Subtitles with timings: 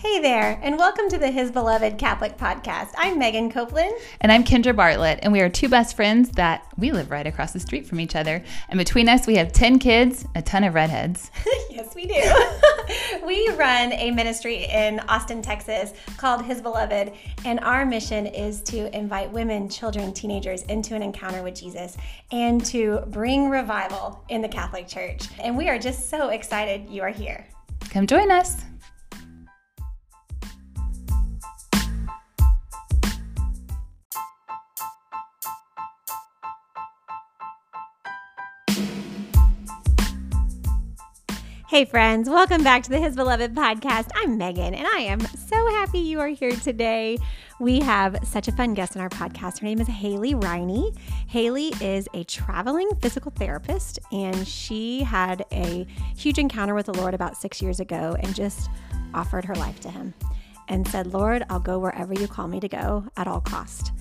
[0.00, 2.92] Hey there, and welcome to the His Beloved Catholic Podcast.
[2.96, 3.92] I'm Megan Copeland.
[4.22, 7.52] And I'm Kendra Bartlett, and we are two best friends that we live right across
[7.52, 8.42] the street from each other.
[8.70, 11.30] And between us, we have 10 kids, a ton of redheads.
[11.70, 13.26] yes, we do.
[13.26, 17.12] we run a ministry in Austin, Texas called His Beloved,
[17.44, 21.98] and our mission is to invite women, children, teenagers into an encounter with Jesus
[22.32, 25.28] and to bring revival in the Catholic Church.
[25.38, 27.46] And we are just so excited you are here.
[27.90, 28.64] Come join us.
[41.70, 44.08] Hey, friends, welcome back to the His Beloved podcast.
[44.16, 47.16] I'm Megan, and I am so happy you are here today.
[47.60, 49.60] We have such a fun guest on our podcast.
[49.60, 50.92] Her name is Haley Riney.
[51.28, 57.14] Haley is a traveling physical therapist, and she had a huge encounter with the Lord
[57.14, 58.68] about six years ago and just
[59.14, 60.12] offered her life to Him
[60.66, 63.92] and said, Lord, I'll go wherever you call me to go at all cost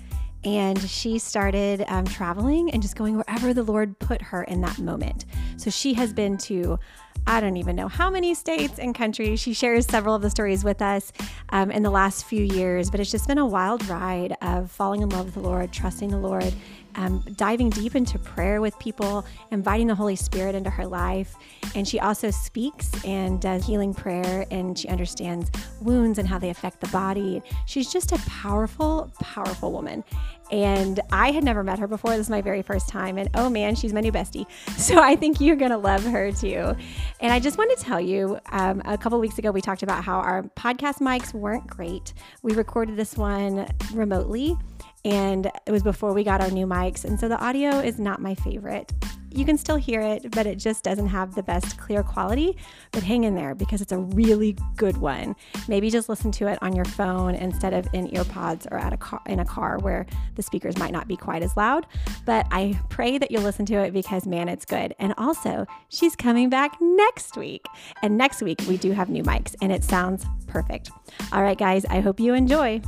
[0.44, 4.80] and she started um, traveling and just going wherever the Lord put her in that
[4.80, 5.26] moment.
[5.58, 6.80] So she has been to
[7.28, 9.40] I don't even know how many states and countries.
[9.40, 11.12] She shares several of the stories with us
[11.50, 15.02] um, in the last few years, but it's just been a wild ride of falling
[15.02, 16.54] in love with the Lord, trusting the Lord,
[16.96, 21.36] um, diving deep into prayer with people, inviting the Holy Spirit into her life.
[21.76, 26.50] And she also speaks and does healing prayer, and she understands wounds and how they
[26.50, 27.42] affect the body.
[27.66, 30.04] She's just a powerful, powerful woman.
[30.52, 32.12] And I had never met her before.
[32.12, 33.18] This is my very first time.
[33.18, 34.46] And oh man, she's my new bestie.
[34.90, 36.74] So I think you're going to love her too.
[37.20, 40.04] And I just want to tell you um, a couple weeks ago, we talked about
[40.04, 42.14] how our podcast mics weren't great.
[42.42, 44.58] We recorded this one remotely
[45.06, 47.06] and it was before we got our new mics.
[47.06, 48.92] And so the audio is not my favorite.
[49.32, 52.58] You can still hear it, but it just doesn't have the best clear quality.
[52.92, 55.36] But hang in there because it's a really good one.
[55.68, 58.98] Maybe just listen to it on your phone instead of in earpods or at a
[58.98, 61.86] car in a car where the speakers might not be quite as loud.
[62.26, 64.96] But I pray that you'll listen to it because man, it's good.
[64.98, 67.66] And also, she's coming back next week.
[68.02, 70.90] And next week we do have new mics and it sounds perfect.
[71.32, 72.82] All right, guys, I hope you enjoy.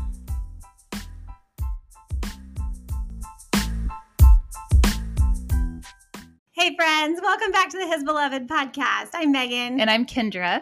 [6.61, 9.09] Hey, friends, welcome back to the His Beloved podcast.
[9.15, 9.81] I'm Megan.
[9.81, 10.61] And I'm Kendra.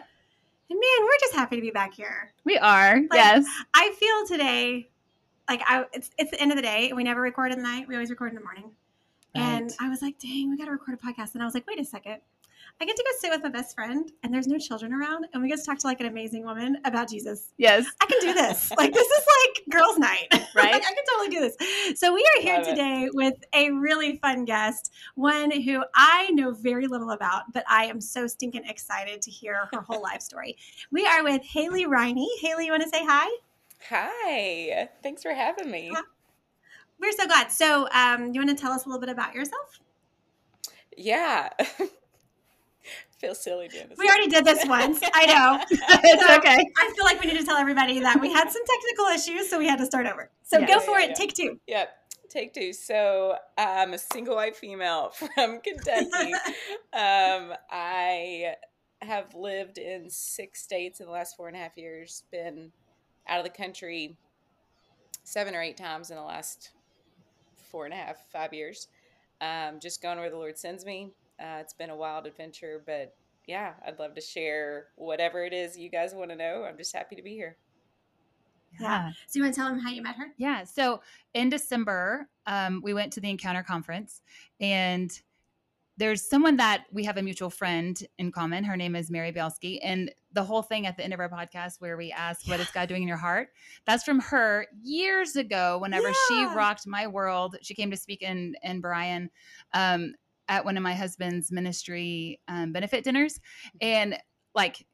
[0.70, 2.32] man, we're just happy to be back here.
[2.42, 3.44] We are, like, yes.
[3.74, 4.88] I feel today
[5.46, 7.86] like I it's it's the end of the day and we never record at night.
[7.86, 8.70] We always record in the morning.
[9.36, 9.42] Right.
[9.42, 11.34] And I was like, dang, we gotta record a podcast.
[11.34, 12.22] And I was like, wait a second.
[12.82, 15.42] I get to go sit with my best friend and there's no children around and
[15.42, 17.52] we get to talk to like an amazing woman about Jesus.
[17.58, 17.84] Yes.
[18.00, 18.72] I can do this.
[18.78, 20.28] like this is like girls' night.
[20.52, 20.72] Right.
[20.72, 22.00] like, I can totally do this.
[22.00, 23.14] So we are here Love today it.
[23.14, 28.00] with a really fun guest, one who I know very little about, but I am
[28.00, 30.56] so stinking excited to hear her whole life story.
[30.90, 32.28] We are with Haley Riney.
[32.40, 33.28] Haley, you want to say hi?
[33.90, 34.88] Hi.
[35.04, 35.92] Thanks for having me.
[36.98, 37.52] We're so glad.
[37.52, 39.78] So, um, you want to tell us a little bit about yourself?
[40.96, 41.50] Yeah.
[43.20, 43.98] feel silly doing this.
[43.98, 45.00] We already did this once.
[45.14, 45.64] I know.
[45.70, 46.64] it's so okay.
[46.78, 49.58] I feel like we need to tell everybody that we had some technical issues, so
[49.58, 50.30] we had to start over.
[50.42, 51.14] So yeah, go yeah, for yeah, it.
[51.14, 51.60] Take two.
[51.66, 51.88] Yep.
[52.30, 52.72] Take two.
[52.72, 56.32] So I'm a single white female from Kentucky.
[56.92, 58.54] um, I
[59.02, 62.72] have lived in six states in the last four and a half years, been
[63.28, 64.16] out of the country
[65.24, 66.70] seven or eight times in the last
[67.70, 68.88] four and a half, five years.
[69.40, 71.12] Um, just going where the Lord sends me.
[71.40, 73.14] Uh, it's been a wild adventure, but
[73.46, 76.64] yeah, I'd love to share whatever it is you guys want to know.
[76.68, 77.56] I'm just happy to be here.
[78.80, 79.10] Yeah.
[79.26, 80.28] So you want to tell them how you met her?
[80.36, 80.64] Yeah.
[80.64, 81.02] So
[81.34, 84.22] in December, um, we went to the Encounter Conference,
[84.60, 85.10] and
[85.96, 88.64] there's someone that we have a mutual friend in common.
[88.64, 89.80] Her name is Mary Bielski.
[89.82, 92.54] And the whole thing at the end of our podcast where we ask, yeah.
[92.54, 93.48] What is God doing in your heart?
[93.84, 96.14] That's from her years ago, whenever yeah.
[96.28, 97.56] she rocked my world.
[97.60, 99.30] She came to speak in, in Bryan.
[99.74, 100.14] Um,
[100.50, 103.78] at one of my husband's ministry um, benefit dinners, mm-hmm.
[103.80, 104.18] and
[104.54, 104.84] like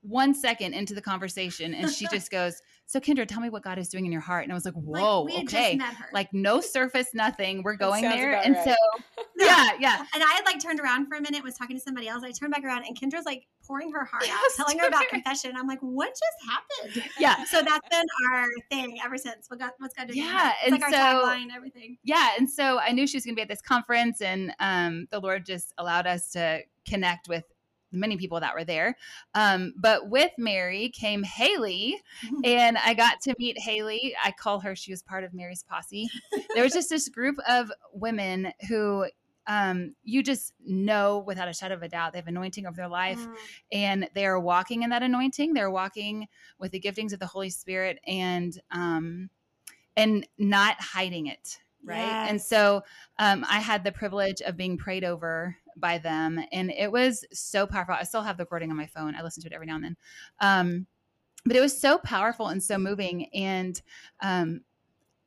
[0.00, 3.78] one second into the conversation, and she just goes, "So Kendra, tell me what God
[3.78, 5.78] is doing in your heart." And I was like, "Whoa, like, okay."
[6.12, 7.62] Like no surface, nothing.
[7.62, 8.64] We're going there, and right.
[8.64, 8.74] so
[9.38, 10.04] yeah, yeah.
[10.14, 12.22] And I had like turned around for a minute, was talking to somebody else.
[12.24, 15.52] I turned back around, and Kendra's like pouring her heart out, telling her about confession.
[15.56, 17.44] I'm like, "What just happened?" Yeah.
[17.44, 19.48] So that's been our thing ever since.
[19.48, 20.18] What God, what's God doing?
[20.18, 21.98] Yeah, it's and like so, our tagline, everything.
[22.04, 25.06] Yeah, and so I knew she was going to be at this conference, and um,
[25.10, 27.44] the Lord just allowed us to connect with
[27.92, 28.96] many people that were there.
[29.34, 32.00] Um, but with Mary came Haley,
[32.44, 34.14] and I got to meet Haley.
[34.22, 36.08] I call her, she was part of Mary's posse.
[36.54, 39.06] There was just this group of women who
[39.46, 42.88] um, you just know without a shadow of a doubt they have anointing over their
[42.88, 43.34] life mm.
[43.70, 45.54] and they are walking in that anointing.
[45.54, 46.26] They're walking
[46.58, 49.30] with the giftings of the Holy Spirit and um,
[49.96, 51.58] and not hiding it.
[51.84, 51.98] Right.
[51.98, 52.30] Yes.
[52.30, 52.82] And so
[53.18, 56.40] um, I had the privilege of being prayed over by them.
[56.52, 57.94] And it was so powerful.
[57.94, 59.14] I still have the recording on my phone.
[59.14, 59.96] I listen to it every now and then.
[60.40, 60.86] Um,
[61.44, 63.26] but it was so powerful and so moving.
[63.34, 63.80] And
[64.20, 64.62] um,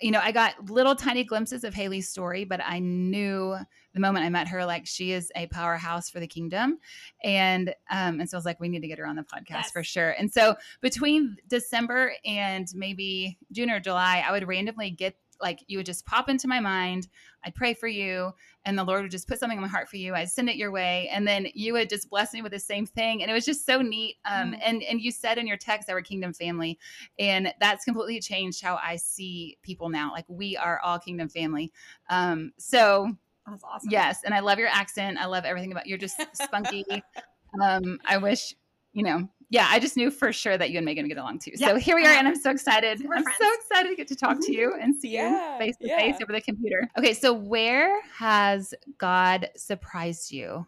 [0.02, 3.58] you know, I got little tiny glimpses of Haley's story, but I knew
[3.94, 6.80] the moment I met her, like she is a powerhouse for the kingdom.
[7.24, 9.50] And um, and so I was like, we need to get her on the podcast
[9.50, 9.72] yes.
[9.72, 10.12] for sure.
[10.12, 15.78] And so between December and maybe June or July, I would randomly get like you
[15.78, 17.08] would just pop into my mind.
[17.44, 18.32] I'd pray for you,
[18.66, 20.14] and the Lord would just put something in my heart for you.
[20.14, 22.86] I'd send it your way, and then you would just bless me with the same
[22.86, 23.22] thing.
[23.22, 24.18] And it was just so neat.
[24.26, 24.60] Um, mm.
[24.64, 26.78] And and you said in your text that we're Kingdom family,
[27.18, 30.12] and that's completely changed how I see people now.
[30.12, 31.72] Like we are all Kingdom family.
[32.10, 33.12] Um, so
[33.48, 33.90] that's awesome.
[33.90, 35.18] Yes, and I love your accent.
[35.18, 36.86] I love everything about you're just spunky.
[37.62, 38.56] um, I wish
[38.94, 41.40] you know yeah, I just knew for sure that you and Megan would get along
[41.40, 41.52] too.
[41.56, 41.70] Yeah.
[41.70, 43.02] So here we are, and I'm so excited.
[43.02, 43.28] I'm friends.
[43.40, 46.16] so excited to get to talk to you and see yeah, you face to face
[46.22, 46.88] over the computer.
[46.98, 50.68] Okay, so where has God surprised you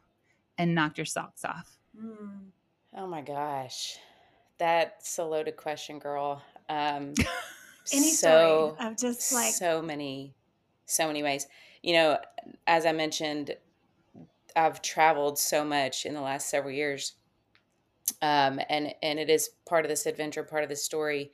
[0.58, 1.78] and knocked your socks off?
[1.96, 2.48] Mm.
[2.98, 3.98] Oh my gosh,
[4.58, 6.42] that's a loaded question, girl.
[6.68, 7.14] Um,
[7.94, 10.34] Any so, story of just like so many,
[10.86, 11.48] so many ways.
[11.84, 12.18] You know,
[12.66, 13.56] as I mentioned,
[14.56, 17.14] I've traveled so much in the last several years
[18.22, 21.32] um, and and it is part of this adventure, part of the story.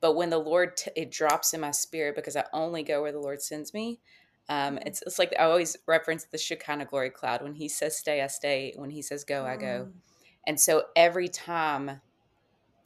[0.00, 3.12] But when the Lord t- it drops in my spirit because I only go where
[3.12, 4.00] the Lord sends me.
[4.48, 4.86] Um, mm-hmm.
[4.86, 7.42] it's it's like I always reference the Shekinah glory cloud.
[7.42, 8.72] When He says stay, I stay.
[8.76, 9.88] When He says go, I go.
[9.88, 9.92] Mm.
[10.46, 12.00] And so every time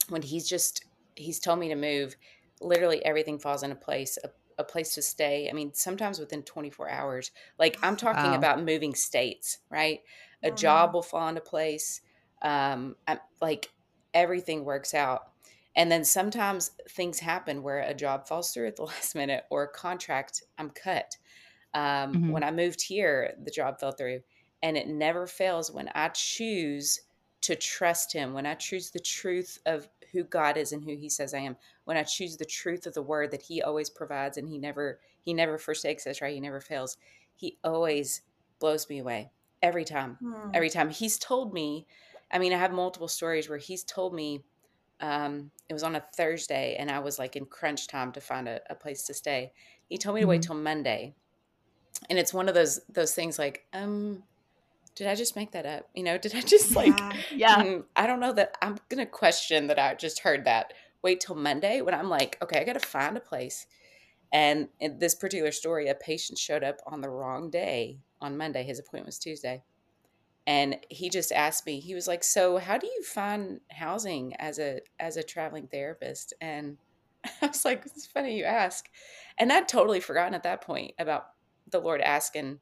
[0.09, 0.85] when He's just
[1.15, 2.15] He's told me to move,
[2.61, 4.17] literally everything falls into place.
[4.23, 4.29] A,
[4.59, 5.47] a place to stay.
[5.49, 7.31] I mean, sometimes within 24 hours.
[7.59, 8.37] Like I'm talking wow.
[8.37, 10.01] about moving states, right?
[10.43, 12.01] A job will fall into place
[12.41, 13.71] um I'm, like
[14.13, 15.31] everything works out.
[15.75, 19.63] And then sometimes things happen where a job falls through at the last minute or
[19.63, 21.17] a contract i'm cut.
[21.73, 22.31] Um, mm-hmm.
[22.31, 24.21] when i moved here the job fell through
[24.63, 27.01] and it never fails when i choose
[27.41, 31.09] to trust him when i choose the truth of who god is and who he
[31.09, 34.37] says i am when i choose the truth of the word that he always provides
[34.37, 36.33] and he never he never forsakes us right?
[36.33, 36.95] He never fails.
[37.35, 38.21] He always
[38.59, 39.29] blows me away
[39.61, 40.51] every time hmm.
[40.53, 40.89] every time.
[40.89, 41.85] He's told me
[42.31, 44.43] I mean, I have multiple stories where he's told me
[44.99, 48.47] um, it was on a Thursday and I was like in crunch time to find
[48.47, 49.51] a, a place to stay.
[49.87, 50.29] He told me to mm-hmm.
[50.31, 51.13] wait till Monday.
[52.09, 54.23] And it's one of those those things like, um,
[54.95, 55.89] did I just make that up?
[55.95, 57.63] You know, did I just like yeah, yeah.
[57.63, 60.73] Mm, I don't know that I'm gonna question that I just heard that.
[61.01, 63.65] Wait till Monday when I'm like, okay, I gotta find a place.
[64.31, 68.63] And in this particular story, a patient showed up on the wrong day on Monday.
[68.63, 69.63] His appointment was Tuesday
[70.47, 74.57] and he just asked me he was like so how do you find housing as
[74.57, 76.77] a as a traveling therapist and
[77.41, 78.87] i was like it's funny you ask
[79.37, 81.27] and i'd totally forgotten at that point about
[81.69, 82.59] the lord asking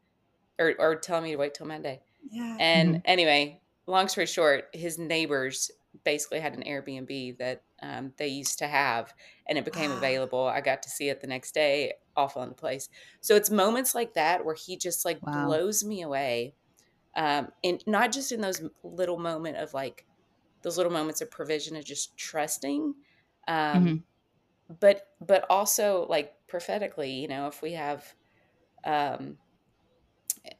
[0.60, 3.02] or, or telling me to wait till monday yeah and mm-hmm.
[3.06, 5.72] anyway long story short his neighbors
[6.04, 9.14] basically had an airbnb that um, they used to have
[9.48, 9.98] and it became wow.
[9.98, 12.90] available i got to see it the next day all in the place
[13.22, 15.46] so it's moments like that where he just like wow.
[15.46, 16.54] blows me away
[17.16, 20.06] um, and not just in those little moment of like
[20.62, 22.94] those little moments of provision of just trusting
[23.48, 23.96] um, mm-hmm.
[24.80, 28.14] but but also like prophetically you know if we have
[28.84, 29.38] um,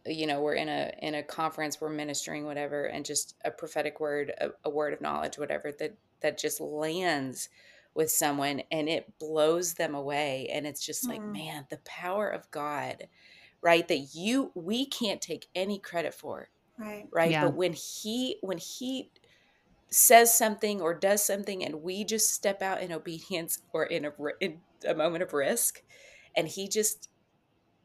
[0.06, 4.00] you know we're in a in a conference we're ministering whatever and just a prophetic
[4.00, 7.50] word a, a word of knowledge whatever that that just lands
[7.94, 11.10] with someone and it blows them away and it's just mm.
[11.10, 13.08] like man the power of god
[13.62, 17.46] right that you we can't take any credit for right right yeah.
[17.46, 19.10] but when he when he
[19.90, 24.12] says something or does something and we just step out in obedience or in a
[24.40, 25.84] in a moment of risk
[26.36, 27.10] and he just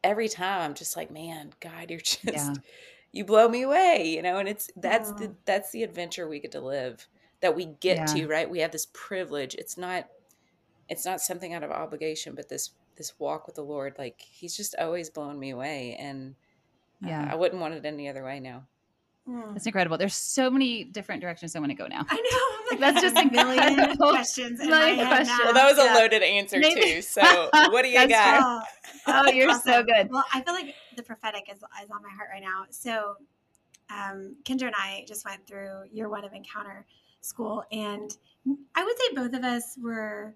[0.02, 2.54] every time i'm just like man god you're just yeah.
[3.12, 6.52] you blow me away you know and it's that's the that's the adventure we get
[6.52, 7.06] to live
[7.40, 8.04] that we get yeah.
[8.06, 10.09] to right we have this privilege it's not
[10.88, 12.70] it's not something out of obligation but this
[13.00, 16.35] this walk with the Lord, like He's just always blown me away, and
[17.00, 18.66] yeah, uh, I wouldn't want it any other way now.
[19.30, 19.52] Hmm.
[19.52, 19.96] That's incredible.
[19.96, 22.04] There's so many different directions I want to go now.
[22.08, 22.70] I know.
[22.70, 24.58] Like, that's just a million questions.
[24.58, 25.38] Million questions.
[25.44, 26.80] Well, that was a loaded answer Maybe.
[26.80, 27.02] too.
[27.02, 27.22] So,
[27.52, 28.40] what do you got?
[28.42, 28.62] Oh,
[29.06, 29.62] oh you're awesome.
[29.62, 30.10] so good.
[30.10, 32.64] Well, I feel like the prophetic is, is on my heart right now.
[32.70, 33.14] So,
[33.88, 36.84] um, Kendra and I just went through year one of Encounter
[37.20, 38.10] School, and
[38.75, 40.34] I would say both of us were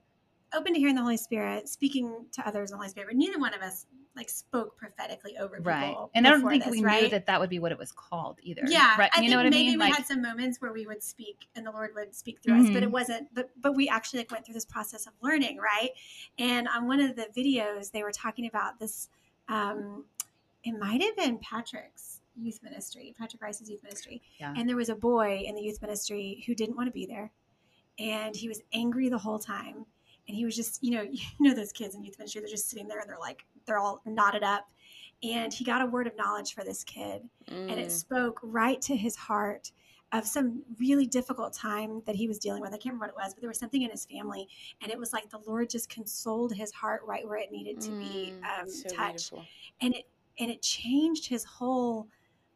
[0.56, 3.38] open to hearing the Holy Spirit, speaking to others in the Holy Spirit, but neither
[3.38, 5.72] one of us like spoke prophetically over people.
[5.72, 7.02] right and i don't think this, we right?
[7.02, 9.30] knew that that would be what it was called either Yeah, right I you think
[9.32, 9.66] know what i mean?
[9.66, 12.38] maybe we like had some moments where we would speak and the Lord would speak
[12.40, 13.34] through us, but it wasn't.
[13.34, 15.90] But but we actually like went through this process of learning, right?
[16.38, 19.08] And on one of the videos, they were talking about this.
[19.48, 20.04] Um,
[20.62, 24.54] it might have been Patrick's youth ministry, Patrick Reis's youth ministry, Yeah.
[24.56, 27.32] and there was a boy in the youth ministry who didn't want to be there,
[27.98, 29.86] and he was angry the whole time,
[30.28, 32.68] and he was just you know you know those kids in youth ministry they're just
[32.70, 34.68] sitting there and they're like they're all knotted up,
[35.22, 37.22] and he got a word of knowledge for this kid
[37.68, 37.90] and it Mm.
[37.90, 39.72] spoke right to his heart
[40.12, 42.68] of some really difficult time that he was dealing with.
[42.72, 44.46] I can't remember what it was, but there was something in his family,
[44.82, 47.92] and it was like the Lord just consoled his heart right where it needed to
[47.94, 49.48] be Mm, um, so touched, beautiful.
[49.80, 50.04] and it
[50.38, 52.06] and it changed his whole,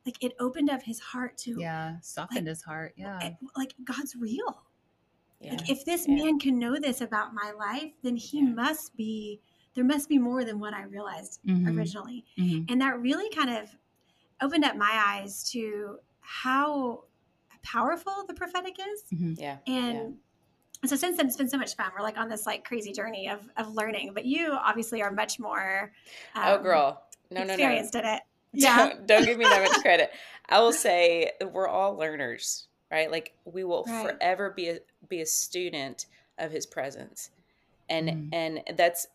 [0.07, 4.15] like it opened up his heart to yeah softened his heart yeah eh, like God's
[4.15, 4.63] real.
[5.41, 5.53] Yeah.
[5.53, 6.17] Like if this Yeah.
[6.17, 8.51] man can know this about my life, then he Yeah.
[8.51, 9.41] must be
[9.75, 11.77] there must be more than what I realized Mhm.
[11.77, 12.25] originally.
[12.37, 12.69] Mhm.
[12.69, 13.71] And that really kind of
[14.41, 17.05] opened up my eyes to how
[17.63, 19.05] powerful the prophetic is.
[19.39, 19.59] yeah.
[19.69, 20.19] And
[20.85, 21.93] so since then, it's been so much fun.
[21.95, 25.39] We're like on this like crazy journey of, of learning, but you obviously are much
[25.39, 25.93] more
[26.35, 27.05] oh, um, girl.
[27.31, 27.53] No, no, no.
[27.55, 28.23] experienced in it.
[28.53, 28.77] Yeah.
[28.89, 30.11] Don't, don't give me that much credit.
[30.49, 33.11] I will say we're all learners, right?
[33.11, 34.07] Like we will Right.
[34.17, 34.79] forever be a,
[35.09, 36.07] be a student
[36.39, 37.31] of his presence.
[37.89, 38.29] And Mm.
[38.33, 39.07] and that's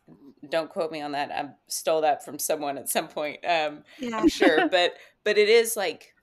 [0.50, 1.32] don't quote me on that.
[1.32, 3.44] I stole that from someone at some point.
[3.46, 4.18] Um Yeah.
[4.18, 6.16] I'm sure, but but it is like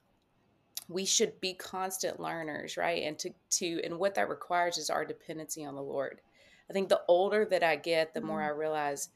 [0.89, 3.03] we should be constant learners, right?
[3.03, 6.21] And to to and what that requires is our dependency on the Lord.
[6.69, 8.45] I think the older that I get, the more Mhm.
[8.45, 9.09] I realize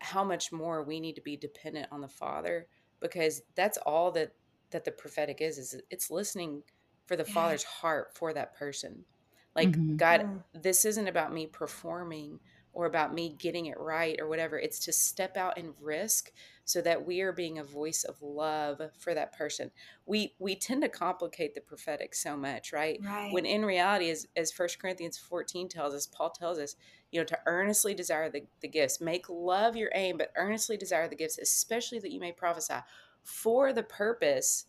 [0.00, 2.68] how much more we need to be dependent on the Father
[3.00, 4.32] because that's all that
[4.70, 6.62] that the prophetic is is it's listening
[7.06, 7.32] for the Yeah.
[7.34, 9.06] Father's heart for that person.
[9.54, 9.96] Like Mhm.
[9.96, 12.40] God, this isn't about me performing
[12.72, 14.58] or about me getting it right or whatever.
[14.58, 16.32] It's to step out and risk
[16.64, 19.70] so that we are being a voice of love for that person.
[20.06, 23.00] We we tend to complicate the prophetic so much, right?
[23.00, 23.30] Right.
[23.30, 26.74] When in reality, as as First Corinthians 14 tells us, Paul tells us,
[27.12, 29.00] you know, to earnestly desire the, the gifts.
[29.00, 32.80] Make love your aim, but earnestly desire the gifts, especially that you may prophesy
[33.22, 34.66] for the purpose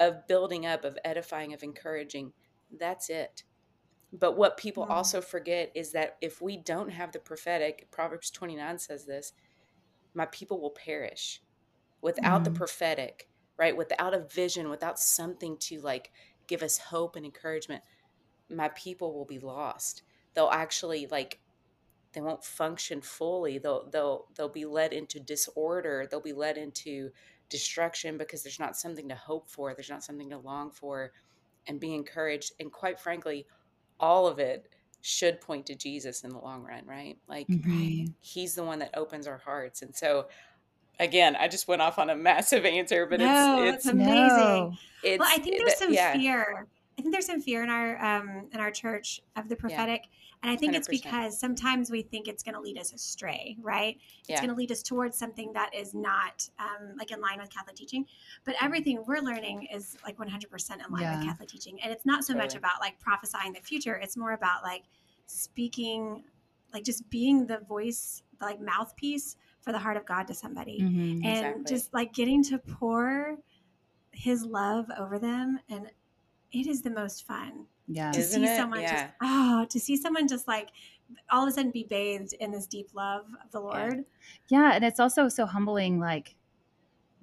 [0.00, 2.32] of building up, of edifying, of encouraging.
[2.70, 3.44] That's it.
[4.12, 4.90] But what people Mm.
[4.90, 9.32] also forget is that if we don't have the prophetic, Proverbs 29 says this,
[10.14, 11.42] my people will perish
[12.02, 12.56] without the Mhm.
[12.56, 13.76] prophetic, right?
[13.76, 16.12] Without a vision, without something to like
[16.48, 17.84] give us hope and encouragement,
[18.50, 20.02] my people will be lost.
[20.34, 21.42] They'll actually like
[22.12, 23.58] they won't function fully.
[23.58, 26.06] They'll they'll they'll be led into disorder.
[26.10, 27.12] They'll be led into
[27.48, 29.74] destruction because there's not something to hope for.
[29.74, 31.12] There's not something to long for
[31.66, 32.52] and be encouraged.
[32.60, 33.46] And quite frankly,
[34.02, 34.68] all of it
[35.00, 37.16] should point to Jesus in the long run, right?
[37.28, 38.12] Like Mhm.
[38.20, 39.80] he's the one that opens our hearts.
[39.82, 40.28] And so
[41.00, 44.08] again, I just went off on a massive answer, but No, it's it's it's amazing.
[44.18, 44.72] No.
[45.02, 46.12] it's well, I think there's that- some yeah.
[46.12, 46.66] fear.
[46.98, 50.02] I think there's some fear in our um, in our church of the prophetic,
[50.42, 50.90] and I think it's 100%.
[50.90, 53.96] because sometimes we think it's going to lead us astray, right?
[54.20, 54.40] It's Yeah.
[54.40, 57.76] going to lead us towards something that is not um, like in line with Catholic
[57.76, 58.06] teaching.
[58.44, 60.26] But everything we're learning is like 100%
[60.84, 61.16] in line Yeah.
[61.18, 63.94] with Catholic teaching, and it's not so much about like prophesying the future.
[63.94, 64.84] It's more about like
[65.26, 66.24] speaking,
[66.72, 70.80] like just being the voice, the, like mouthpiece for the heart of God to somebody
[70.80, 71.24] Mhm.
[71.24, 71.64] and Exactly.
[71.64, 73.38] just like getting to pour
[74.10, 75.90] his love over them and
[76.50, 78.56] it is the most fun yeah to Isn't see it?
[78.56, 78.92] someone Yeah.
[78.92, 80.70] just oh to see someone just like
[81.30, 84.04] all of a sudden be bathed in this deep love of the lord
[84.48, 86.34] yeah and it's also so humbling like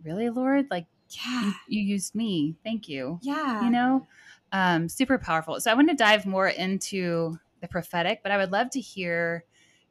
[0.04, 4.06] really lord like yeah you, you used me thank you yeah you know
[4.52, 8.52] um super powerful so i want to dive more into the prophetic but i would
[8.52, 9.44] love to hear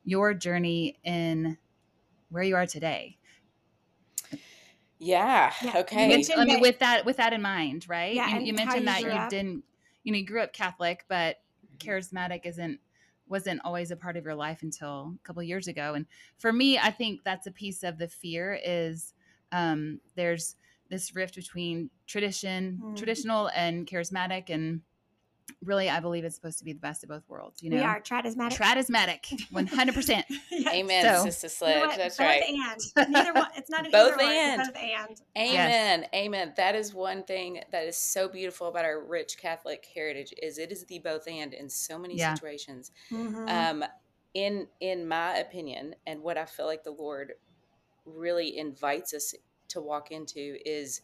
[0.04, 1.56] your journey in
[2.30, 3.16] where you are today
[4.98, 5.52] Yeah.
[5.62, 5.78] Yeah.
[5.78, 6.08] Okay.
[6.08, 8.80] mentioned i mean that- with that with that in mind right Yeah, you, you mentioned
[8.82, 9.30] you that you up.
[9.30, 9.64] didn't
[10.05, 11.37] you know you grew up catholic but
[11.75, 11.90] Mm-hmm.
[11.90, 12.81] charismatic isn't
[13.26, 16.07] wasn't always a part of your life until a couple years ago and
[16.38, 19.14] for me i think that's a piece of the fear is
[19.52, 20.57] um there's
[20.88, 22.95] this rift between tradition Mm.
[22.95, 24.81] traditional and charismatic and
[25.64, 27.83] really i believe it's supposed to be the best of both worlds you know we
[27.83, 30.23] are charismatic Tradismatic, 100%
[30.69, 32.43] Amen, So- Sister You know That's both right.
[32.49, 34.62] and neither one it's not an Both either or, it's and.
[34.62, 34.83] both
[35.37, 36.07] and Amen.
[36.14, 36.52] Amen.
[36.57, 40.71] That is one thing that is so beautiful about our rich Catholic heritage is it
[40.73, 42.35] is the both and in so many Yeah.
[42.35, 42.90] situations.
[43.11, 43.49] Mhm.
[43.49, 43.85] Um
[44.35, 47.33] in in my opinion and what I feel like the Lord
[48.05, 49.35] really invites us
[49.69, 51.02] to walk into is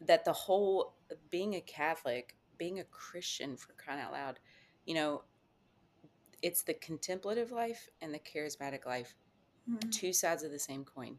[0.00, 0.94] that the whole
[1.30, 4.38] being a Catholic, being a Christian for crying out loud,
[4.84, 5.22] you know,
[6.42, 9.16] it's the contemplative life and the charismatic life
[9.68, 9.90] Mhm.
[9.90, 11.18] two sides of the same coin.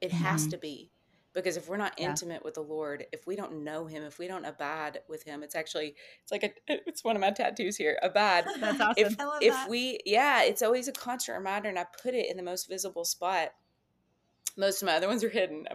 [0.00, 0.50] It has Mhm.
[0.50, 0.90] to be.
[1.32, 2.08] Because if we're not Yeah.
[2.08, 5.42] intimate with the Lord, if we don't know him, if we don't abide with him,
[5.42, 6.54] it's actually it's like a
[6.88, 7.98] it's one of my tattoos here.
[8.02, 8.46] Abide.
[8.60, 8.94] That's awesome.
[8.96, 9.68] If I love if that.
[9.68, 13.04] we yeah, it's always a constant reminder and I put it in the most visible
[13.04, 13.54] spot.
[14.56, 15.66] Most of my other ones are hidden.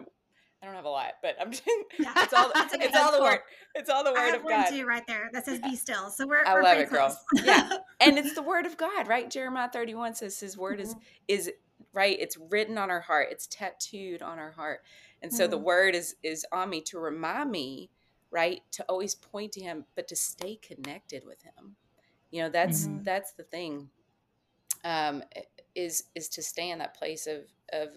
[0.61, 1.63] I'm- don't have a lot, but I'm just
[1.99, 2.13] Yeah.
[2.17, 2.85] it's all That's okay.
[2.85, 3.25] it's all the cool.
[3.27, 3.39] word
[3.75, 4.69] it's all the I word have of one God.
[4.69, 7.17] too right there that says "Be still." So we're I we're love it, girl.
[7.43, 7.77] Yeah.
[7.99, 9.29] and it's the word of God, right?
[9.29, 11.01] Jeremiah 31 says his word is Mhm.
[11.27, 11.51] is
[11.93, 14.83] right, it's written on our heart, it's tattooed on our heart.
[15.23, 15.63] And so the Mm.
[15.63, 17.89] word is is on me to remind me,
[18.29, 21.75] right, to always point to him, but to stay connected with him.
[22.29, 23.03] You know, that's Mhm.
[23.03, 23.89] that's the thing.
[24.83, 25.23] Um
[25.75, 27.89] is is to stay in that place of of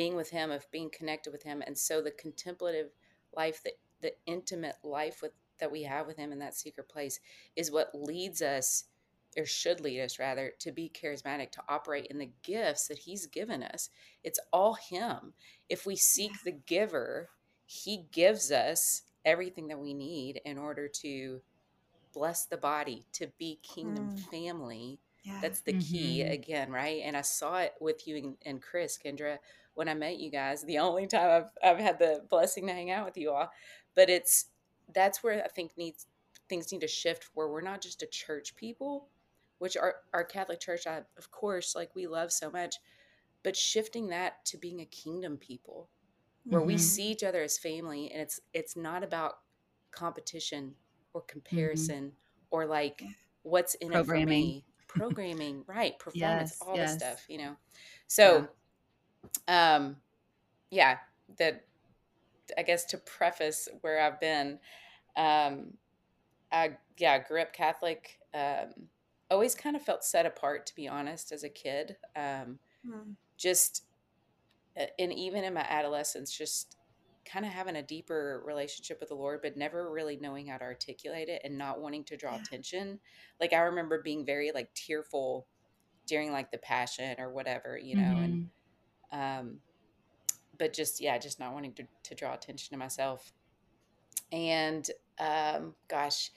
[0.00, 1.62] being with him, of being connected with him.
[1.66, 2.90] And so the contemplative
[3.36, 7.20] life, the the intimate life with that we have with him in that secret place
[7.54, 8.84] is what leads us
[9.36, 13.26] or should lead us rather to be charismatic to operate in the gifts that he's
[13.26, 13.90] given us
[14.24, 15.34] it's all him
[15.68, 16.38] if we seek Yeah.
[16.46, 17.28] the giver
[17.66, 21.42] he gives us everything that we need in order to
[22.14, 24.18] bless the body to be kingdom Mm.
[24.30, 25.40] family Yeah.
[25.42, 26.32] that's the key Mhm.
[26.32, 29.38] again right and i saw it with you and, and chris kendra
[29.74, 32.90] when i met you guys the only time i've i've had the blessing to hang
[32.90, 33.50] out with you all
[33.94, 34.46] but it's
[34.94, 36.06] that's where i think needs
[36.48, 39.08] things need to shift where we're not just a church people
[39.58, 42.76] which our our catholic church I, of course like we love so much
[43.42, 45.88] but shifting that to being a kingdom people
[46.48, 46.80] where we Mhm.
[46.80, 49.34] see each other as family and it's it's not about
[49.92, 50.74] competition
[51.12, 52.12] or comparison
[52.50, 53.02] or like
[53.42, 54.28] what's in it for Programming.
[54.28, 56.90] me programming right performance Yes, all yes.
[56.96, 57.56] this stuff you know
[58.08, 58.48] so
[59.48, 59.96] um
[60.70, 60.98] yeah
[61.38, 61.66] that
[62.58, 64.58] i guess to preface where i've been
[65.16, 65.74] um
[66.52, 68.70] i yeah grew up catholic um
[69.30, 73.16] always kind of felt set apart to be honest as a kid um Mm.
[73.38, 73.84] just
[74.78, 76.76] uh, and even in my adolescence just
[77.24, 80.64] kind of having a deeper relationship with the lord but never really knowing how to
[80.64, 82.38] articulate it and not wanting to draw Yeah.
[82.38, 82.98] attention
[83.40, 85.46] like i remember being very like tearful
[86.06, 88.50] during like the passion or whatever you know and Mhm.
[89.12, 89.58] Um
[90.58, 93.32] but just yeah just not wanting to, to draw attention to myself
[94.32, 96.30] and um gosh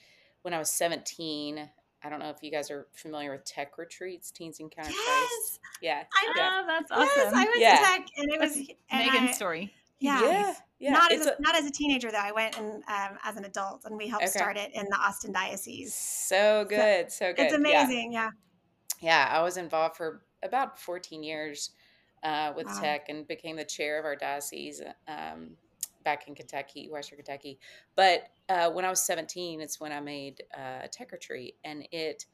[0.43, 1.69] when i was 17
[2.03, 5.59] i don't know if you guys are familiar with TEC retreats teens encounter christ Yes.
[5.81, 7.37] yeah I yeah Ah, that's Yes, awesome.
[7.37, 7.75] I was Yeah.
[7.75, 9.73] TEC, and it was That's and Megan's I- story.
[9.99, 10.21] Yeah.
[10.21, 10.91] yeah, yeah.
[10.91, 12.17] not as a, a- not as a teenager though.
[12.17, 14.31] I went and um, as an adult, and we helped Okay.
[14.31, 15.93] start it in the Austin diocese.
[15.93, 17.57] so good so good It's yeah.
[17.59, 18.13] amazing.
[18.13, 18.29] Yeah.
[19.01, 21.71] yeah, I was involved for about 14 years
[22.23, 22.79] uh, with Wow.
[22.79, 25.57] TEC and became the chair of our diocese um,
[26.03, 27.59] back in Kentucky, Western Kentucky.
[27.95, 31.55] But uh, when I was 17, it's when I made uh, a TEC retreat.
[31.63, 32.25] And it,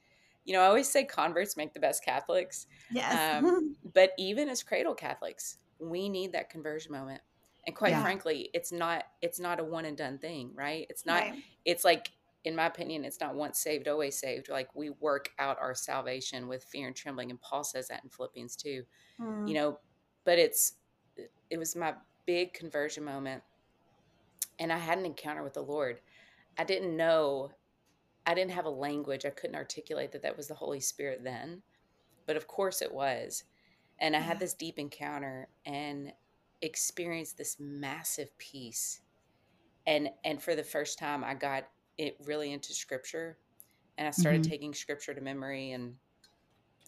[0.45, 2.67] you know, I always say converts make the best Catholics.
[2.89, 3.29] Yes.
[3.31, 7.21] Um, but even as cradle Catholics, we need that conversion moment.
[7.67, 8.01] And quite Yeah.
[8.01, 10.87] frankly, it's not it's not a one and done thing, right?
[10.89, 11.43] It's not Right.
[11.65, 12.11] it's like
[12.45, 16.47] in my opinion it's not once saved always saved like we work out our salvation
[16.47, 18.83] with fear and trembling and paul says that in philippians 2
[19.19, 19.47] Mm.
[19.49, 19.77] you know
[20.23, 20.73] but it's
[21.49, 21.93] it was my
[22.25, 23.43] big conversion moment
[24.59, 25.99] and i had an encounter with the lord
[26.57, 27.51] i didn't know
[28.25, 31.61] i didn't have a language i couldn't articulate that that was the holy spirit then
[32.25, 33.43] but of course it was
[33.99, 34.25] and i Yeah.
[34.25, 36.13] had this deep encounter and
[36.61, 39.01] experienced this massive peace
[39.85, 41.65] and and for the first time i got
[41.99, 43.39] it really into scripture
[43.97, 44.49] and i started Mhm.
[44.49, 45.97] taking scripture to memory and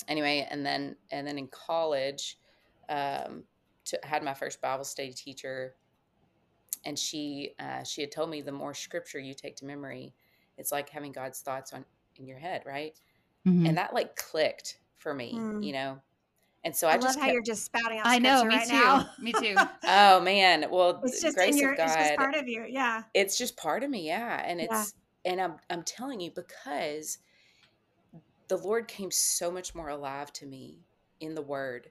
[0.08, 2.39] anyway and then and then in college
[2.89, 3.43] um
[3.86, 5.76] to, had my first bible study teacher
[6.86, 10.15] and she uh, she had told me the more scripture you take to memory
[10.58, 13.00] it's like having god's thoughts on in your head right
[13.45, 13.65] Mhm.
[13.67, 15.62] and that like clicked for me Mm.
[15.62, 16.02] you know
[16.63, 18.56] and so i, I, love just how kept, you're just spouting out I know, me
[18.56, 18.74] right too.
[18.74, 19.10] now.
[19.19, 19.56] Me too.
[19.86, 21.71] oh man well it's just grace in your.
[21.71, 22.65] of god It's just part of you.
[22.69, 23.04] Yeah.
[23.13, 24.67] it's just part of me yeah and Yeah.
[24.71, 24.93] it's
[25.26, 27.17] and i'm i'm telling you because
[28.47, 30.80] the lord came so much more alive to me
[31.19, 31.89] in the word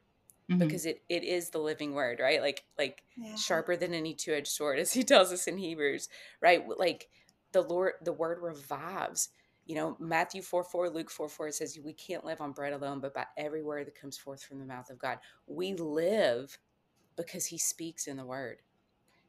[0.50, 0.58] Mhm.
[0.58, 3.36] because it it is the living word right like like Yeah.
[3.36, 6.08] sharper than any two-edged sword as he tells us in hebrews
[6.40, 7.08] right like
[7.52, 9.28] the lord the word revives
[9.70, 12.72] you know matthew 4 4 luke 4 4 it says we can't live on bread
[12.72, 15.18] alone but by every word that comes forth from the mouth of god.
[15.46, 16.58] We live
[17.16, 18.62] because he speaks in the word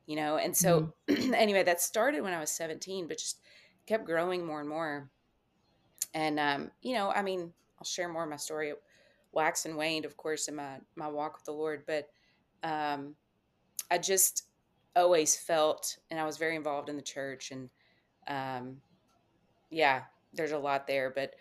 [0.08, 3.40] you know and so anyway that started when i was 17 but just
[3.86, 5.12] kept growing more and more.
[6.16, 8.70] And um you know i mean i'll share more of my story.
[8.70, 8.82] It
[9.34, 12.10] waxed and waned of course in my my walk with the lord but
[12.64, 13.16] um
[13.92, 14.46] i just
[14.96, 17.70] always felt and i was very involved in the church and
[18.28, 18.78] um
[19.70, 20.02] yeah
[20.34, 21.34] there's a lot there but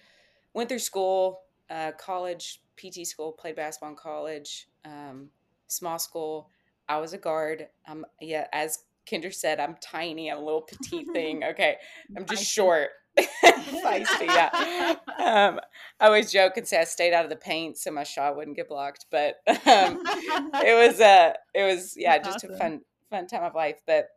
[0.55, 5.29] went through school uh college pt school played basketball in college um
[5.69, 6.51] small school
[6.91, 7.69] I was a guard.
[7.87, 10.29] Um, yeah, as Kendra said, I'm tiny.
[10.29, 11.43] I'm a little petite thing.
[11.51, 11.77] Okay,
[12.17, 12.91] I'm just short.
[13.19, 14.97] Feisty, yeah.
[15.19, 15.61] Um,
[16.01, 18.57] I always joke and say I stayed out of the paint so my shot wouldn't
[18.57, 22.55] get blocked, but um, it was uh, it was yeah, That's just awesome.
[22.55, 23.81] a fun fun time of life.
[23.87, 24.09] But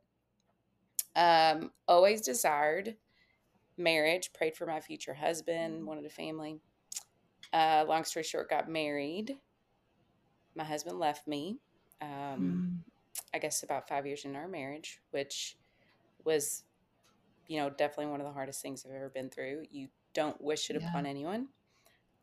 [1.15, 2.95] um, always desired
[3.77, 4.31] marriage.
[4.33, 5.85] Prayed for my future husband.
[5.85, 6.59] Wanted a family.
[7.51, 9.37] Uh, long story short, got married.
[10.55, 11.59] My husband left me.
[12.01, 12.91] Um, Mm.
[13.33, 15.57] I guess about five years in our marriage, which
[16.23, 16.63] was,
[17.47, 19.65] you know, definitely one of the hardest things I've ever been through.
[19.69, 20.89] You don't wish it Yeah.
[20.89, 21.49] upon anyone.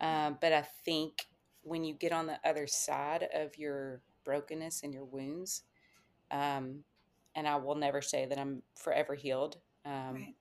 [0.01, 1.29] Um, but I think
[1.63, 5.63] when you get on the other side of your brokenness and your wounds,
[6.31, 6.85] um,
[7.35, 9.61] and I will never say that I'm forever healed.
[9.85, 10.35] Um, Right.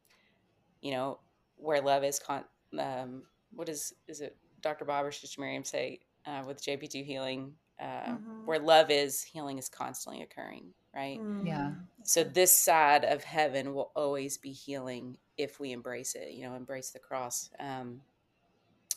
[0.82, 1.20] You know,
[1.58, 2.46] where love is, con-
[2.78, 4.86] um, what is, is it Dr.
[4.86, 7.54] Bob or Sister Miriam say uh, with JP2 healing?
[7.80, 8.46] Uh, Mhm.
[8.46, 11.20] Where love is, healing is constantly occurring, right?
[11.44, 11.72] Yeah.
[11.72, 11.78] Mm.
[12.04, 16.56] So this side of heaven will always be healing if we embrace it, you know,
[16.56, 17.50] embrace the cross.
[17.60, 18.02] Um,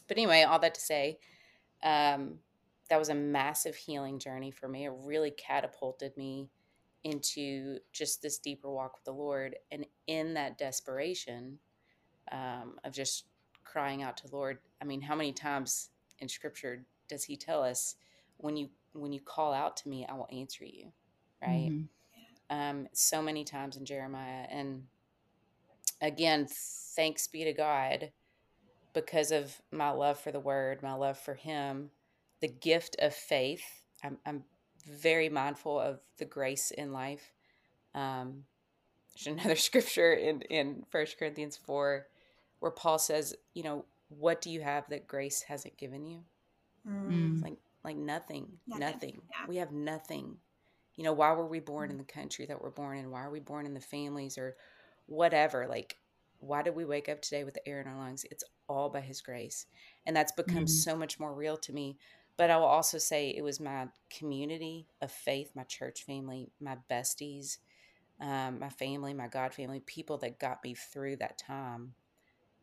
[0.08, 1.18] but anyway, all that to say,
[1.82, 2.38] um,
[2.88, 4.84] that was a massive healing journey for me.
[4.86, 6.48] It really catapulted me
[7.04, 9.56] into just this deeper walk with the Lord.
[9.70, 11.58] And in that desperation
[12.30, 13.24] um, of just
[13.64, 17.62] crying out to the Lord, I mean, how many times in Scripture does He tell
[17.62, 17.96] us,
[18.38, 20.92] when you when you call out to me, I will answer you,
[21.40, 21.72] right?
[21.72, 21.88] Mhm.
[22.50, 24.46] um, so many times in Jeremiah.
[24.50, 24.86] And
[26.00, 28.12] again, thanks be to God
[28.92, 31.90] because of my love for the word, my love for Him,
[32.40, 33.64] the gift of faith.
[34.04, 34.44] I'm, I'm
[34.86, 37.32] very mindful of the grace in life.
[37.94, 38.44] Um,
[39.14, 42.06] there's another scripture in, in First Corinthians 4
[42.62, 46.20] where Paul says, you know, what do you have that grace hasn't given you?
[46.88, 47.42] Mm.
[47.42, 49.22] Like like nothing, Nothing, nothing.
[49.30, 49.46] yeah.
[49.48, 50.36] We have nothing.
[50.94, 53.10] You know, why were we born in the country that we're born in?
[53.10, 54.54] Why are we born in the families or
[55.06, 55.66] whatever?
[55.66, 55.96] Like,
[56.38, 58.24] why did we wake up today with the air in our lungs?
[58.30, 59.66] It's all by His grace,
[60.06, 60.68] and that's become Mhm.
[60.68, 61.98] so much more real to me.
[62.36, 66.76] But I will also say it was my community of faith, my church family, my
[66.88, 67.58] besties,
[68.20, 71.94] um, my family, my God family, people that got me through that time.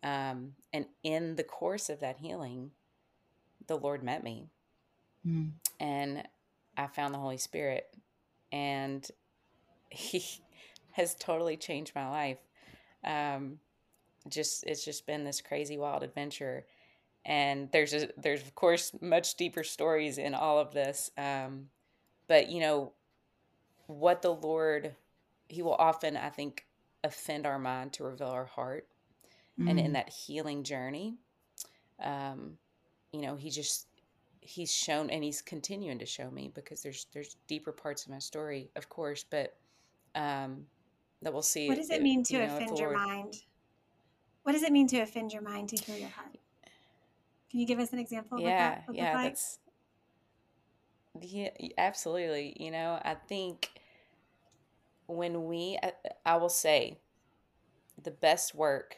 [0.04, 2.72] Um, and in the course of that healing,
[3.68, 4.48] the Lord met me
[5.28, 5.52] Mm.
[5.80, 6.24] and
[6.78, 7.88] I found the Holy Spirit,
[8.52, 9.08] and
[9.92, 10.24] He
[10.94, 12.40] has totally changed my life.
[13.06, 13.60] Um,
[14.30, 16.66] just it's just been this crazy wild adventure,
[17.26, 21.12] and there's a, there's of course much deeper stories in all of this.
[21.18, 21.70] Um,
[22.28, 22.94] but you know
[23.88, 24.96] what the Lord,
[25.50, 26.66] He will often I think
[27.06, 28.89] offend our mind to reveal our heart,
[29.68, 29.94] and in Mm.
[29.94, 31.18] that healing journey,
[32.04, 32.58] um,
[33.12, 33.88] you know He just
[34.42, 38.20] he's shown and he's continuing to show me because there's there's deeper parts of my
[38.20, 39.56] story of course but
[40.16, 40.66] um
[41.22, 43.34] that we'll see What does it mean to you know, offend your mind?
[44.44, 46.38] What does it mean to offend your mind to heal your heart?
[47.52, 48.40] Can you give us an example?
[48.40, 49.24] yeah that yeah like?
[49.24, 49.60] that's
[51.22, 53.70] yeah absolutely you know i think
[55.08, 55.92] when we I,
[56.26, 57.00] I will say
[58.02, 58.98] the best work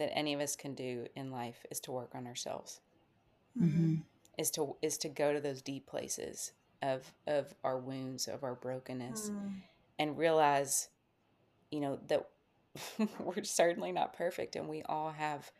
[0.00, 2.80] that any of us can do in life is to work on ourselves
[3.56, 4.02] Mhm.
[4.38, 8.54] is to is to go to those deep places of of our wounds of our
[8.54, 9.62] brokenness Mm.
[9.98, 10.88] and realize,
[11.70, 12.28] you know, that
[13.20, 15.50] we're certainly not perfect and we all have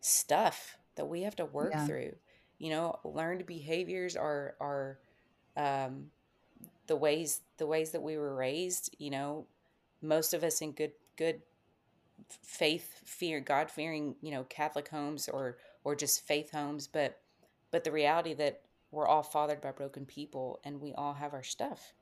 [0.00, 1.80] stuff that we have to work Yeah.
[1.80, 2.12] through.
[2.58, 4.98] You know, learned behaviors are are
[5.56, 6.10] um
[6.86, 9.46] the ways the ways that we were raised, you know,
[10.02, 11.42] most of us in good good
[12.42, 17.20] faith fear God fearing, you know, Catholic homes or or just faith homes, but
[17.70, 21.42] but the reality that we're all fathered by broken people and we all have our
[21.42, 21.94] stuff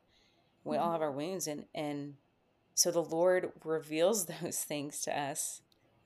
[0.64, 2.14] we all have our wounds and and
[2.74, 5.62] so the lord reveals those things to us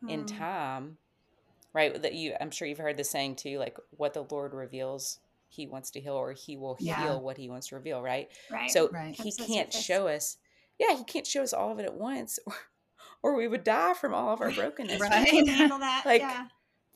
[0.09, 0.37] in Mm.
[0.39, 0.99] time
[1.73, 5.19] right that you i'm sure you've heard the saying too like what the lord reveals
[5.49, 7.01] he wants to heal or he will Yeah.
[7.03, 8.71] heal what he wants to reveal right Right.
[8.71, 9.15] so Right.
[9.15, 9.85] he can't surface.
[9.85, 10.37] show us
[10.79, 12.55] yeah he can't show us all of it at once or,
[13.25, 15.49] or we would die from all of our brokenness Right.
[15.49, 16.03] Handle that.
[16.05, 16.47] Like, yeah.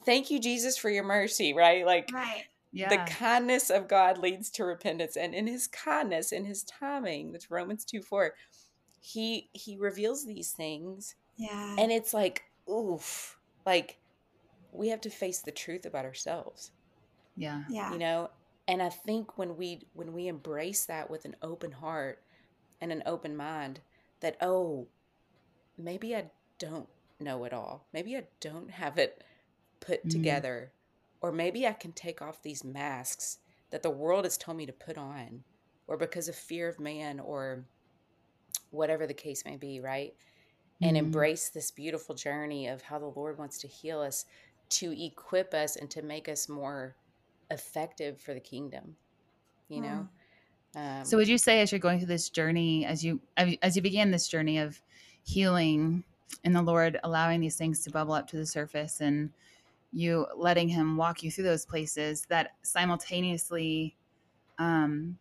[0.04, 2.44] thank you jesus for your mercy right like Right.
[2.70, 2.90] Yeah.
[2.90, 7.50] the kindness of God leads to repentance, and in His kindness, in His timing, that's
[7.50, 8.34] Romans two four.
[9.00, 11.76] He He reveals these things, Yeah.
[11.78, 13.96] and it's like oof, like
[14.70, 16.72] we have to face the truth about ourselves,
[17.36, 17.62] yeah.
[17.70, 17.90] yeah.
[17.90, 18.28] you know.
[18.68, 22.22] And I think when we when we embrace that with an open heart
[22.82, 23.80] and an open mind,
[24.20, 24.88] that oh,
[25.78, 26.88] maybe I don't
[27.20, 27.88] know it all.
[27.92, 29.24] Maybe I don't have it
[29.80, 30.10] put Mm.
[30.10, 30.72] together.
[31.20, 33.38] Or maybe I can take off these masks
[33.70, 35.44] that the world has told me to put on
[35.86, 37.64] or because of fear of man or
[38.70, 40.14] whatever the case may be, right?
[40.82, 41.00] And Mhm.
[41.06, 44.24] embrace this beautiful journey of how the Lord wants to heal us
[44.70, 46.96] to equip us and to make us more
[47.50, 48.96] effective for the kingdom,
[49.68, 50.08] you know?
[50.74, 53.82] Um, So would you say as you're going through this journey, as you as you
[53.82, 54.80] began this journey of
[55.24, 56.04] healing
[56.44, 59.30] and the Lord allowing these things to bubble up to the surface and
[59.92, 63.96] you letting him walk you through those places that simultaneously
[64.58, 65.18] um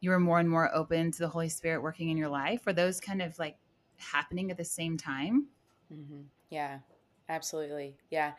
[0.00, 2.66] you were more and more open to the Holy Spirit working in your life?
[2.66, 3.56] Were those kind of like
[3.96, 5.46] happening at the same time?
[5.88, 6.80] hmm Yeah,
[7.28, 7.96] absolutely.
[8.10, 8.32] Yeah.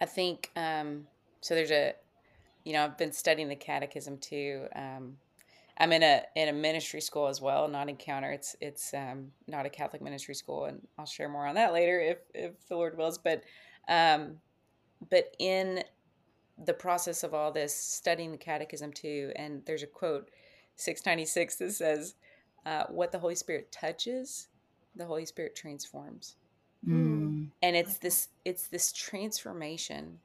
[0.00, 1.06] I think um
[1.40, 1.94] so there's a
[2.64, 4.66] you know, I've been studying the catechism too.
[4.74, 5.18] Um
[5.78, 8.30] I'm in a in a ministry school as well, not encounter.
[8.30, 12.00] It's it's um not a Catholic ministry school and I'll share more on that later
[12.00, 13.42] if if the Lord wills, but
[13.88, 14.36] um
[15.10, 15.82] but in
[16.64, 20.30] the process of all this studying the catechism too and there's a quote
[20.76, 22.14] 696 that says
[22.64, 24.48] uh, what the Holy Spirit touches,
[24.94, 26.36] the Holy Spirit transforms
[26.86, 27.48] Mm.
[27.62, 30.18] and it's this it's this transformation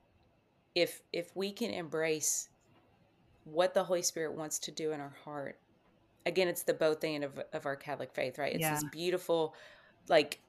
[0.75, 2.49] if if we can embrace
[3.51, 5.59] what the holy spirit wants to do in our heart
[6.25, 9.55] again it's the both end of, of our catholic faith right it's this beautiful
[10.07, 10.39] like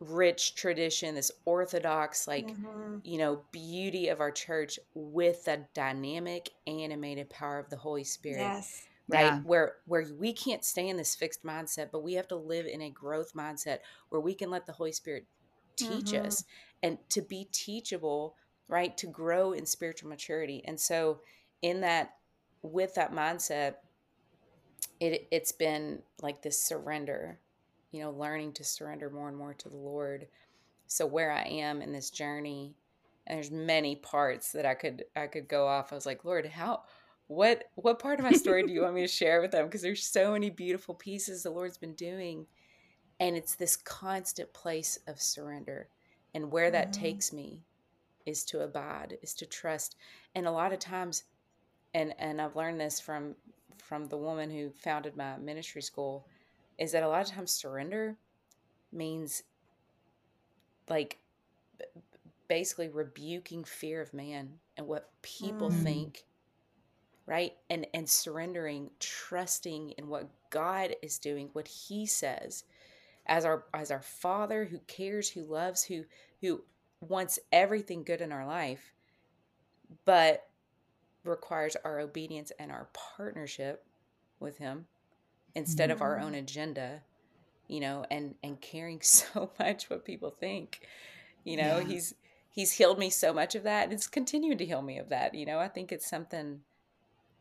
[0.00, 3.00] rich tradition this orthodox like Mhm.
[3.04, 8.40] you know beauty of our church with the dynamic animated power of the holy spirit
[8.40, 8.86] Yes.
[9.08, 9.40] right Yeah.
[9.40, 12.82] where where we can't stay in this fixed mindset but we have to live in
[12.82, 15.26] a growth mindset where we can let the holy spirit
[15.76, 16.26] teach Mhm.
[16.26, 16.44] us
[16.82, 18.36] and to be teachable
[18.68, 21.20] right to grow in spiritual maturity and so
[21.62, 22.16] in that
[22.62, 23.76] with that mindset
[25.00, 27.38] it it's been like this surrender
[27.90, 30.26] you know learning to surrender more and more to the lord.
[30.86, 32.74] So where i am in this journey
[33.26, 35.92] and there's many parts that i could i could go off.
[35.92, 36.82] I was like lord how
[37.28, 39.66] what what part of my story do you want me to share with them?
[39.66, 42.46] Because there's so many beautiful pieces the lord's been doing.
[43.20, 45.88] And it's this constant place of surrender.
[46.34, 46.92] And where that Mhm.
[46.92, 47.62] takes me
[48.26, 49.96] is to abide is to trust.
[50.34, 51.24] And a lot of times
[51.94, 53.34] and and i've learned this from
[53.78, 56.26] from the woman who founded my ministry school
[56.78, 58.16] is that a lot of times surrender
[58.92, 59.42] means
[60.88, 61.18] like
[62.48, 65.82] basically rebuking fear of man and what people Mm.
[65.82, 66.24] think
[67.26, 72.64] right and and surrendering trusting in what god is doing what he says
[73.26, 76.04] as our as our father who cares who loves who
[76.40, 76.62] who
[77.00, 78.94] wants everything good in our life
[80.04, 80.49] but
[81.24, 83.84] requires our obedience and our partnership
[84.38, 84.86] with him
[85.54, 86.38] instead of our own mm.
[86.38, 87.02] agenda
[87.68, 90.80] you know and and caring so much what people think
[91.44, 91.84] you know Yeah.
[91.84, 92.14] he's
[92.50, 95.34] he's healed me so much of that and it's continuing to heal me of that
[95.34, 96.60] you know i think it's something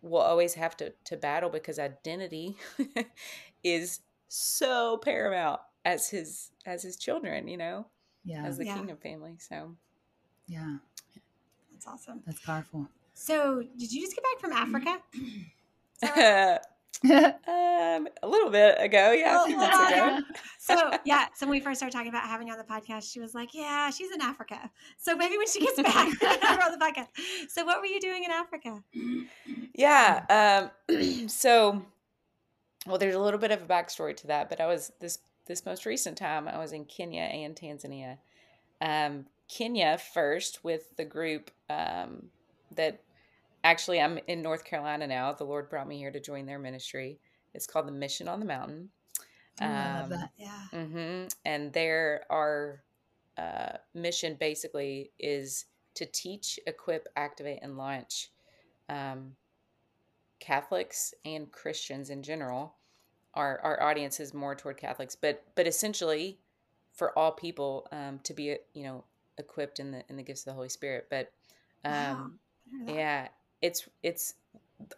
[0.02, 2.58] we'll always have to to battle because identity
[3.64, 7.86] is so paramount as his as his children you know
[8.24, 8.46] Yeah.
[8.46, 8.76] as the Yeah.
[8.76, 9.76] kingdom family so
[10.48, 10.78] Yeah.
[11.72, 12.22] That's awesome.
[12.26, 12.90] That's powerful.
[13.20, 14.98] So, did you just get back from Africa?
[17.02, 20.26] Is um a little bit ago yeah well, ago
[20.58, 23.20] So yeah, so when we first started talking about having you on the podcast, she
[23.20, 26.78] was like, "Yeah, she's in Africa." So maybe when she gets back, we're on the
[26.78, 27.08] podcast.
[27.50, 28.84] So what were you doing in Africa?
[29.74, 30.70] Yeah.
[30.90, 31.86] Um, so,
[32.86, 35.66] well, there's a little bit of a backstory to that, but I was this this
[35.66, 38.18] most recent time I was in Kenya and Tanzania.
[38.82, 42.30] Um, Kenya first with the group um,
[42.76, 43.02] that
[43.64, 45.34] actually I'm in North Carolina now.
[45.34, 47.20] The Lord brought me here to join their ministry.
[47.54, 48.90] It's called the Mission on the Mountain.
[49.62, 50.32] Oh, I love Um, that.
[50.38, 50.62] Yeah.
[50.74, 52.84] hmm And there, our
[53.38, 58.32] uh, mission basically is to teach, equip, activate, and launch
[58.90, 59.36] um,
[60.40, 62.76] Catholics and Christians in general.
[63.34, 66.40] Our our audience is more toward Catholics, but but essentially
[66.94, 69.04] for all people um, to be you know
[69.38, 71.08] equipped in the in the gifts of the Holy Spirit.
[71.10, 71.32] But
[71.86, 72.96] um, I didn't know that.
[72.96, 73.28] yeah,
[73.62, 74.34] it's it's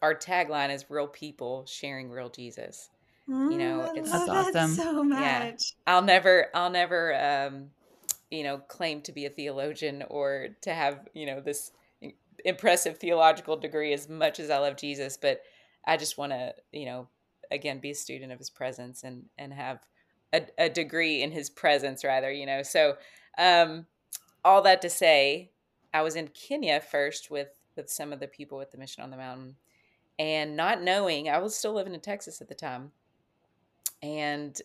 [0.02, 2.90] our tagline is real people sharing real Jesus
[3.50, 4.76] you know, Mm, I it's- love That's that awesome.
[4.76, 5.52] so Yeah.
[5.88, 7.72] I'll never I'll never um
[8.30, 11.72] you know claim to be a theologian or to have, you know, this
[12.44, 15.42] impressive theological degree as much as I love Jesus, but
[15.86, 17.08] I just want to, you know,
[17.52, 19.80] again be a student of his presence and and have
[20.34, 22.64] a, a degree in his presence rather, you know.
[22.64, 22.98] So
[23.38, 23.86] um
[24.44, 25.52] all that to say,
[25.94, 29.12] I was in Kenya first with with some of the people with the mission on
[29.12, 29.56] the mountain.
[30.20, 32.92] And not knowing I was still living in Texas at the time.
[34.04, 34.60] And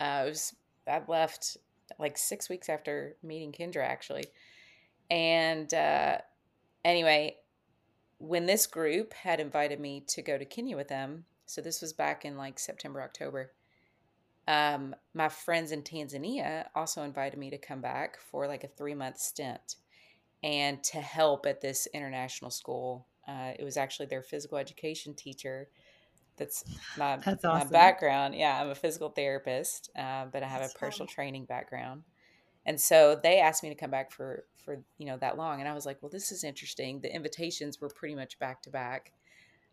[0.00, 0.54] uh, it was
[0.86, 1.56] I left
[1.98, 4.24] like six weeks after meeting Kendra actually,
[5.10, 6.18] and uh,
[6.84, 7.36] anyway,
[8.18, 11.92] when this group had invited me to go to Kenya with them, So this was
[11.92, 13.52] back in like September, October.
[14.46, 18.94] Um, my friends in Tanzania also invited me to come back for like a three
[18.94, 19.76] month stint
[20.42, 23.06] and to help at this international school.
[23.26, 25.68] Uh, it was actually their physical education teacher.
[26.36, 26.64] That's
[26.96, 28.34] my, That's my background.
[28.34, 31.14] Yeah, I'm a physical therapist, uh, but I have That's a personal fun.
[31.14, 32.04] training background.
[32.64, 35.68] And so they asked me to come back for for you know that long, and
[35.68, 37.00] I was like, well, this is interesting.
[37.00, 39.12] The invitations were pretty much back to back,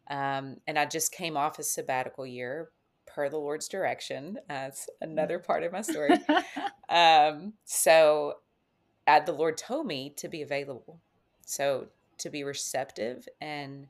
[0.10, 2.70] um, and I just came off a sabbatical year
[3.06, 4.38] per the Lord's direction.
[4.48, 6.12] That's another part of my story.
[6.90, 8.36] um, so
[9.08, 11.00] uh, the Lord told me to be available,
[11.46, 11.88] so
[12.18, 13.88] to be receptive and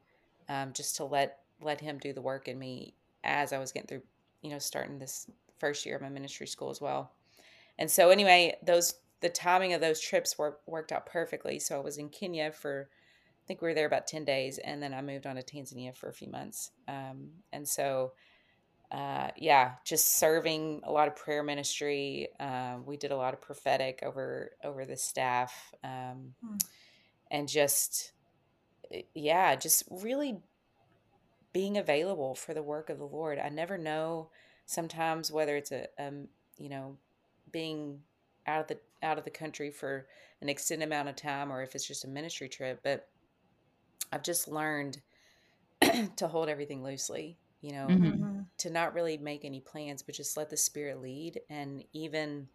[0.50, 3.88] um, just to let let Him do the work in me as I was getting
[3.88, 4.04] through,
[4.42, 7.12] you know, starting this first year of my ministry school as well.
[7.78, 11.58] And so anyway, those the timing of those trips were, worked out perfectly.
[11.60, 14.82] So I was in Kenya for I think we were there about 10 days and
[14.82, 16.72] then I moved on to Tanzania for a few months.
[16.88, 18.14] Um, and so
[18.92, 22.30] uh, yeah, just serving a lot of prayer ministry.
[22.40, 26.58] Uh, we did a lot of prophetic over over the staff, um, Hmm.
[27.32, 28.14] and just
[28.92, 30.40] eh, yeah, just really
[31.54, 33.40] being available for the work of the Lord.
[33.40, 34.30] I never know
[34.66, 36.98] sometimes whether it's a um, you know
[37.52, 38.02] being
[38.48, 40.08] out of the out of the country for
[40.42, 43.08] an extended amount of time or if it's just a ministry trip, but
[44.12, 45.02] I've just learned
[46.18, 47.38] to hold everything loosely.
[47.62, 48.35] You know, Mhm.
[48.46, 48.58] Mhm.
[48.58, 52.48] to not really make any plans but just let the spirit lead and even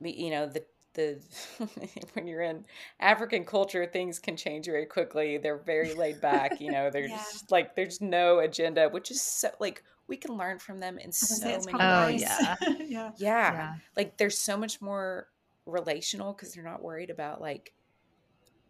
[0.00, 0.64] you know the
[0.94, 1.20] the
[2.14, 2.64] when you're in
[3.00, 7.24] african culture things can change very quickly they're very laid back you know there's Yeah.
[7.50, 11.26] like there's no agenda which is so like we can learn from them in I
[11.28, 12.56] was gonna so many probably Oh, ways yeah.
[12.88, 13.10] yeah.
[13.18, 13.52] yeah.
[13.52, 13.74] Yeah.
[13.96, 15.28] like there's so much more
[15.66, 17.72] relational because they're not worried about like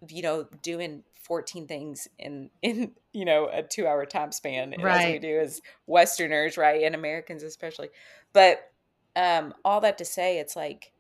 [0.09, 5.05] you know doing 14 things in in you know a two hour time span as
[5.05, 7.89] we do as westerners right and americans especially.
[8.33, 8.71] But
[9.17, 10.93] um all that to say it's like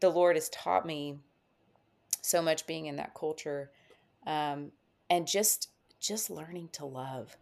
[0.00, 1.16] the lord has taught me
[2.20, 3.70] so much being in that culture
[4.26, 4.72] um
[5.08, 7.36] and just just learning to love.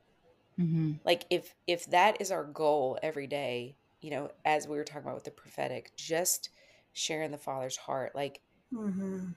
[0.60, 0.92] Mm-hmm.
[1.04, 5.02] like if if that is our goal every day you know as we were talking
[5.02, 6.50] about with the prophetic just
[6.92, 8.40] sharing the father's heart like
[8.72, 9.30] hmm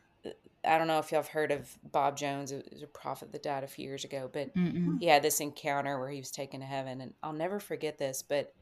[0.68, 3.44] i don't know if y'all have heard of bob jones it was a prophet that
[3.44, 5.00] died a few years ago but Mm-mm.
[5.00, 8.22] he had this encounter where he was taken to heaven and i'll never forget this
[8.22, 8.54] but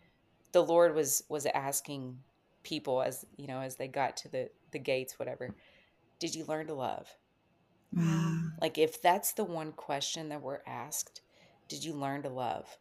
[0.52, 2.18] the lord was was asking
[2.64, 5.54] people as you know as they got to the the gates whatever
[6.20, 7.08] did you learn to love
[7.96, 8.52] Mm.
[8.62, 11.22] like if that's the one question that we're asked
[11.70, 12.78] did you learn to love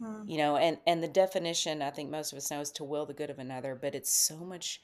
[0.00, 0.24] Mm.
[0.30, 3.04] you know and and the definition i think most of us know is to will
[3.04, 4.80] the good of another but it's so much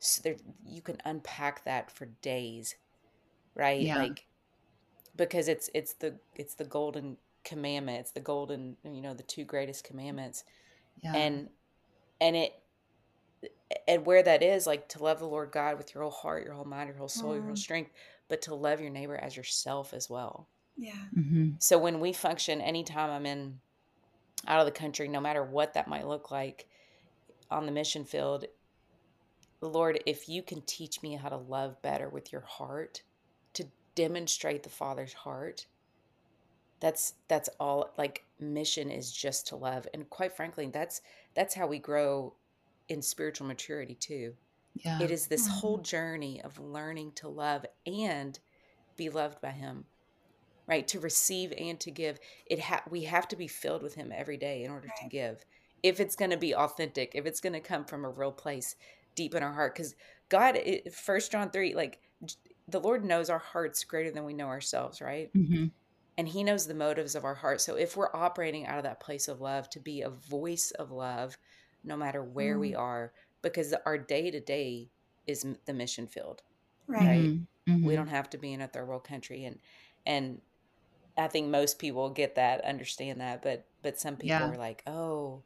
[0.00, 2.74] so there you can unpack that for days
[3.56, 3.98] right Yeah.
[3.98, 4.26] like
[5.16, 9.44] because it's it's the it's the golden commandment it's the golden you know the two
[9.44, 10.44] greatest commandments
[11.02, 11.14] Yeah.
[11.14, 11.48] and
[12.20, 12.52] and it
[13.88, 16.54] and where that is like to love the lord god with your whole heart your
[16.54, 17.58] whole mind your whole soul your whole Mm.
[17.58, 17.90] strength
[18.28, 20.92] but to love your neighbor as yourself as well Yeah.
[21.16, 21.62] Mhm.
[21.62, 23.60] so when we function anytime i'm in
[24.46, 26.68] out of the country no matter what that might look like
[27.50, 28.44] on the mission field
[29.60, 33.02] lord if you can teach me how to love better with your heart to
[33.96, 35.66] demonstrate the father's heart
[36.78, 39.88] that's that's all like mission is just to love.
[39.94, 41.00] And quite frankly that's
[41.34, 42.34] that's how we grow
[42.88, 44.34] in spiritual maturity too.
[44.84, 45.00] Yeah.
[45.02, 45.52] it is this Mhm.
[45.52, 48.38] whole journey of learning to love and
[48.96, 49.86] be loved by him
[50.68, 50.88] right?
[50.88, 52.18] To receive and to give.
[52.46, 55.44] It ha- we have to be filled with him every day in order to give.
[55.82, 58.76] If it's going to be authentic if it's going to come from a real place
[59.14, 59.94] deep in our heart because
[60.28, 60.58] god
[60.92, 61.98] first john 3 like j-
[62.68, 65.70] the lord knows our hearts greater than we know ourselves right Mhm.
[66.18, 69.00] and he knows the motives of our heart so if we're operating out of that
[69.00, 71.36] place of love to be a voice of love
[71.84, 72.78] no matter where we Mm.
[72.78, 74.90] are because our day to day
[75.26, 76.42] is the mission field
[76.88, 77.06] Right.
[77.06, 77.18] Right.
[77.30, 77.46] Mhm.
[77.68, 77.84] Mhm.
[77.84, 79.60] we don't have to be in a third world country and
[80.04, 80.40] and
[81.16, 84.50] i think most people get that understand that but but some people Yeah.
[84.50, 85.42] are like oh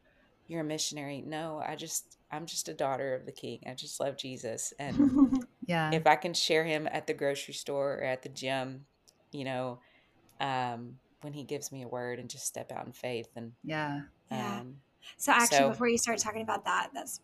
[0.46, 4.00] you're a missionary no i just i'm just a daughter of the king i just
[4.00, 4.96] love jesus and
[5.70, 5.90] Yeah.
[5.92, 8.86] if i can share him at the grocery store or at the gym
[9.32, 9.78] you know
[10.40, 14.00] um when he gives me a word and just step out in faith and yeah.
[14.30, 14.60] Yeah.
[14.60, 14.76] um
[15.18, 17.20] So actually, So- before you start talking about that, that's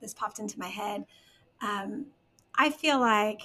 [0.00, 1.04] this popped into my head.
[1.60, 2.06] Um,
[2.56, 3.42] I feel like,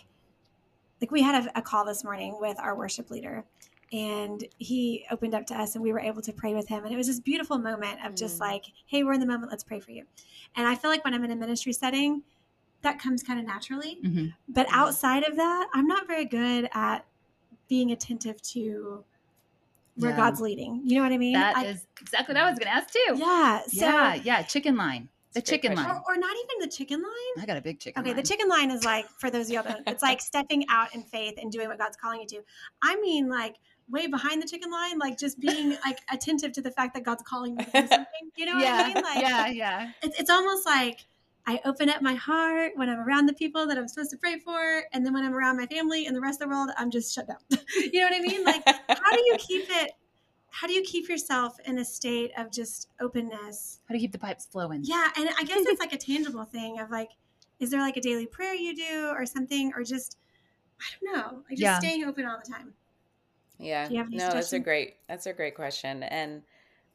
[0.99, 3.43] like we had a, a call this morning with our worship leader,
[3.91, 6.91] and he opened up to us, and we were able to pray with him, and
[6.93, 8.41] it was this beautiful moment of just Mm.
[8.49, 9.51] like, "Hey, we're in the moment.
[9.51, 10.05] Let's pray for you."
[10.55, 12.23] And I feel like when I'm in a ministry setting,
[12.83, 13.99] that comes kind of naturally.
[14.03, 14.33] Mhm.
[14.47, 17.05] But outside of that, I'm not very good at
[17.67, 19.03] being attentive to
[19.95, 20.17] where Yeah.
[20.17, 20.81] God's leading.
[20.85, 21.33] You know what I mean?
[21.33, 23.15] That is I- exactly what I was going to ask too.
[23.15, 23.61] yeah.
[23.67, 24.41] So, yeah, yeah.
[24.43, 25.09] Chicken line.
[25.33, 25.89] The That's a great chicken line.
[25.89, 27.41] Or, or not even the chicken line.
[27.43, 28.17] I got a big chicken Okay, line.
[28.17, 31.01] the chicken line is like for those of you that it's like stepping out in
[31.03, 32.43] faith and doing what God's calling you to.
[32.83, 33.55] I mean, like
[33.89, 37.23] way behind the chicken line, like just being like attentive to the fact that God's
[37.23, 38.05] calling you to do something.
[38.35, 39.03] You know what yeah, I mean?
[39.03, 39.91] Like, yeah, yeah.
[40.03, 41.05] it's, it's almost like
[41.45, 44.39] I open up my heart when I'm around the people that I'm supposed to pray
[44.39, 46.89] for, and then when I'm around my family and the rest of the world, I'm
[46.89, 47.37] just shut down.
[47.75, 48.43] you know what I mean?
[48.45, 49.91] Like, how do you keep it?
[50.49, 53.79] How do you keep yourself in a state of just openness?
[53.87, 54.81] How do you keep the pipes flowing?
[54.83, 57.09] Yeah, and I guess it's like a tangible thing of like,
[57.59, 60.17] is there like a daily prayer you do or something, or just
[60.79, 61.79] I don't know, like just Yeah.
[61.79, 62.73] staying open all the time.
[63.59, 63.87] Yeah.
[63.87, 66.03] Do you have any no, that's a great that's a great question.
[66.03, 66.43] And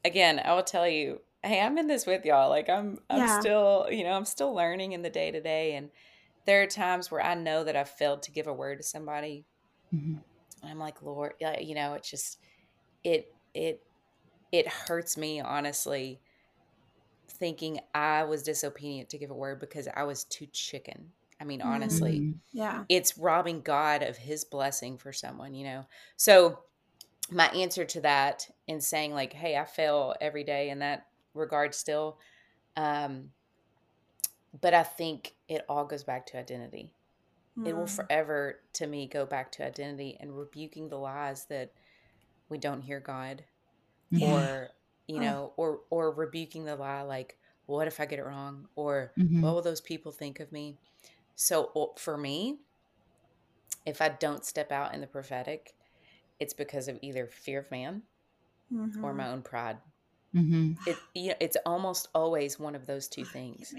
[0.05, 2.49] again, I will tell you, hey, I'm in this with y'all.
[2.51, 3.41] Like I'm I'm Yeah.
[3.41, 5.91] still, you know, I'm still learning in the day to day and
[6.47, 9.47] there are times where I know that I've failed to give a word to somebody
[9.95, 10.23] Mhm.
[10.63, 12.39] and I'm like, Lord, yeah, you know, it's just
[13.05, 13.81] it it
[14.53, 16.21] it hurts me honestly
[17.31, 21.13] thinking I was disobedient to give a word because I was too chicken.
[21.41, 22.41] I mean, honestly Mhm.
[22.53, 25.87] Yeah, it's robbing God of his blessing for someone, you know?
[26.17, 26.65] So,
[27.31, 31.08] my answer to that in saying, like, hey, I fail every day and that
[31.39, 32.19] regard still.
[32.77, 33.31] Um,
[34.61, 36.95] but I think it all goes back to identity.
[37.65, 37.97] It will Mm.
[37.97, 41.73] forever, to me, go back to identity and rebuking the lies that
[42.49, 43.45] we don't hear God
[44.13, 44.23] Mhm.
[44.23, 44.69] or,
[45.09, 45.21] you Oh.
[45.21, 48.69] know, or, or rebuking the lie, like, what if I get it wrong?
[48.77, 49.43] Or, Mhm.
[49.43, 50.79] what will those people think of me?
[51.37, 52.59] So for me,
[53.87, 55.75] if I don't step out in the prophetic,
[56.41, 58.03] it's because of either fear of man
[59.03, 59.17] or Mhm.
[59.17, 59.79] my own pride.
[60.35, 60.79] Mhm.
[60.87, 63.77] It you know, it's almost always one of those two things.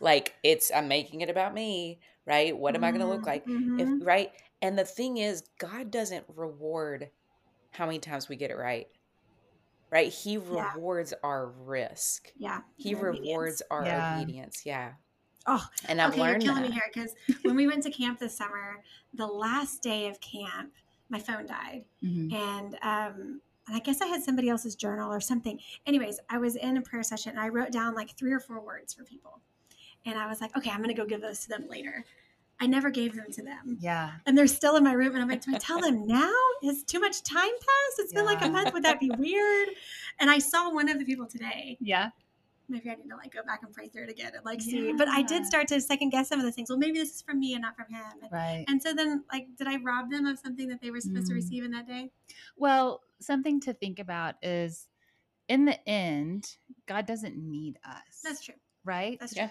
[0.00, 2.56] Like it's I'm making it about me, right?
[2.56, 3.46] What am I going to look Mhm, like?
[3.46, 3.76] mhm.
[3.76, 4.32] If right?
[4.62, 7.10] And the thing is, God doesn't reward
[7.72, 8.88] how many times we get it right.
[9.92, 10.12] Right?
[10.12, 10.72] He Yeah.
[10.72, 12.32] rewards our risk.
[12.36, 13.28] yeah, He and obedience.
[13.28, 13.96] rewards our Yeah.
[13.96, 14.66] obedience.
[14.66, 14.94] Yeah.
[15.46, 16.62] Oh, And I've okay, you're killing that.
[16.62, 18.82] me here because when we went to camp this summer,
[19.12, 20.72] the last day of camp,
[21.08, 22.30] my phone died, Mhm.
[22.30, 25.58] and um, I guess I had somebody else's journal or something.
[25.86, 28.60] Anyways, I was in a prayer session and I wrote down like three or four
[28.60, 29.40] words for people,
[30.04, 32.04] and I was like, okay, I'm gonna go give those to them later.
[32.60, 33.78] I never gave them to them.
[33.80, 34.12] Yeah.
[34.26, 36.32] And they're still in my room, and I'm like, do I tell them now?
[36.64, 37.98] Has too much time passed?
[37.98, 38.72] It's been like a month.
[38.72, 39.68] Would that be weird?
[40.20, 42.10] And I saw one of the people today, Yeah.
[42.68, 44.92] maybe I need to like go back and pray through it again and like see.
[44.92, 46.68] But I did start to second guess some of those things.
[46.70, 48.04] Well, maybe this is from me and not from him.
[48.22, 48.64] And, Right.
[48.68, 51.32] and so then, like, did I rob them of something that they were supposed to
[51.32, 51.36] Mm.
[51.36, 52.10] receive in that day?
[52.56, 54.86] Well, something to think about is
[55.48, 56.46] in the end,
[56.86, 58.20] God doesn't need us.
[58.22, 58.54] That's true.
[58.84, 59.18] Right?
[59.20, 59.44] That's true.
[59.44, 59.50] Yeah.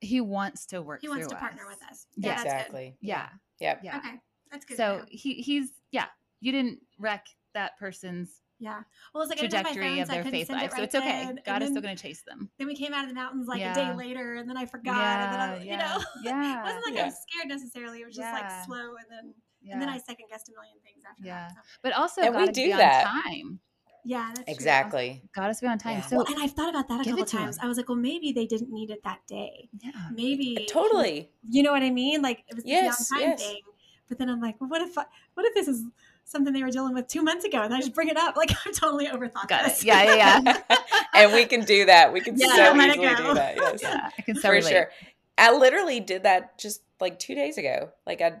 [0.00, 2.06] He wants to work He wants through to partner with us.
[2.16, 2.30] Yeah.
[2.30, 2.50] that's good.
[2.52, 2.96] exactly.
[3.00, 3.28] Yeah.
[3.60, 3.80] Yep.
[3.82, 3.96] Yeah.
[3.98, 4.76] Okay, that's good.
[4.76, 6.06] So he he's yeah,
[6.40, 8.80] you didn't wreck that person's yeah.
[9.12, 10.60] Well, it's like I didn't have my trajectory phone, of so I their faith send
[10.60, 10.72] it life.
[10.76, 11.24] So it's okay.
[11.24, 11.40] then.
[11.44, 12.50] God And is still going to chase them.
[12.58, 14.96] Then we came out of the mountains like a day later, and then I forgot,
[14.96, 18.00] and then I, Yeah, you know, yeah, it wasn't like I was scared necessarily.
[18.00, 18.32] It was just Yeah.
[18.32, 19.34] like slow, and then
[19.66, 19.72] Yeah.
[19.74, 21.48] and then I second guessed a million things after Yeah.
[21.48, 21.54] that.
[21.54, 21.60] So.
[21.82, 23.04] but also And we do be on that.
[23.04, 23.60] time.
[24.04, 24.54] Yeah, that's true.
[24.54, 25.22] Exactly.
[25.34, 25.94] Got us to be on time.
[25.96, 26.00] Yeah.
[26.02, 27.56] So Well, and I've thought about that a couple it times.
[27.56, 27.64] him.
[27.64, 29.68] I was like, well, maybe they didn't need it that day.
[29.82, 29.90] yeah.
[30.12, 31.30] Maybe uh, Totally.
[31.50, 32.22] you know what I mean?
[32.22, 33.42] Like it was the Yes, beyond time yes.
[33.42, 33.60] thing.
[34.08, 35.04] But then I'm like, well, what if I,
[35.34, 35.82] what if this is
[36.24, 38.36] something they were dealing with two months ago, and I just bring it up?
[38.36, 39.80] Like I'm totally overthought Got this.
[39.82, 39.86] it.
[39.86, 40.76] Yeah, yeah, yeah.
[41.14, 42.12] and we can do that.
[42.12, 43.28] We can Yeah, so let it easily go.
[43.30, 43.56] do that.
[43.60, 43.82] Yes.
[43.82, 44.10] yeah.
[44.16, 44.70] I can so For relate.
[44.70, 44.90] sure.
[45.36, 47.90] I literally did that just like two days ago.
[48.06, 48.34] Like I,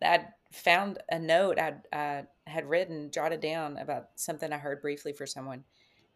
[0.00, 5.12] I found a note I uh, had written, jotted down about something I heard briefly
[5.12, 5.64] for someone,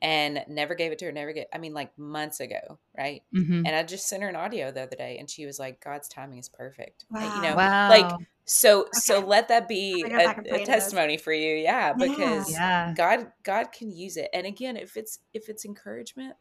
[0.00, 1.12] and never gave it to her.
[1.12, 1.48] Never get.
[1.52, 3.22] I mean, like months ago, right?
[3.34, 3.62] Mhm.
[3.66, 6.08] And I just sent her an audio the other day, and she was like, "God's
[6.08, 7.36] timing is perfect." Wow.
[7.36, 7.88] You know, Wow.
[7.88, 8.10] like
[8.44, 8.86] so.
[8.92, 11.88] So let that be I'm gonna go back a, a testimony for you, yeah.
[11.88, 11.92] Yeah.
[11.92, 12.94] Because yeah.
[12.96, 14.28] God, God can use it.
[14.32, 16.34] And again, if it's if it's encouragement,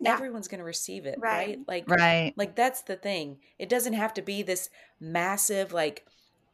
[0.00, 0.14] Yeah.
[0.14, 1.46] everyone's going to receive it, Right.
[1.46, 1.58] right?
[1.68, 2.32] Like, Right.
[2.36, 3.38] like that's the thing.
[3.58, 4.68] It doesn't have to be this
[4.98, 6.06] massive like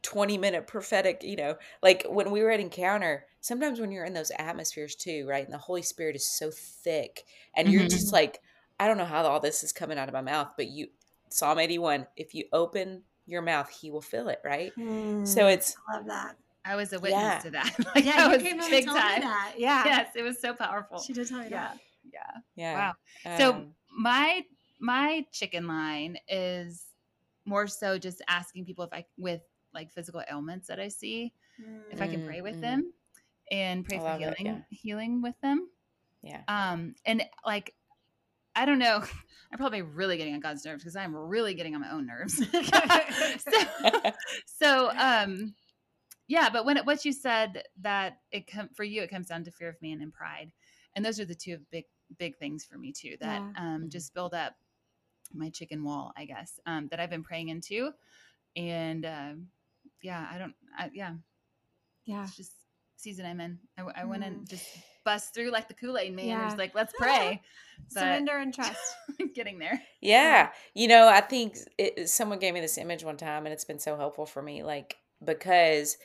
[0.02, 4.14] 20 minute prophetic, you know, like when we were at Encounter, sometimes when you're in
[4.14, 5.44] those atmospheres too, right?
[5.44, 7.24] And the Holy Spirit is so thick
[7.56, 7.90] and you're Mhm.
[7.90, 8.40] just like,
[8.80, 10.88] I don't know how all this is coming out of my mouth, but you
[11.30, 14.72] Psalm 81, if you open your mouth, he will fill it, right?
[14.74, 16.36] Hmm, So it's I love that.
[16.64, 17.38] I was a witness Yeah.
[17.42, 17.74] to that.
[17.94, 19.20] like, Yeah, that you was came home big and told me time.
[19.22, 19.54] that.
[19.58, 21.02] Yeah, Yes, it was so powerful.
[21.02, 21.68] she did tell me yeah.
[21.68, 21.78] that.
[22.12, 22.40] Yeah.
[22.56, 22.74] yeah.
[22.74, 22.94] Wow.
[23.36, 24.44] So Um, my
[24.80, 26.84] my chicken line is
[27.44, 29.40] more so just asking people if I with
[29.78, 31.32] like physical ailments that I see
[31.90, 32.62] if I can Mm, pray with mhm.
[32.62, 32.92] them
[33.50, 35.68] and pray I for love it, healing healing with them.
[36.22, 36.42] yeah.
[36.48, 37.74] Um and like
[38.56, 39.02] I don't know.
[39.52, 42.36] I'm probably really getting on God's nerves because I'm really getting on my own nerves.
[43.48, 43.58] so,
[44.46, 45.54] so um
[46.26, 49.44] yeah, but when it, what you said that it come for you it comes down
[49.44, 50.52] to fear of man and pride,
[50.94, 51.84] and those are the two big
[52.18, 53.62] big things for me too that Yeah.
[53.62, 53.90] um, Mhm.
[53.90, 54.54] just build up
[55.32, 57.92] my chicken wall, I guess, um, that I've been praying into,
[58.56, 59.48] and um,
[60.02, 61.14] yeah, I don't, I, yeah,
[62.04, 62.24] Yeah.
[62.24, 62.52] it's just
[62.96, 63.58] season I'm in.
[63.76, 64.48] I, w- I want to Mm.
[64.48, 64.66] just
[65.04, 66.26] bust through like the Kool Aid man.
[66.26, 66.48] Yeah.
[66.48, 67.40] Who's like, let's pray.
[67.94, 68.96] But Surrender and trust.
[69.34, 69.80] getting there.
[70.00, 70.50] Yeah.
[70.74, 73.78] You know, I think it, someone gave me this image one time and it's been
[73.78, 74.62] so helpful for me.
[74.62, 75.96] Like, because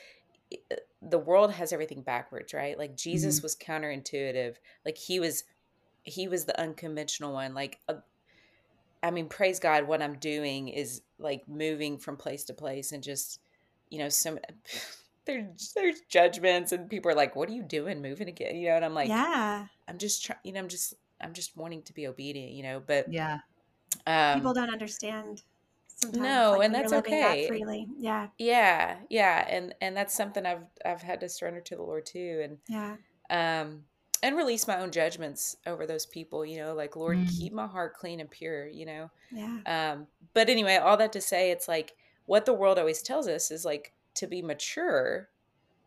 [1.01, 2.77] the world has everything backwards, right?
[2.77, 4.55] Like, Jesus was counterintuitive.
[4.85, 5.43] Like, he was,
[6.03, 7.53] he was the unconventional one.
[7.55, 7.95] Like, uh,
[9.01, 13.03] I mean, praise God, what I'm doing is like moving from place to place and
[13.03, 13.39] just,
[13.93, 14.39] you know, some,
[15.25, 18.55] there's, there's judgments and people are like, what are you doing moving again?
[18.57, 19.67] You know, and I'm like, yeah.
[19.87, 22.81] I'm just trying, you know, I'm just, I'm just wanting to be obedient, you know,
[22.85, 23.39] but, Yeah.
[24.07, 25.43] um, People don't understand
[25.87, 26.23] sometimes.
[26.23, 27.47] No, like, and that's living that okay.
[27.47, 27.87] freely.
[27.97, 28.27] Yeah.
[28.37, 32.41] yeah yeah and and that's something i've i've had to surrender to the lord too
[32.43, 32.95] and Yeah.
[33.29, 33.83] um
[34.23, 37.37] and release my own judgments over those people you know like lord Mm.
[37.37, 39.59] keep my heart clean and pure you know Yeah.
[39.67, 41.93] um but anyway all that to say it's like
[42.25, 45.29] what the world always tells us is like to be mature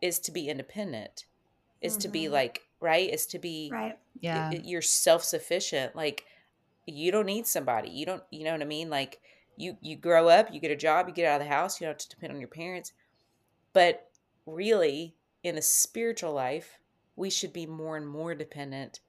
[0.01, 1.25] is to be independent
[1.81, 2.31] is to be Mhm.
[2.31, 3.97] like right is to be Right.
[4.19, 4.51] Yeah.
[4.51, 6.25] you're self-sufficient like
[6.85, 9.19] you don't need somebody you don't you know what i mean like
[9.57, 11.85] you you grow up you get a job you get out of the house you
[11.85, 12.93] don't have to depend on your parents
[13.73, 14.09] but
[14.45, 16.79] really in the spiritual life
[17.15, 18.99] we should be more and more dependent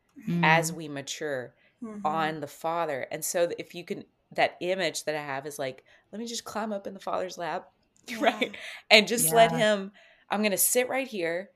[0.42, 0.74] as Mm.
[0.76, 2.04] we mature Mhm.
[2.04, 4.04] on the father and so if you can
[4.34, 7.38] that image that i have is like let me just climb up in the father's
[7.38, 7.70] lap
[8.20, 8.56] right
[8.90, 9.92] and just let him
[10.30, 11.50] i'm going to sit right here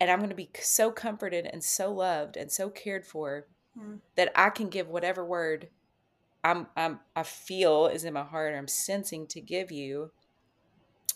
[0.00, 3.46] and i'm going to be so comforted and so loved and so cared for
[3.78, 3.98] Mm.
[4.14, 5.68] that i can give whatever word
[6.42, 10.12] i'm i'm i feel is in my heart or i'm sensing to give you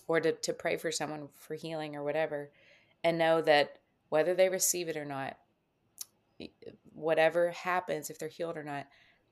[0.07, 2.51] or to, to pray for someone for healing or whatever
[3.03, 3.79] and know that
[4.11, 5.39] whether they receive it or not
[6.95, 8.87] whatever happens if they're healed or not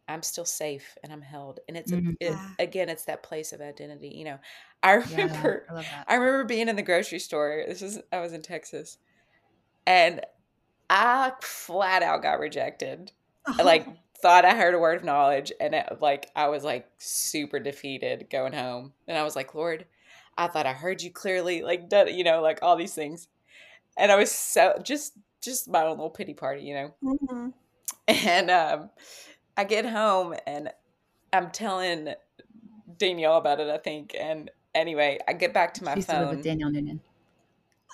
[0.09, 2.17] i'm still safe and i'm held and it's Mhm.
[2.21, 2.49] a, it, Yeah.
[2.59, 4.39] again it's that place of identity you know
[4.83, 5.27] i Yeah.
[5.27, 6.05] remember I love that.
[6.09, 7.65] I remember being in the grocery store.
[7.67, 8.99] This is I was in Texas,
[9.87, 10.21] and
[10.91, 13.13] I flat out got rejected.
[13.59, 13.87] I like
[14.23, 18.29] thought I heard a word of knowledge, and it, like I was like super defeated
[18.31, 18.95] going home.
[19.07, 19.87] And I was like, Lord,
[20.37, 23.29] I thought I heard you clearly, like you know, like all these things.
[23.99, 26.95] And I was so just just my own little pity party, you know.
[27.03, 27.53] Mhm.
[28.07, 28.91] And um,
[29.59, 30.71] I get home and
[31.33, 32.15] I'm telling
[32.97, 34.15] Danielle about it, I think.
[34.19, 36.37] And anyway, I get back to my She used to live phone.
[36.37, 37.01] with Danielle Noonan.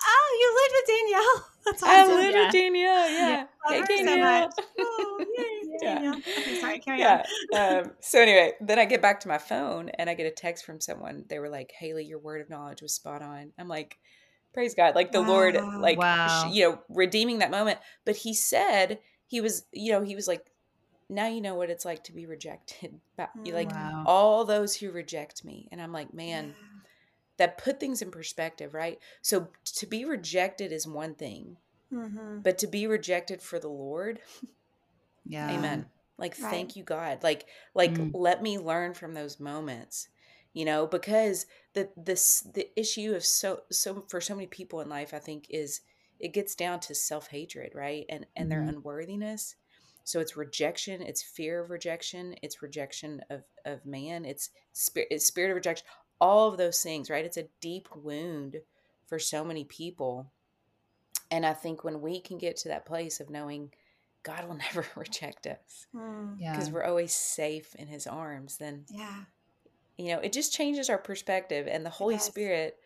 [0.07, 1.49] Oh, you lived with Danielle.
[1.65, 2.15] That's I awesome.
[2.17, 2.43] live Yeah.
[2.43, 3.09] with Danielle.
[3.09, 3.45] Yeah.
[3.67, 4.41] Love Hey, so Danielle.
[4.41, 4.51] much.
[4.79, 5.93] Oh, yay, Yeah.
[5.95, 6.21] Danielle.
[6.37, 7.23] Okay, sorry, carry yeah.
[7.53, 7.77] on.
[7.85, 10.65] Um, so anyway, then I get back to my phone and I get a text
[10.65, 11.25] from someone.
[11.29, 13.97] They were like, "Haley, your word of knowledge was spot on." I'm like,
[14.53, 16.51] "Praise God!" Like the Lord, like Wow.
[16.51, 17.79] you know, redeeming that moment.
[18.05, 20.45] But He said He was, you know, He was like,
[21.09, 24.05] "Now you know what it's like to be rejected." But like Wow.
[24.05, 26.81] all those who reject me, and I'm like, man, Yeah.
[27.37, 28.99] that put things in perspective, right?
[29.21, 31.57] So to be rejected is one thing,
[31.91, 32.43] Mhm.
[32.43, 34.21] but to be rejected for the Lord,
[35.25, 35.47] Yeah.
[35.49, 35.87] amen.
[36.17, 36.49] Like Right.
[36.49, 37.23] thank you God.
[37.23, 38.13] Like like Mm.
[38.13, 40.07] let me learn from those moments.
[40.53, 44.87] You know, because the this the issue of so so for so many people in
[44.89, 45.81] life I think is
[46.19, 48.05] it gets down to self-hatred, right?
[48.09, 48.67] And and their Mhm.
[48.67, 49.55] unworthiness.
[50.05, 55.25] So it's rejection, it's fear of rejection, it's rejection of of man, it's spirit it's
[55.25, 55.85] spirit of rejection,
[56.21, 57.25] all of those things, right?
[57.25, 58.61] It's a deep wound
[59.07, 60.31] for so many people.
[61.31, 63.71] And I think when we can get to that place of knowing
[64.23, 66.35] God will never reject us Mm.
[66.39, 66.51] Yeah.
[66.53, 69.23] because we're always safe in his arms, then, Yeah.
[69.97, 72.17] you know, it just changes our perspective and the Holy.
[72.19, 72.77] Spirit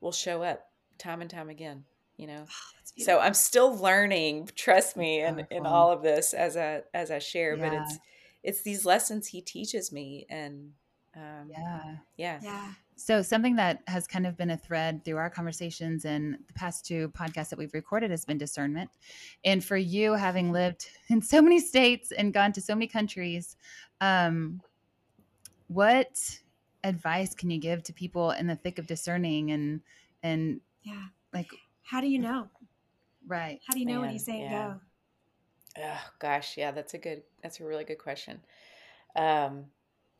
[0.00, 1.84] will show up time and time again,
[2.18, 2.44] you know.
[2.46, 3.18] Oh, So.
[3.18, 7.56] I'm still learning, trust me, in, in all of this as I as I share,
[7.56, 7.98] but it's
[8.42, 10.72] it's these lessons he teaches me and
[11.16, 11.96] um Yeah.
[12.16, 12.40] yeah.
[12.42, 12.72] yeah.
[12.96, 16.84] So something that has kind of been a thread through our conversations and the past
[16.84, 18.90] two podcasts that we've recorded has been discernment.
[19.44, 23.56] And for you having lived in so many states and gone to so many countries,
[24.00, 24.60] um,
[25.68, 26.18] what
[26.82, 29.80] advice can you give to people in the thick of discerning and
[30.24, 31.06] and Yeah.
[31.32, 31.50] like
[31.90, 32.48] How do you know?
[33.26, 33.60] right?
[33.66, 34.74] How do you know when he's saying yeah.
[34.74, 34.80] go?
[35.84, 38.40] Oh gosh, yeah, that's a good that's a really good question.
[39.16, 39.66] Um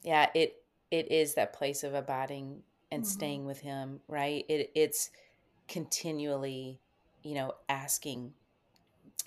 [0.03, 3.07] yeah, it it is that place of abiding and Mhm.
[3.07, 4.45] staying with him, right?
[4.49, 5.11] It it's
[5.67, 6.79] continually,
[7.23, 8.33] you know, asking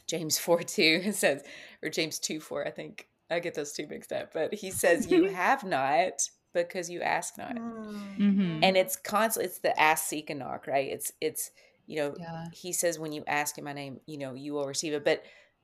[0.07, 1.43] James 4 2 says,
[1.83, 3.07] or James 2 4, I think.
[3.29, 7.37] I get those two mixed up, but he says, You have not because you ask
[7.37, 7.55] not.
[7.55, 8.17] Mm.
[8.19, 8.59] Mhm.
[8.63, 10.91] And it's constant it's the ask, seek, and knock, right?
[10.91, 11.51] It's it's
[11.91, 12.45] You know, Yeah.
[12.53, 15.03] he says when you ask in my name, you know, you will receive it.
[15.03, 15.23] But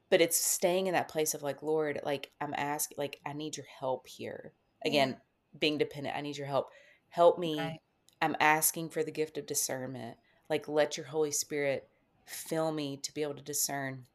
[0.09, 3.55] but it's staying in that place of like, Lord, like I'm asking, like I need
[3.57, 4.53] your help here.
[4.85, 5.17] Again,
[5.57, 6.69] being dependent, I need your help.
[7.09, 7.79] Help me.
[8.21, 10.17] I'm asking for the gift of discernment.
[10.49, 11.87] Like let your Holy Spirit
[12.25, 14.05] fill me to be able to discern.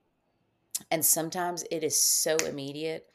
[0.91, 3.07] And sometimes it is so immediate.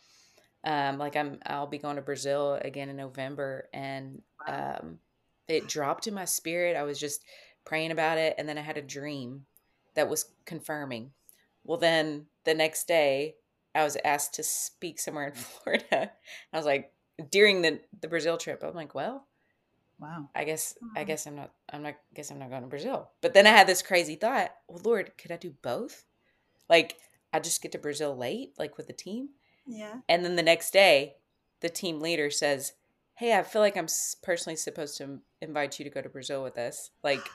[0.63, 4.99] Um, like I'm I'll be going to Brazil again in November and um
[5.47, 6.75] it dropped in my spirit.
[6.75, 7.23] I was just
[7.68, 9.45] praying about it and then I had a dream
[9.95, 11.11] that was confirming.
[11.63, 13.36] Well then the next day
[13.76, 16.11] I was asked to speak somewhere in Florida.
[16.53, 16.91] I was like
[17.32, 19.28] during the the Brazil trip, I'm like, well,
[19.99, 20.30] Wow.
[20.36, 21.07] I guess I Mhm.
[21.07, 23.09] guess I'm not I'm not guess I'm not going to Brazil.
[23.22, 26.05] But then I had this crazy thought, well Lord, could I do both?
[26.70, 26.97] Like
[27.34, 29.30] I just get to Brazil late, like with the team.
[29.65, 29.95] Yeah.
[30.07, 31.18] And then the next day,
[31.61, 32.74] the team leader says,
[33.15, 33.88] Hey, I feel like I'm
[34.22, 36.91] personally supposed to invite you to go to Brazil with us.
[37.03, 37.28] Like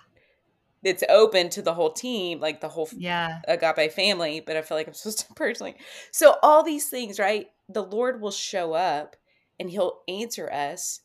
[0.83, 3.43] it's open to the whole team, like the whole Yeah.
[3.49, 5.77] agape family, but I feel like I'm supposed to personally.
[6.13, 7.49] So all these things, right?
[7.69, 9.17] The Lord will show up
[9.59, 11.01] and he'll answer us,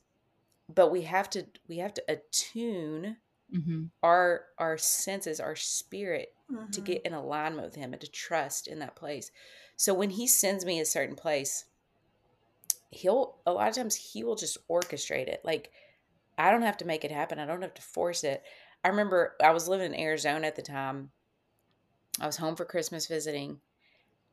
[0.69, 3.17] but we have to we have to attune
[3.51, 6.30] hmm our our senses, our spirit
[6.71, 6.82] to Mhm.
[6.82, 9.32] get in alignment with him and to trust in that place.
[9.78, 11.65] So when he sends me a certain place,
[12.91, 15.41] he'll a lot of times he will just orchestrate it.
[15.43, 15.71] Like
[16.38, 17.39] I don't have to make it happen.
[17.39, 18.43] I don't have to force it.
[18.84, 21.11] I remember I was living in Arizona at the time.
[22.19, 23.59] I was home for Christmas visiting.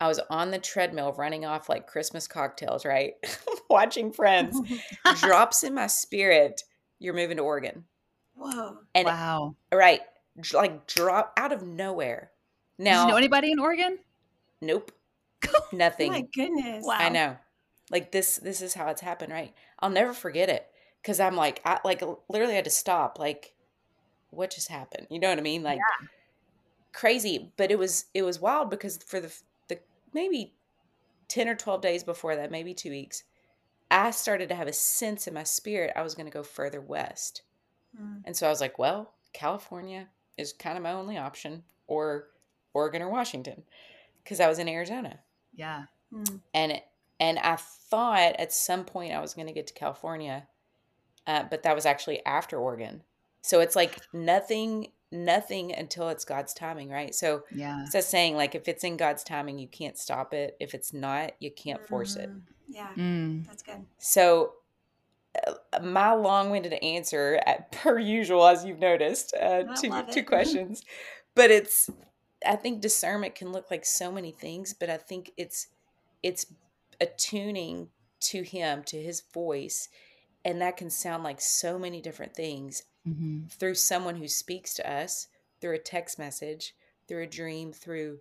[0.01, 3.15] I was on the treadmill running off like Christmas cocktails, right?
[3.71, 4.61] Watching friends.
[5.21, 6.63] Drops in my spirit,
[6.99, 7.85] you're moving to Oregon.
[8.35, 8.79] Whoa.
[8.95, 9.55] And wow.
[9.73, 10.01] right,
[10.53, 12.31] like drop out of nowhere.
[12.79, 13.99] Did Now, you know anybody in Oregon?
[14.61, 14.93] nope.
[15.47, 16.11] Oh Nothing.
[16.11, 16.85] my goodness.
[16.87, 16.97] Wow.
[16.99, 17.37] I know.
[17.91, 19.53] Like this this is how it's happened, right?
[19.79, 20.67] I'll never forget it
[21.05, 23.55] cuz I'm like I like literally had to stop like
[24.37, 25.07] what just happened?
[25.11, 25.63] You know what I mean?
[25.63, 25.81] Like
[26.93, 29.35] crazy, but it was it was wild because for the
[29.69, 29.79] the
[30.13, 30.55] maybe
[31.29, 33.25] 10 or 12 days before that, maybe 2 weeks,
[33.91, 36.81] I started to have a sense in my spirit I was going to go further
[36.81, 37.43] west.
[38.01, 38.23] Mm.
[38.25, 40.09] And so I was like, well, California
[40.39, 42.29] is kind of my only option or
[42.73, 43.65] Oregon or Washington
[44.25, 45.21] cuz I was in Arizona
[45.55, 45.85] Yeah.
[46.13, 46.41] Mm.
[46.53, 46.85] and it,
[47.21, 50.49] and I thought at some point I was going to get to California,
[51.27, 53.03] uh, but that was actually after Oregon.
[53.45, 57.15] So it's like nothing, nothing until it's God's timing, right?
[57.15, 57.83] So Yeah.
[57.83, 60.57] it's that saying like if it's in God's timing, you can't stop it.
[60.61, 62.31] If it's not, you can't force it.
[62.31, 62.43] Mhm.
[62.69, 63.47] Yeah, Mm.
[63.47, 63.85] that's good.
[63.99, 64.55] So
[65.47, 70.27] uh, my long-winded answer, at, per usual, as you've noticed, uh, I two two it.
[70.35, 70.83] questions,
[71.35, 71.91] but it's
[72.47, 75.67] I think discernment can look like so many things, but I think it's
[76.23, 76.47] it's
[76.99, 77.91] attuning
[78.21, 79.91] to Him, to His voice,
[80.47, 84.91] and that can sound like so many different things hmm through someone who speaks to
[84.91, 85.29] us
[85.61, 86.75] through a text message,
[87.09, 88.21] through a dream, through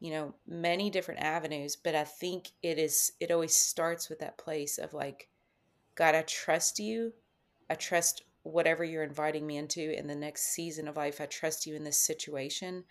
[0.00, 1.76] you know many different avenues.
[1.76, 5.28] But I think it is it always starts with that place of like
[5.94, 7.12] God, I trust you.
[7.70, 11.20] I trust whatever you're inviting me into in the next season of life.
[11.20, 12.84] I trust you in this situation.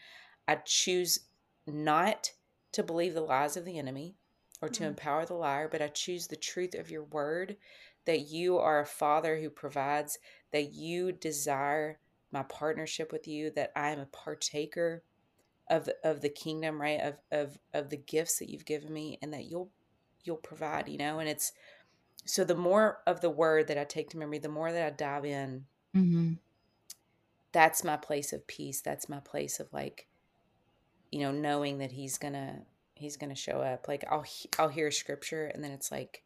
[0.47, 1.19] I choose
[1.67, 2.31] not
[2.73, 4.15] to believe the lies of the enemy
[4.61, 4.87] or to Mm.
[4.87, 7.57] empower the liar, but I choose the truth of your word
[8.05, 10.19] that you are a father who provides,
[10.53, 11.99] that you desire
[12.31, 15.03] my partnership with you, that I am a partaker
[15.69, 17.01] of of the kingdom, right?
[17.01, 19.71] Of of of the gifts that you've given me and that you'll
[20.23, 21.53] you'll provide, you know, and it's
[22.25, 24.89] so the more of the word that I take to memory, the more that I
[24.91, 26.33] dive in, hmm
[27.51, 28.81] that's my place of peace.
[28.81, 30.07] That's my place of like,
[31.11, 32.63] you know, knowing that he's gonna
[32.95, 33.87] he's gonna show up.
[33.87, 34.25] Like I'll
[34.59, 36.23] I'll hear scripture and then it's like,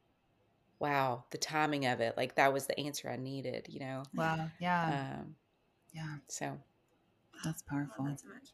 [0.79, 2.15] wow, the timing of it.
[2.17, 4.03] Like that was the answer I needed, you know.
[4.15, 4.49] Wow.
[4.59, 5.17] Yeah.
[5.19, 5.35] Um,
[5.93, 6.15] yeah.
[6.27, 6.57] so
[7.43, 8.05] That's I love powerful.
[8.05, 8.49] that so much.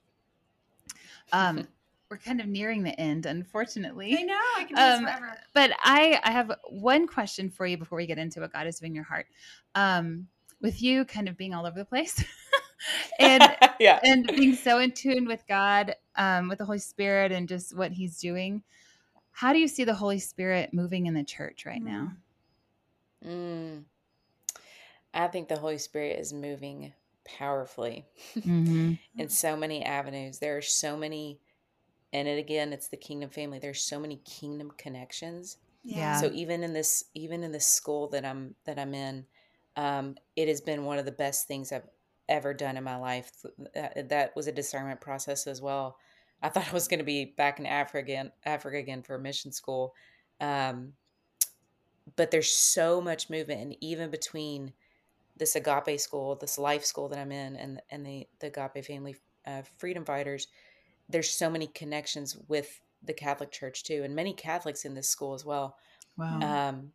[1.31, 1.67] Um,
[2.09, 4.15] we're kind of nearing the end, unfortunately.
[4.17, 4.39] I know.
[4.57, 5.37] I can do this Um, forever.
[5.53, 8.79] But I, I have one question for you before we get into what God is
[8.79, 9.27] doing in your heart.
[9.75, 10.27] Um,
[10.61, 12.23] with you kind of being all over the place
[13.19, 13.43] and
[13.79, 13.99] yeah.
[14.03, 17.91] and being so in tune with God, um, with the Holy Spirit and just what
[17.91, 18.63] He's doing,
[19.33, 22.13] how do you see the Holy Spirit moving in the church right now?
[23.25, 23.85] Mm.
[25.13, 26.93] I think the Holy Spirit is moving
[27.25, 28.05] powerfully
[28.45, 28.93] Mm-hmm.
[29.17, 30.39] in so many avenues.
[30.39, 31.39] There are so many,
[32.11, 33.59] and it again, it's the kingdom family.
[33.59, 35.57] There's so many kingdom connections.
[35.83, 36.19] Yeah.
[36.21, 39.25] So even in this, even in this school that I'm that I'm in,
[39.75, 41.87] um, it has been one of the best things I've
[42.29, 43.31] ever done in my life.
[43.73, 45.97] That, that was a discernment process as well.
[46.43, 49.51] I thought I was going to be back in Africa again, Africa again for mission
[49.51, 49.95] school,
[50.41, 50.93] um,
[52.15, 54.73] but there's so much movement, and even between
[55.37, 59.15] this agape school, this life school that I'm in, and and the the agape family
[59.47, 60.47] uh, freedom fighters,
[61.09, 65.33] there's so many connections with the Catholic Church too, and many Catholics in this school
[65.33, 65.77] as well.
[66.17, 66.69] Wow.
[66.69, 66.91] Um,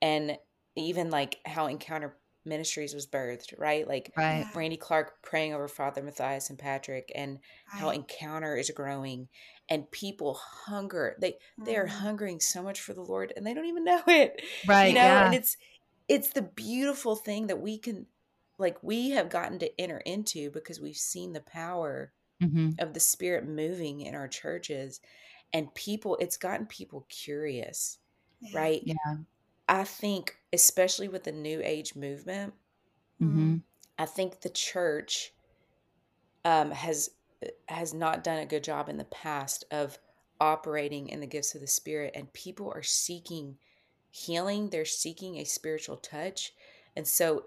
[0.00, 0.38] and
[0.76, 3.86] even like how Encounter Ministries was birthed, right?
[3.88, 4.48] Like right.
[4.52, 4.54] Yeah.
[4.54, 7.40] Randy Clark praying over Father Matthias and Patrick, and
[7.72, 9.28] how Encounter is growing,
[9.68, 11.16] and people hunger.
[11.20, 11.88] They they are Mhm.
[11.88, 14.86] hungering so much for the Lord, and they don't even know it Right.
[14.86, 15.24] you know yeah.
[15.24, 15.56] and it's
[16.08, 18.06] it's the beautiful thing that we can
[18.58, 23.00] like we have gotten to enter into because we've seen the power hmm of the
[23.00, 25.00] spirit moving in our churches
[25.52, 27.98] and people it's gotten people curious
[28.40, 28.50] Yeah.
[28.52, 29.16] right Yeah.
[29.68, 32.54] I think especially with the new age movement
[33.20, 33.56] hmm
[33.98, 35.32] i think the church
[36.44, 37.10] um has
[37.68, 39.98] has not done a good job in the past of
[40.40, 43.56] operating in the gifts of the spirit and people are seeking
[44.10, 44.70] healing.
[44.70, 46.52] They're seeking a spiritual touch.
[46.96, 47.46] And so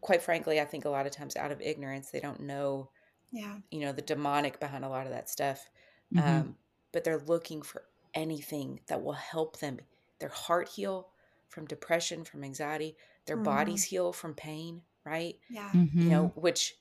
[0.00, 2.90] quite frankly i think a lot of times out of ignorance they don't know
[3.32, 3.58] Yeah.
[3.70, 5.68] you know the demonic behind a lot of that stuff.
[6.12, 6.56] Hmm um,
[6.92, 7.84] but they're looking for
[8.14, 9.78] anything that will help them
[10.22, 11.10] their heart heal
[11.50, 12.96] from depression from anxiety
[13.26, 13.44] their Mhm.
[13.44, 15.70] bodies heal from pain right Yeah.
[15.74, 16.76] you know which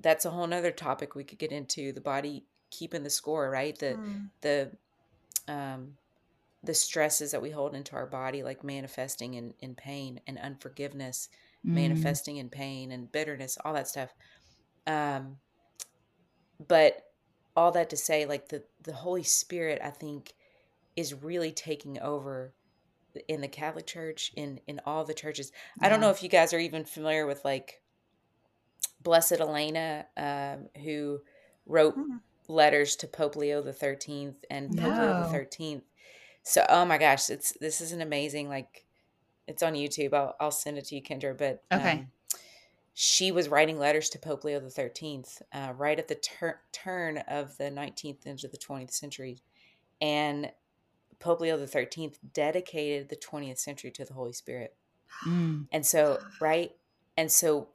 [0.00, 3.78] that's a whole nother topic we could get into the body keeping the score right
[3.78, 4.30] the Mm.
[4.42, 4.72] the
[5.48, 5.98] um
[6.64, 11.28] the stresses that we hold into our body like manifesting in in pain and unforgiveness
[11.66, 11.74] Mm-hmm.
[11.76, 14.14] manifesting in pain and bitterness all that stuff
[14.86, 15.38] um
[16.68, 17.02] but
[17.56, 20.34] all that to say like the the holy spirit i think
[20.96, 22.54] is really taking over
[23.28, 25.52] in the catholic church in in all the churches.
[25.80, 27.80] I don't know if you guys are even familiar with like
[29.02, 31.20] blessed elena um who
[31.66, 32.20] wrote Mm.
[32.48, 35.82] letters to pope leo the 13th and pope leo the 13th
[36.42, 38.84] so oh my gosh it's this is an amazing like
[39.46, 40.12] it's on youtube.
[40.14, 41.92] I'll, I'll send it to you kendra but Okay.
[41.92, 42.06] um,
[42.94, 47.18] she was writing letters to pope leo the 13th uh, right at the tur- turn
[47.28, 49.38] of the 19th into the 20th century.
[50.00, 50.50] And
[51.24, 54.76] pope leo the 13th dedicated the 20th century to the holy spirit
[55.26, 55.68] Mm.
[55.72, 56.72] and so, right?
[57.16, 57.68] And so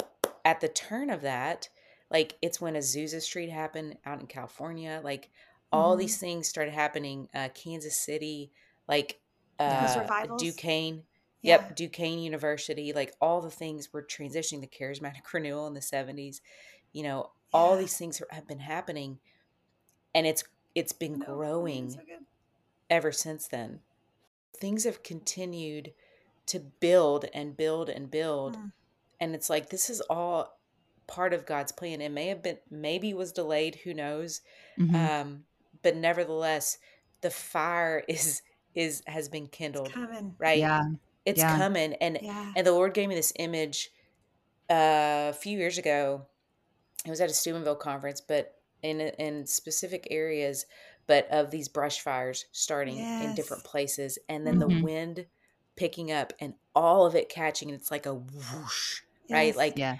[0.46, 1.70] at the turn of that,
[2.12, 5.30] like it's when Azusa Street happened out in California, like
[5.72, 6.00] all Mhm.
[6.00, 7.28] these things started happening.
[7.34, 8.52] Uh, Kansas City,
[8.88, 9.20] like
[9.60, 10.08] uh.
[10.38, 11.04] Duquesne.
[11.42, 11.56] Yeah.
[11.62, 16.42] Yep, Duquesne University, like all the things were transitioning the charismatic renewal in the 70s.
[16.92, 19.20] You know, all these things have been happening
[20.14, 20.44] and it's
[20.76, 22.00] it's been No, growing so.
[22.90, 23.80] Ever since then.
[24.58, 25.94] Things have continued
[26.48, 28.58] to build and build and build.
[28.58, 28.72] Mm.
[29.20, 30.58] And it's like this is all
[31.08, 32.02] part of God's plan.
[32.02, 34.42] It may have been maybe was delayed, who knows?
[34.78, 34.94] Mhm.
[34.96, 35.44] Um,
[35.82, 36.78] but nevertheless,
[37.22, 38.42] the fire is
[38.76, 40.36] is has been kindled, It's coming.
[40.38, 40.60] right?
[40.60, 40.84] Yeah.
[41.26, 41.58] It's yeah.
[41.58, 41.94] coming.
[41.96, 42.54] And Yeah.
[42.56, 43.92] and the Lord gave me this image
[44.70, 46.26] uh, a few years ago.
[47.06, 50.66] It was at a Steubenville conference, but in in specific areas,
[51.10, 54.82] but of these brush fires starting in different places, and then the Mhm.
[54.84, 55.26] wind
[55.76, 59.56] picking up and all of it catching, and it's like a whoosh, right?
[59.56, 59.98] Like Yeah.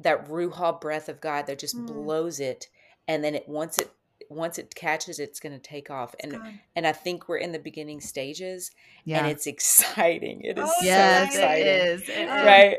[0.00, 1.86] that ruach breath of God that just Mm.
[1.86, 2.68] blows it,
[3.06, 3.90] and then it once it
[4.30, 6.14] once it catches, it's going to take off.
[6.14, 6.60] It's And gone.
[6.74, 8.70] and I think we're in the beginning stages,
[9.04, 9.18] Yeah.
[9.18, 10.40] and it's exciting.
[10.40, 12.08] It is Oh, so yes, exciting, it is.
[12.08, 12.28] It is.
[12.46, 12.78] right?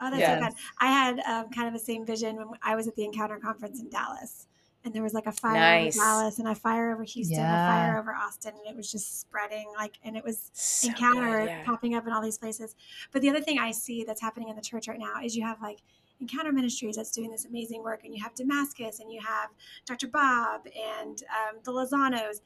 [0.00, 0.42] Oh, that's Yes.
[0.42, 0.58] so good.
[0.80, 3.78] I had um, kind of the same vision when I was at the Encounter Conference
[3.78, 4.48] in Dallas.
[4.84, 5.96] And there was like a fire Nice.
[5.98, 8.52] over Dallas and a fire over Houston, a fire over Austin.
[8.58, 11.64] And it was just spreading like, and it was So Encounter good, yeah.
[11.64, 12.74] popping up in all these places.
[13.12, 15.42] But the other thing I see that's happening in the church right now is you
[15.44, 15.78] have like
[16.20, 19.50] Encounter Ministries that's doing this amazing work, and you have Damascus, and you have
[19.84, 20.06] Dr.
[20.06, 22.40] Bob, and um, the Lozanos,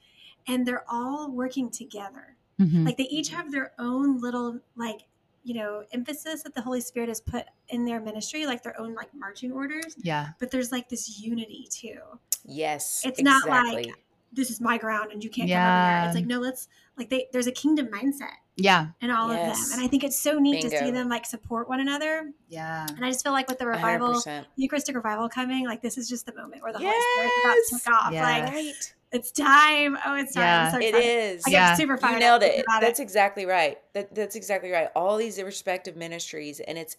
[0.47, 2.85] and they're all working together Mhm.
[2.87, 5.03] like they each have their own little like
[5.45, 8.95] you know emphasis that the holy spirit has put in their ministry like their own
[8.97, 10.31] like marching orders yeah.
[10.41, 12.01] but there's like this unity too
[12.49, 13.89] Yes, It's not like-
[14.33, 16.01] this is my ground and you can't come over Yeah.
[16.03, 16.69] there it's like no let's
[16.99, 18.89] like they there's a kingdom mindset Yeah.
[19.01, 19.59] And all Yes.
[19.59, 22.31] of them and i think it's so neat to see them like support one another
[22.49, 22.87] Yeah.
[22.95, 24.25] and i just feel like with the revival 100%.
[24.55, 27.55] the eucharistic revival coming like this is just the moment where the holy spirit's about
[27.55, 28.23] to take off Yes.
[28.45, 28.95] like Right.
[29.13, 30.73] it's time oh it's time Yeah.
[30.73, 31.43] So It is.
[31.47, 31.75] i get Yeah.
[31.75, 32.67] super fired You nailed it.
[32.83, 33.79] That's exactly right.
[33.95, 34.89] That that's exactly right.
[34.95, 36.99] All these respective ministries, and it's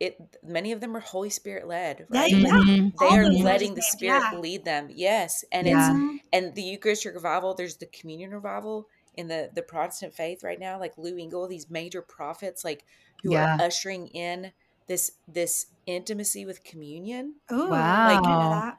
[0.00, 0.16] it.
[0.42, 2.32] Many of them are Holy Spirit led, Yeah, right?
[2.32, 2.52] yeah.
[2.52, 2.98] Like, Mhm.
[2.98, 4.38] they are those letting the Spirit yeah.
[4.38, 4.88] lead them.
[4.90, 5.74] Yes, and Yeah.
[5.74, 6.18] it's Mhm.
[6.32, 7.54] and the Eucharistic revival.
[7.54, 10.78] There's the Communion revival in the the Protestant faith right now.
[10.78, 12.84] Like Lou Engle, these major prophets, like
[13.22, 13.56] who Yeah.
[13.56, 14.52] are ushering in
[14.86, 17.36] this this intimacy with communion.
[17.52, 18.06] Ooh, Wow.
[18.06, 18.78] I didn't know that.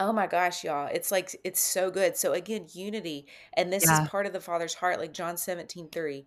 [0.00, 0.88] Oh my gosh, y'all.
[0.92, 2.16] It's like it's so good.
[2.16, 3.26] So again, unity.
[3.54, 4.04] And this Yeah.
[4.04, 6.26] is part of the Father's heart, like John 17, 3.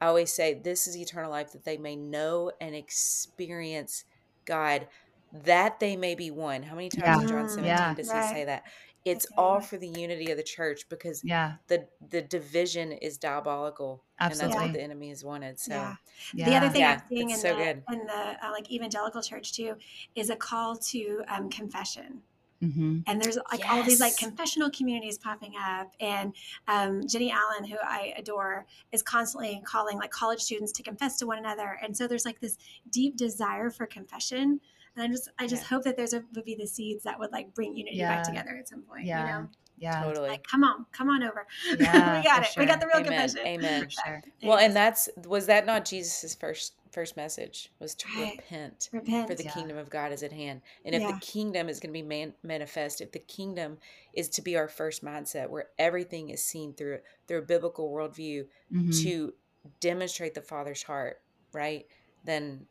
[0.00, 4.04] I always say this is eternal life that they may know and experience
[4.46, 4.88] God
[5.32, 6.62] that they may be one.
[6.64, 7.14] How many times Yeah.
[7.18, 7.94] in John Mm, 17 Yeah.
[7.94, 8.22] does right.
[8.24, 8.64] he say that?
[9.04, 9.34] It's Okay.
[9.36, 11.56] all for the unity of the church because Yeah.
[11.68, 15.58] the the division is diabolical and that's what the enemy has wanted.
[15.60, 15.96] So Yeah.
[16.32, 16.44] Yeah.
[16.44, 17.84] The other thing Yeah, I'm seeing in so the good.
[17.92, 19.76] in the uh, like evangelical church too
[20.14, 22.22] is a call to um, confession.
[22.62, 26.34] Hmm and there's like all these like confessional communities popping up and
[26.68, 31.26] um, jennie allen who i adore is constantly calling like college students to confess to
[31.26, 32.58] one another and so there's like this
[32.90, 34.60] deep desire for confession
[34.94, 35.68] and i just i just Yeah.
[35.68, 38.16] hope that there's a, would be the seeds that would like bring unity Yeah.
[38.16, 39.24] back together at some point Yeah.
[39.24, 39.48] you know
[39.78, 40.02] Yeah.
[40.02, 40.28] totally.
[40.28, 41.46] like come on come on over
[41.78, 43.04] Yeah, we got for it we got the real Amen.
[43.08, 43.84] confession Amen.
[43.84, 44.22] For sure.
[44.42, 48.36] Well, and that's was that not Jesus' first first message was to Right.
[48.36, 49.52] repent repent for the Yeah.
[49.52, 50.62] kingdom of God is at hand.
[50.84, 51.12] And if Yeah.
[51.12, 53.78] the kingdom is going to be man- manifest, if the kingdom
[54.12, 58.48] is to be our first mindset where everything is seen through through a biblical worldview
[58.72, 59.02] Mhm.
[59.02, 59.34] to
[59.80, 61.22] demonstrate the Father's heart,
[61.52, 61.86] right?
[62.24, 62.66] Then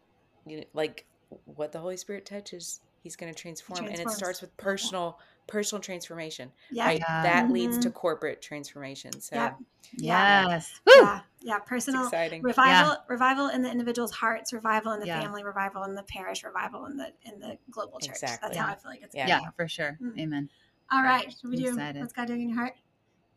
[0.46, 1.06] you know, like
[1.46, 3.86] what the Holy Spirit touches, he's going to transform.
[3.86, 7.00] And it starts with personal personal transformation, yeah right?
[7.00, 7.24] Yeah.
[7.24, 9.20] That leads to corporate transformation.
[9.20, 9.58] So Yep.
[9.94, 10.80] Yes.
[10.86, 11.20] Woo!
[11.42, 12.42] Yeah yeah personal exciting.
[12.42, 15.22] revival revival in the individual's hearts revival in the Yeah.
[15.22, 18.76] family revival in the parish revival in the in the global church that's how i
[18.76, 19.28] feel like it's Yeah.
[19.28, 19.98] Yeah, for sure.
[20.02, 20.20] Mm.
[20.20, 20.50] Amen.
[20.92, 22.02] all right should we do Excited.
[22.02, 22.74] what's god doing in your heart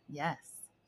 [0.09, 0.37] Yes.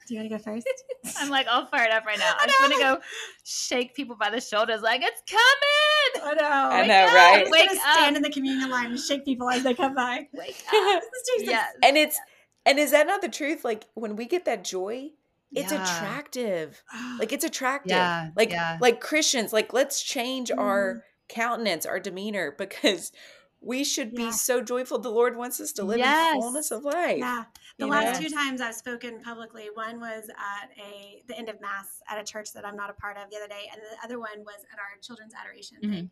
[0.09, 0.67] do you want to go first
[1.19, 2.33] I'm like all fired up right now.
[2.41, 2.99] I I just want to go
[3.45, 6.31] shake people by the shoulders, like it's coming.
[6.31, 7.45] i know I Wake know, up, right?
[7.47, 10.27] i'm Wake gonna stand in the communion line and shake people as they come by
[10.33, 11.73] Wake this is jesus Yes.
[11.83, 12.19] and it's
[12.67, 15.11] and is that not the truth like when we get that joy
[15.55, 15.83] it's Yeah.
[15.83, 16.83] attractive
[17.19, 18.79] like it's attractive Yeah, like yeah.
[18.81, 20.61] like christians like let's change Mm-hmm.
[20.61, 23.13] our countenance our demeanor because
[23.61, 26.35] we should be so joyful the lord wants us to live Yes.
[26.35, 27.45] in fullness of life yeah
[27.79, 28.29] the you last know?
[28.29, 32.25] two times i've spoken publicly one was at a the end of mass at a
[32.25, 34.65] church that i'm not a part of the other day and the other one was
[34.73, 35.93] at our children's adoration Mm-hmm.
[35.95, 36.11] thing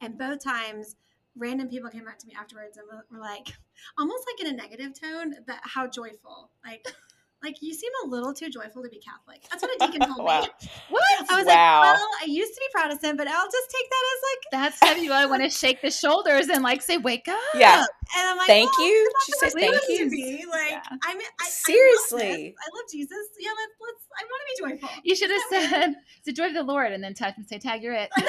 [0.00, 0.94] and both times
[1.36, 3.48] random people came up to me afterwards and were, were like
[3.98, 6.86] almost like in a negative tone that how joyful like
[7.42, 10.24] like you seem a little too joyful to be catholic that's what a deacon told
[10.24, 10.48] wow me
[10.90, 11.02] What?
[11.30, 11.80] i was Wow.
[11.82, 14.78] like well i used to be protestant but i'll just take that as like That's
[14.84, 17.84] how you I want to shake the shoulders and like say, "Wake up!" yeah
[18.16, 20.44] and i'm like thank well, you she says thank you be.
[20.50, 20.82] like Yeah.
[21.04, 22.22] i'm I, I, Seriously.
[22.22, 22.38] I love.
[22.38, 25.70] I love jesus yeah let's let's i want to be joyful You should have Isn't
[25.70, 25.70] weird?
[25.70, 28.10] said, "It's the joy of the Lord," and then touch and say, "Tag, you're it."
[28.18, 28.22] you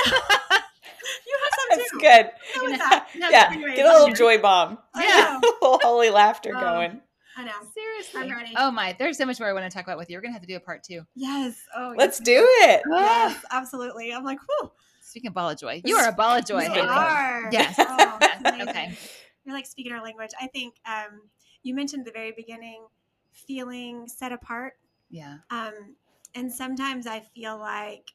[1.44, 3.08] have some that's too good Go with that.
[3.18, 5.38] No, yeah anyways, get a little joy bomb Yeah.
[5.62, 7.02] a little holy laughter Um, going
[7.38, 8.22] i know Seriously.
[8.22, 8.54] I'm ready.
[8.56, 10.18] Oh my, there's so much more I want to talk about with you.
[10.18, 11.02] We're gonna have to do a part two.
[11.16, 12.26] yes oh let's yes.
[12.26, 14.72] do it yes absolutely i'm like whew
[15.14, 16.64] Speaking of ball of joy, you are a ball of joy.
[16.64, 17.48] You are.
[17.52, 17.76] Yes.
[17.78, 18.18] Oh,
[18.68, 18.98] Okay.
[19.46, 20.32] You're like speaking our language.
[20.42, 21.22] I think um,
[21.62, 22.86] you mentioned at the very beginning
[23.32, 24.74] feeling set apart.
[25.12, 25.38] Yeah.
[25.52, 25.96] Um,
[26.34, 28.12] and sometimes I feel like,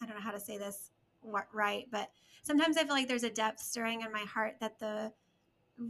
[0.00, 0.90] I don't know how to say this
[1.22, 2.10] wa- right, but
[2.44, 5.12] sometimes I feel like there's a depth stirring in my heart that the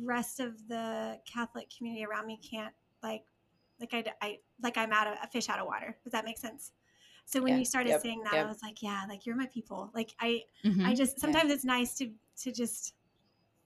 [0.03, 2.73] rest of the Catholic community around me can't
[3.03, 3.25] like,
[3.81, 5.97] like I, I like I'm out of a fish out of water.
[6.05, 6.73] Does that make sense?
[7.25, 7.59] So when Yeah.
[7.61, 8.01] you started Yep.
[8.03, 8.45] saying that, Yep.
[8.45, 9.91] I was like, yeah, like you're my people.
[9.95, 10.87] Like I, Mhm.
[10.87, 12.13] I just sometimes it's nice to
[12.43, 12.95] to just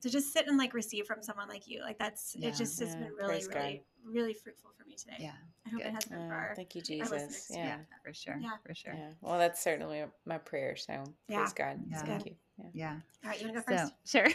[0.02, 1.80] to just sit and like receive from someone like you.
[1.80, 2.48] Like that's Yeah.
[2.48, 2.56] it.
[2.56, 3.56] Just has been really, praise God.
[3.56, 5.16] really, really fruitful for me today.
[5.18, 5.32] yeah.
[5.66, 5.86] I hope good.
[5.88, 6.52] it has been for our.
[6.54, 7.48] thank you jesus.
[7.50, 7.64] Yeah.
[7.64, 8.36] yeah For sure.
[8.38, 8.50] Yeah.
[8.66, 8.92] For sure.
[8.94, 9.12] Yeah.
[9.22, 10.76] Well, that's certainly my prayer.
[10.76, 11.38] So Yeah.
[11.38, 11.80] praise God.
[11.88, 12.02] Yeah.
[12.04, 12.36] Thank you.
[12.58, 12.66] Yeah.
[12.74, 13.00] Yeah.
[13.24, 13.94] All right, you want to go So first?
[14.10, 14.28] sure.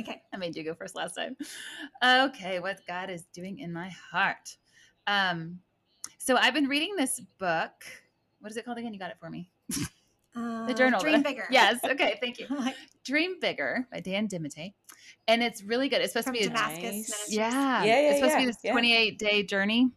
[0.00, 0.20] Okay.
[0.32, 1.36] I made you go first last time.
[2.04, 4.56] Okay, what God is doing in my heart.
[5.06, 5.60] Um,
[6.18, 7.72] so I've been reading this book.
[8.40, 8.92] What is it called again?
[8.92, 9.50] You got it for me.
[10.36, 11.00] Uh, The journal.
[11.00, 11.46] Dream bigger.
[11.50, 11.78] Yes.
[11.84, 12.18] Okay.
[12.20, 12.46] Thank you.
[13.04, 14.74] Dream Bigger by Dan DeMatte.
[15.28, 16.02] And it's really good.
[16.02, 16.92] It's supposed From to be a, Damascus Nice.
[16.92, 17.36] Ministries.
[17.36, 18.72] yeah, Yeah, yeah, It's supposed to yeah, be this yeah.
[18.72, 19.90] 28 day journey.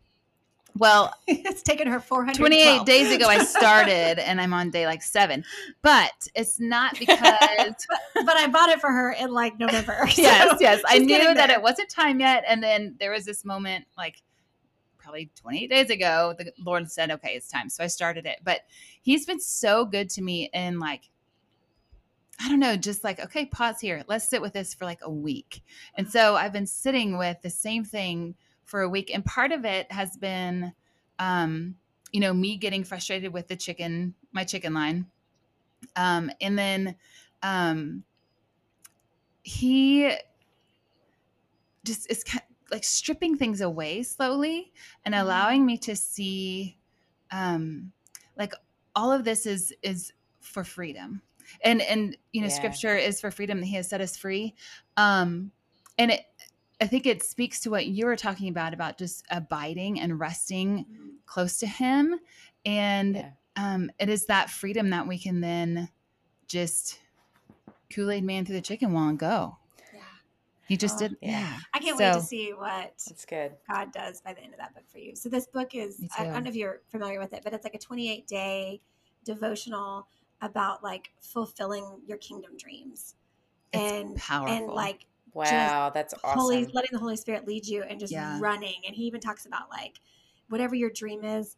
[0.79, 5.43] Well, it's taken her 428 days ago I started and I'm on day like 7.
[5.81, 10.07] But it's not because but I bought it for her in like November.
[10.09, 10.81] so yes, yes.
[10.87, 11.57] I knew that there.
[11.57, 12.43] it wasn't time yet.
[12.47, 14.21] And then there was this moment, like
[14.97, 17.69] probably 28 days ago, the Lord said, okay, it's time.
[17.69, 18.39] So I started it.
[18.43, 18.61] But
[19.01, 21.09] He's been so good to me in like,
[22.39, 24.03] I don't know, just like, okay, pause here.
[24.07, 25.61] Let's sit with this for like a week.
[25.95, 28.35] And so I've been sitting with the same thing
[28.69, 29.11] for a week.
[29.13, 30.73] And part of it has been,
[31.17, 31.75] um,
[32.11, 35.07] you know, me getting frustrated with the chicken, my chicken line.
[35.95, 36.95] Um, and then,
[37.41, 38.03] um,
[39.43, 40.11] he
[41.85, 44.71] just is kind like stripping things away slowly
[45.05, 45.21] and Mhm.
[45.23, 46.77] allowing me to see
[47.31, 47.91] um
[48.37, 48.53] like
[48.95, 51.21] all of this is is for freedom
[51.63, 52.49] and and you know Yeah.
[52.49, 54.53] scripture is for freedom that he has set us free
[54.97, 55.51] um
[55.97, 56.25] and it
[56.81, 60.85] i think it speaks to what you were talking about about just abiding and resting
[60.89, 61.09] Mhm.
[61.25, 62.19] close to him
[62.65, 63.31] and Yeah.
[63.55, 65.89] um it is that freedom that we can then
[66.47, 66.99] just
[67.93, 69.57] kool-aid man through the chicken wall and go
[69.93, 70.01] Yeah,
[70.67, 71.17] He just Oh, did.
[71.21, 71.29] yeah.
[71.31, 71.59] Yeah.
[71.73, 73.53] I can't wait to see what That's good.
[73.71, 75.15] God does by the end of that book for you.
[75.15, 77.63] So this book is I, I don't know if you're familiar with it, but it's
[77.63, 78.81] like a 28 day
[79.25, 80.07] devotional
[80.41, 83.15] about like fulfilling your kingdom dreams
[83.73, 84.55] It's and powerful.
[84.55, 86.39] and like Wow, that's awesome.
[86.39, 88.39] holy letting the Holy Spirit lead you and just Yeah.
[88.39, 88.81] running.
[88.85, 89.99] And he even talks about like
[90.49, 91.57] whatever your dream is,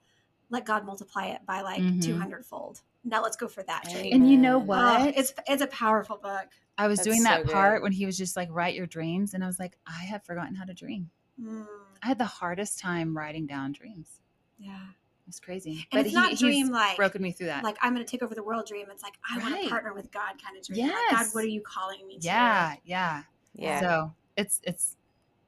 [0.49, 2.01] let God multiply it by like Mhm.
[2.01, 2.81] 200 fold.
[3.03, 4.13] Now let's go for that dream.
[4.13, 5.01] And you know what?
[5.01, 6.47] Oh, it's it's a powerful book.
[6.77, 7.83] I was That's doing that so part good.
[7.83, 9.33] when he was just like, write your dreams.
[9.33, 11.09] And I was like, I have forgotten how to dream.
[11.39, 11.65] Mm,
[12.03, 14.21] I had the hardest time writing down dreams.
[14.57, 14.87] yeah.
[15.27, 15.87] It's crazy.
[15.91, 17.63] And it's not dream he's like broken me through that.
[17.63, 18.87] like I'm going to take over the world dream.
[18.91, 20.87] It's like I want to partner with God kind of dream.
[20.87, 22.25] Like, God, what are you calling me to?
[22.25, 23.23] yeah, yeah.
[23.53, 23.79] Yeah.
[23.79, 24.95] So it's it's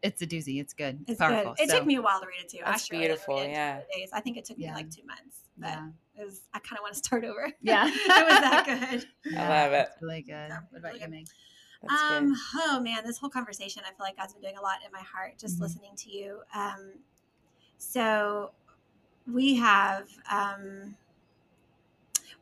[0.01, 0.59] it's a doozy.
[0.59, 0.99] It's good.
[1.07, 1.53] It's powerful.
[1.53, 1.63] good.
[1.63, 2.59] It so, took me a while to read it too.
[2.65, 3.79] I That's sure beautiful, read yeah.
[3.95, 4.09] Days.
[4.13, 4.75] I think it took me Yeah.
[4.75, 5.89] like two months, but Yeah.
[6.21, 6.41] it was.
[6.53, 7.49] I kind of want to start over.
[7.61, 7.87] Yeah.
[7.87, 9.07] it was that good.
[9.31, 9.89] Yeah, love it.
[10.01, 10.49] Really good.
[10.51, 11.11] So, what about really you, good.
[11.11, 11.27] Meg?
[11.89, 12.35] Um.
[12.55, 15.01] Oh man, this whole conversation, I feel like God's been doing a lot in my
[15.01, 15.61] heart just Mhm.
[15.61, 16.41] listening to you.
[16.53, 16.93] Um.
[17.77, 18.51] So,
[19.31, 20.95] we have um.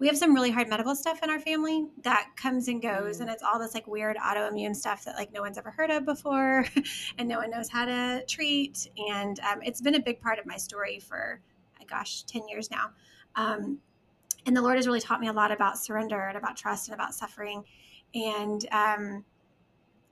[0.02, 3.22] We have some really hard medical stuff in our family that comes and goes, Mm.
[3.22, 6.06] and it's all this like weird autoimmune stuff that like no one's ever heard of
[6.06, 6.66] before,
[7.20, 8.88] and no one knows how to treat.
[8.98, 11.40] And um, it's been a big part of my story for,
[11.88, 12.90] gosh, ten years now.
[13.36, 13.78] Um,
[14.48, 16.96] and the Lord has really taught me a lot about surrender and about trust and
[16.96, 17.64] about suffering.
[18.16, 19.24] And um,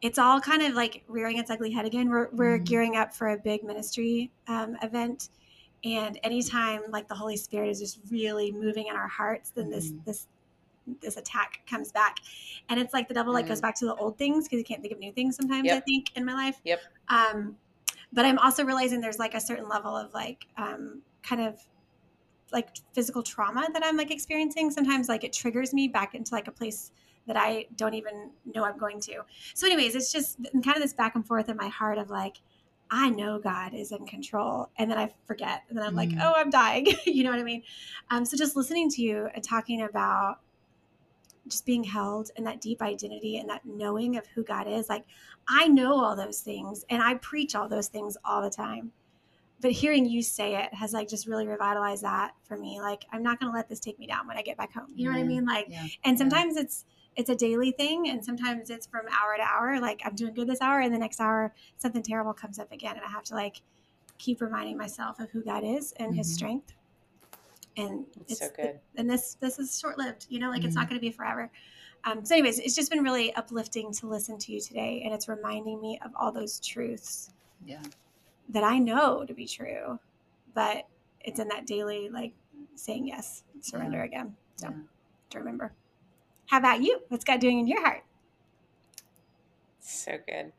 [0.04, 2.10] it's all kind of like rearing its ugly head again.
[2.10, 2.64] We're, we're Mhm.
[2.66, 5.30] gearing up for a big ministry um, event.
[5.84, 9.92] And anytime like the Holy Spirit is just really moving in our hearts, then this,
[9.92, 10.06] Mhm.
[10.06, 10.28] this,
[11.02, 12.18] this attack comes back.
[12.70, 14.82] And it's like the devil like goes back to the old things because you can't
[14.82, 16.60] think of new things sometimes, I think, in my life.
[16.64, 16.82] Yep.
[17.10, 17.58] Um,
[18.12, 21.60] but I'm also realizing there's like a certain level of like um, kind of
[22.52, 24.72] like physical trauma that I'm like experiencing.
[24.72, 26.92] Sometimes like it triggers me back into like a place
[27.28, 29.22] that I don't even know I'm going to.
[29.54, 32.38] So, anyways, it's just kind of this back and forth in my heart of like,
[32.92, 36.22] I know God is in control, and then I forget, and then I'm like, Mm.
[36.24, 36.88] oh, I'm dying.
[37.06, 37.64] you know what I mean?
[38.10, 40.40] Um, so, just listening to you and talking about
[41.48, 45.06] just being held in that deep identity and that knowing of who God is, like
[45.48, 48.92] I know all those things, and I preach all those things all the time
[49.62, 53.22] but hearing you say it has like just really revitalized that for me like i'm
[53.22, 55.12] not going to let this take me down when i get back home you know
[55.12, 55.28] what i Mhm.
[55.28, 55.86] mean like Yeah.
[56.06, 56.86] and sometimes it's
[57.20, 60.48] it's a daily thing and sometimes it's from hour to hour like i'm doing good
[60.48, 63.36] this hour and the next hour something terrible comes up again and i have to
[63.36, 63.62] like
[64.18, 66.34] keep reminding myself of who god is and his Mhm.
[66.36, 66.74] strength
[67.76, 68.80] and It's so good.
[68.96, 70.80] and this this is short lived you know like it's Mhm.
[70.80, 71.52] not going to be forever
[72.06, 75.28] um, so anyways it's just been really uplifting to listen to you today and it's
[75.28, 77.32] reminding me of all those truths
[77.66, 77.84] Yeah.
[78.48, 80.00] that I know to be true,
[80.54, 80.88] but
[81.20, 82.32] it's in that daily like
[82.76, 84.36] saying yes, surrender again.
[84.56, 84.76] So Yeah.
[85.32, 85.74] to remember.
[86.50, 87.00] How about you?
[87.10, 88.04] What's God doing in your heart?
[89.80, 90.52] So good.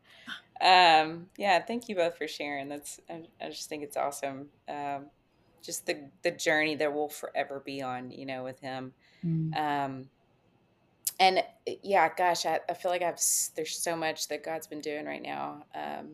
[0.60, 2.68] Um, yeah, thank you both for sharing.
[2.68, 4.50] That's I, I just think it's awesome.
[4.68, 5.06] Um,
[5.62, 8.92] just the the journey that we'll forever be on, you know, with him.
[9.26, 9.56] Mm.
[9.56, 10.10] Um,
[11.18, 11.42] and
[11.82, 13.20] yeah, gosh, I, I feel like I've
[13.56, 16.10] there's so much that God's been doing right now um,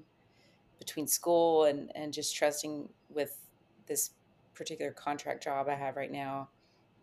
[0.78, 3.38] between school and and just trusting with
[3.86, 4.10] this
[4.54, 6.48] particular contract job I have right now,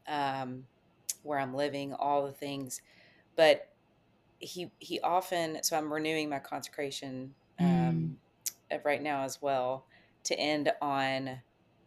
[0.07, 0.65] um,
[1.23, 2.81] where I'm living, all the things,
[3.35, 3.69] but
[4.39, 8.17] he he often so I'm renewing my consecration um,
[8.71, 9.85] uh, right now as well
[10.25, 11.39] to end on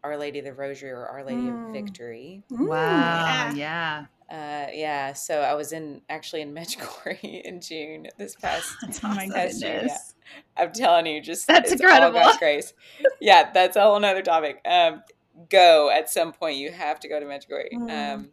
[0.02, 1.66] Our Lady of the Rosary or Our Lady Mm.
[1.68, 2.42] of Victory.
[2.52, 3.52] Ooh, Wow.
[3.52, 3.52] yeah.
[3.54, 4.04] Yeah.
[4.28, 8.72] Uh, yeah, so I was in actually in Medjugorje in June this past.
[8.80, 9.30] That's Oh my awesome.
[9.30, 9.78] That's true, yeah.
[9.80, 10.14] goodness.
[10.56, 12.20] I'm telling you, just That's it's all incredible.
[12.20, 12.72] God's grace.
[13.20, 14.60] Yeah, that's a whole nother topic.
[14.64, 15.02] Um,
[15.48, 16.56] go at some point.
[16.56, 17.72] You have to go to Medjugorje.
[17.74, 18.14] Mm.
[18.14, 18.28] Um,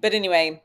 [0.00, 0.62] but anyway,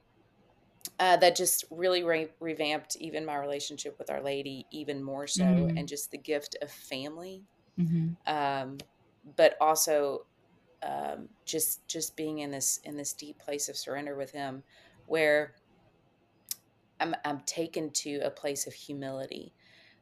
[1.00, 5.44] uh, that just really re- revamped even my relationship with Our Lady even more so,
[5.44, 5.78] Mm.
[5.78, 7.44] and just the gift of family.
[7.78, 8.78] Hmm um,
[9.38, 10.26] but also
[10.84, 14.64] um, just just being in this in this deep place of surrender with him
[15.08, 15.56] where
[17.00, 19.54] I'm I'm taken to a place of humility.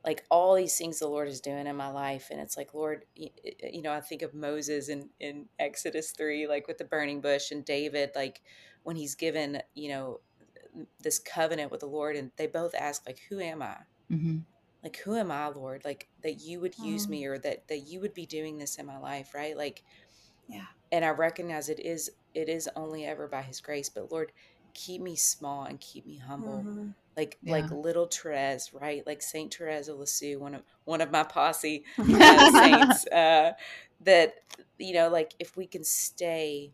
[0.06, 3.06] Like all these things the Lord is doing in my life and it's like Lord
[3.18, 6.84] y- y- you know I think of Moses in in Exodus 3 like with the
[6.86, 8.42] burning bush and David like
[8.84, 10.20] when he's given you know
[11.00, 13.78] this covenant with the Lord and they both ask like who am I
[14.10, 14.38] hmm
[14.84, 17.12] like who am i lord like that you would use Mm.
[17.12, 19.84] me or that that you would be doing this in my life right like
[20.48, 20.66] Yeah.
[20.92, 24.32] and i recognize it is it is only ever by his grace but lord
[24.74, 26.96] keep me small and keep me humble Mhm.
[27.16, 27.54] like Yeah.
[27.54, 31.86] like little therese right like saint therese of lisieux one of one of my posse
[32.22, 32.56] uh, Mm-hmm.
[32.60, 33.54] saints uh
[34.02, 34.34] that
[34.78, 36.74] you know like if we can stay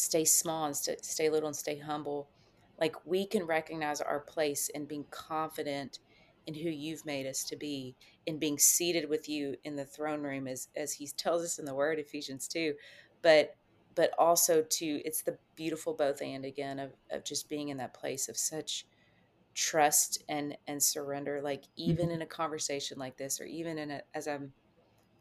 [0.00, 2.30] stay small and st- stay little and stay humble
[2.78, 5.98] like we can recognize our place and being confident
[6.46, 7.96] in who you've made us to be
[8.26, 11.64] in being seated with you in the throne room as as he tells us in
[11.64, 12.74] the word Ephesians 2
[13.22, 13.56] but
[13.94, 17.94] but also to it's the beautiful both and again of, of just being in that
[17.94, 18.86] place of such
[19.54, 22.14] trust and and surrender like even Mhm.
[22.14, 24.52] in a conversation like this or even in a as i'm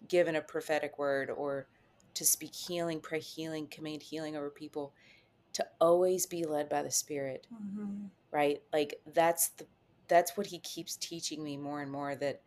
[0.07, 1.67] given a prophetic word or
[2.13, 4.93] to speak healing pray healing command healing over people
[5.53, 8.09] to always be led by the spirit Mhm.
[8.31, 9.67] right like that's the
[10.07, 12.41] that's what he keeps teaching me more and more that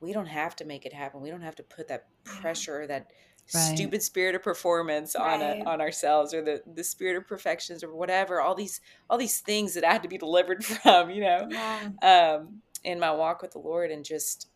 [0.00, 2.40] we don't have to make it happen we don't have to put that Yeah.
[2.40, 3.12] pressure that
[3.54, 3.62] Right.
[3.76, 5.62] stupid spirit of performance on Right.
[5.62, 9.40] a, on ourselves or the the spirit of perfections or whatever all these all these
[9.40, 11.90] things that I had to be delivered from you know Yeah.
[12.02, 14.48] um in my walk with the Lord and just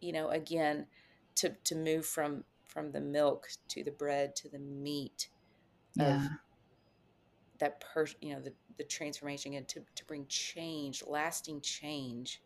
[0.00, 0.86] you know again
[1.36, 5.28] to to move from from the milk to the bread to the meat
[5.96, 6.16] Yeah.
[6.16, 6.30] of
[7.58, 12.40] that person, you know the the transformation and to to bring change lasting change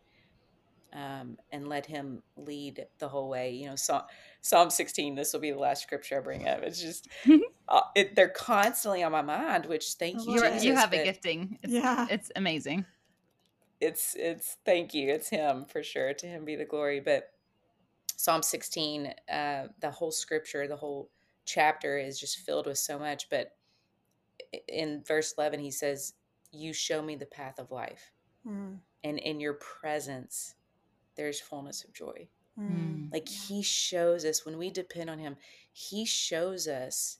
[0.93, 3.51] um, and let him lead the whole way.
[3.51, 4.03] You know, Psalm,
[4.41, 6.61] Psalm 16, this will be the last scripture I bring up.
[6.61, 7.07] It's just,
[7.67, 10.63] uh, it, they're constantly on my mind, which thank you, You're, Jesus.
[10.63, 11.57] you have a gifting.
[11.63, 12.07] It's, Yeah.
[12.09, 12.85] it's amazing.
[13.81, 15.09] It's, it's, thank you.
[15.09, 16.13] It's him for sure.
[16.13, 16.99] To him be the glory.
[16.99, 17.32] But
[18.17, 21.09] Psalm 16, uh, the whole scripture, the whole
[21.45, 23.29] chapter is just filled with so much.
[23.29, 23.55] But
[24.67, 26.13] in verse 11, he says,
[26.51, 28.11] You show me the path of life,
[28.47, 28.79] Mm.
[29.03, 30.55] and in your presence,
[31.15, 32.27] there's fullness of joy.
[32.59, 33.11] Mm.
[33.11, 35.37] Like he shows us when we depend on him,
[35.71, 37.19] he shows us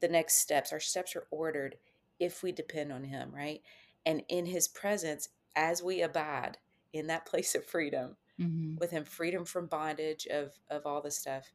[0.00, 0.72] the next steps.
[0.72, 1.76] Our steps are ordered
[2.18, 3.62] if we depend on him, right?
[4.04, 6.58] And in his presence, as we abide
[6.92, 11.10] in that place of freedom hmm with him, freedom from bondage of of all the
[11.10, 11.52] stuff,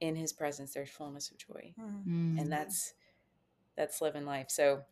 [0.00, 1.74] in his presence there's fullness of joy.
[1.78, 2.38] Mm.
[2.40, 2.94] And that's
[3.76, 4.46] that's living life.
[4.50, 4.82] So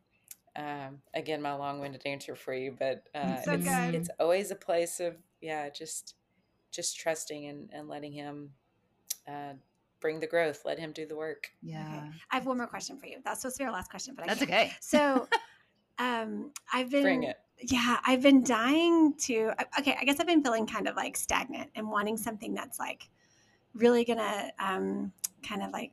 [0.56, 3.94] um, again, my long-winded answer for you, but uh, So it's good.
[3.94, 6.14] it's always a place of yeah, just
[6.72, 8.50] just trusting and, and letting him
[9.28, 9.52] uh,
[10.00, 10.62] bring the growth.
[10.64, 11.50] Let him do the work.
[11.62, 12.04] Yeah.
[12.30, 13.18] I have one more question for you.
[13.24, 14.50] That's supposed to be our last question, but I That's can't.
[14.50, 14.72] okay.
[14.80, 15.28] So,
[15.98, 17.36] um, I've been Bring it.
[17.62, 19.52] Yeah, I've been dying to.
[19.78, 23.08] Okay, I guess I've been feeling kind of like stagnant and wanting something that's like
[23.74, 25.92] really gonna um, kind of like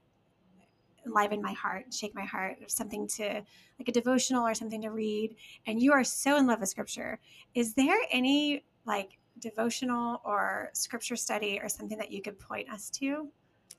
[1.05, 3.43] enliven my heart, shake my heart, or something to
[3.80, 5.36] like a devotional or something to read.
[5.68, 7.20] And you are so in love with scripture.
[7.55, 12.89] Is there any like devotional or scripture study or something that you could point us
[12.91, 13.30] to?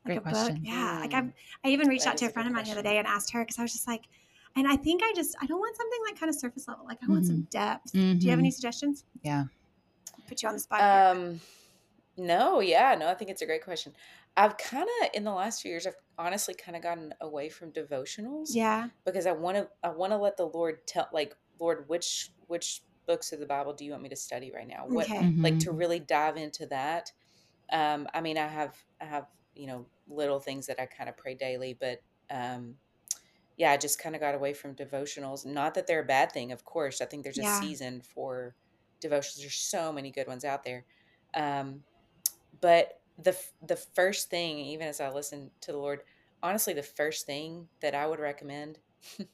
[0.05, 0.55] Like Great a book?
[0.55, 0.61] question.
[0.63, 0.99] Yeah.
[1.01, 1.15] Like Mm.
[1.15, 1.33] I've,
[1.65, 2.83] I even reached That out to is a a friend of good mine the other
[2.83, 4.05] day and asked her because I was just like,
[4.57, 6.85] and I think I just I don't want something like kind of surface level.
[6.87, 7.93] Like I want some depth.
[7.93, 9.05] Do you have any suggestions?
[9.23, 9.45] Yeah.
[10.29, 10.81] Put you on the spot.
[10.81, 11.25] here.
[11.25, 11.41] Um,
[12.17, 13.93] no, yeah, no, I think it's a great question.
[14.37, 17.73] I've kind of in the last few years, I've honestly kind of gotten away from
[17.73, 18.89] devotionals yeah.
[19.05, 22.83] because I want to, I want to let the Lord tell, like, Lord, which which
[23.07, 24.85] books of the Bible do you want me to study right now?
[24.87, 25.33] What, Okay.
[25.39, 25.79] like, to Mhm.
[25.79, 27.13] really dive into that.
[27.73, 31.17] Um, I mean, I have, I have, you know, little things that I kind of
[31.17, 32.01] pray daily, but
[32.31, 32.77] um,
[33.57, 35.45] yeah, I just kind of got away from devotionals.
[35.47, 37.01] Not that they're a bad thing, of course.
[37.01, 37.61] I think there's a Yeah.
[37.61, 38.55] season for
[39.01, 39.41] devotions.
[39.41, 40.85] There's so many good ones out there.
[41.35, 41.85] Um,
[42.61, 46.01] but the the first thing, even as I listen to the Lord,
[46.43, 48.79] honestly, the first thing that I would recommend.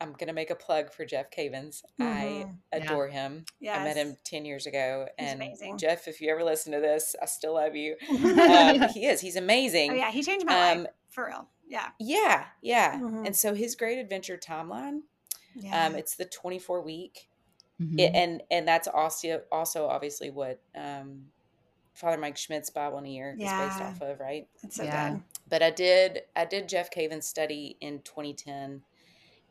[0.00, 1.82] I'm gonna make a plug for Jeff Cavins.
[2.00, 2.58] I Mhm.
[2.72, 2.78] Yeah.
[2.82, 3.44] adore him.
[3.60, 3.78] Yes.
[3.78, 5.78] I met him ten years ago, He's and amazing.
[5.78, 7.96] Jeff, if you ever listen to this, I still love you.
[8.08, 8.08] oh
[8.84, 9.20] Um, he is.
[9.20, 9.92] He's amazing.
[9.92, 11.48] Oh, yeah, he changed my Um, life for real.
[11.66, 11.92] Yeah.
[11.98, 13.00] Yeah, yeah.
[13.00, 13.24] Mhm.
[13.24, 15.02] And so his Great Adventure timeline,
[15.54, 15.86] Yeah.
[15.86, 17.30] um, it's the 24 week,
[17.78, 17.98] Mhm.
[17.98, 21.32] it, and and that's also also obviously what um,
[21.94, 24.48] Father Mike Schmitz's Bible in a Year is based off of, right?
[24.62, 25.10] That's so Yeah.
[25.10, 25.24] good.
[25.48, 28.84] But I did I did Jeff Cavins's study in 2010,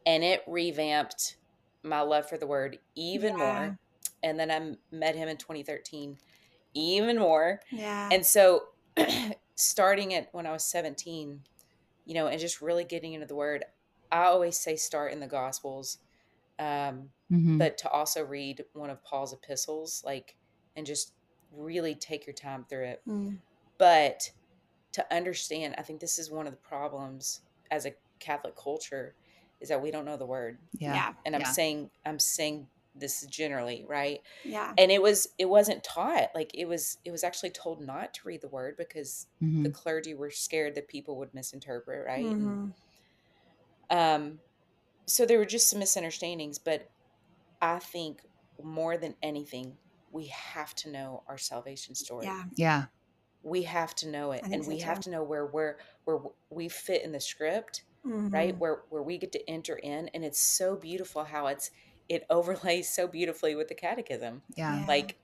[0.06, 1.38] and it revamped
[1.84, 3.38] my love for the Word even Yeah.
[3.38, 3.78] more.
[4.24, 6.20] And then I met him in 2013,
[6.74, 7.62] even more.
[7.72, 8.10] Yeah.
[8.12, 8.70] And so,
[9.56, 11.44] starting it when I was 17,
[12.06, 13.64] you know, and just really getting into the word,
[14.12, 15.98] I always say start in the Gospels,
[16.60, 17.58] um, Mhm.
[17.58, 20.36] but to also read one of Paul's epistles, like,
[20.76, 21.14] and just
[21.52, 23.02] really take your time through it.
[23.08, 23.40] Mm.
[23.78, 24.32] But
[24.94, 29.16] to understand, I think this is one of the problems as a Catholic culture
[29.60, 30.60] is that we don't know the word.
[30.74, 30.94] yeah.
[30.94, 31.14] Yeah.
[31.26, 31.52] And I'm Yeah.
[31.52, 34.22] saying, I'm saying this generally, right?
[34.44, 34.78] Yeah.
[34.78, 38.28] and it was it wasn't taught like it was it was actually told not to
[38.28, 39.64] read the word because Mhm.
[39.64, 42.74] the clergy were scared that people would misinterpret right And, Mhm.
[43.90, 44.40] um
[45.08, 46.92] so there were just some misunderstandings but
[47.62, 48.22] i think
[48.64, 49.78] more than anything
[50.12, 52.46] we have to know our salvation story Yeah.
[52.56, 52.88] Yeah.
[53.42, 56.70] we have to know it and so we have to know where we're where we
[56.70, 57.84] fit in the script
[58.32, 58.60] right Mhm.
[58.60, 61.70] where where we get to enter in and it's so beautiful how it's
[62.10, 64.44] it overlays so beautifully with the catechism.
[64.56, 64.80] Yeah.
[64.80, 64.86] Yeah.
[64.88, 65.20] Like,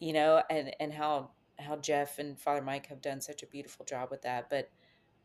[0.00, 3.84] you know, and and how how Jeff and Father Mike have done such a beautiful
[3.84, 4.50] job with that.
[4.50, 4.70] But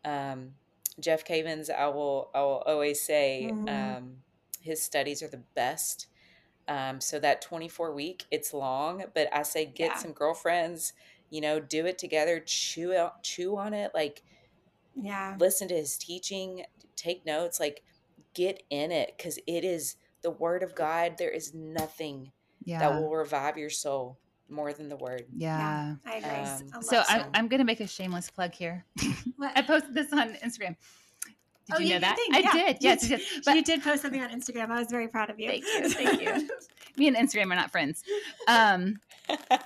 [0.06, 0.56] um,
[1.00, 3.98] Jeff Cavins, I will I will always say, Mhm.
[3.98, 4.18] um,
[4.62, 6.08] his studies are the best.
[6.68, 9.98] Um, so that 24 week, it's long, but I say get Yeah.
[9.98, 10.94] some girlfriends,
[11.30, 14.24] you know, do it together, chew out, chew on it, like
[14.96, 15.38] Yeah.
[15.40, 17.84] listen to his teaching, take notes, like
[18.34, 21.16] get in it because it is the word of God.
[21.18, 22.32] There is nothing
[22.64, 22.80] Yeah.
[22.80, 24.18] that will revive your soul
[24.50, 25.26] more than the word.
[25.36, 25.96] yeah.
[26.06, 26.30] I agree.
[26.74, 27.26] Um, So I'm.
[27.34, 28.86] I'm going to make a shameless plug here.
[29.38, 29.52] What?
[29.58, 30.76] I posted this on Instagram.
[31.68, 32.18] Did Oh, you know you that?
[32.18, 32.52] did, I yeah.
[32.52, 32.78] did.
[32.82, 33.20] Yes, did.
[33.20, 33.40] yes.
[33.46, 34.70] But you did post something on Instagram.
[34.72, 35.50] I was very proud of you.
[35.50, 36.50] Thank you, thank you.
[36.98, 38.04] me and Instagram are not friends.
[38.48, 39.00] Um,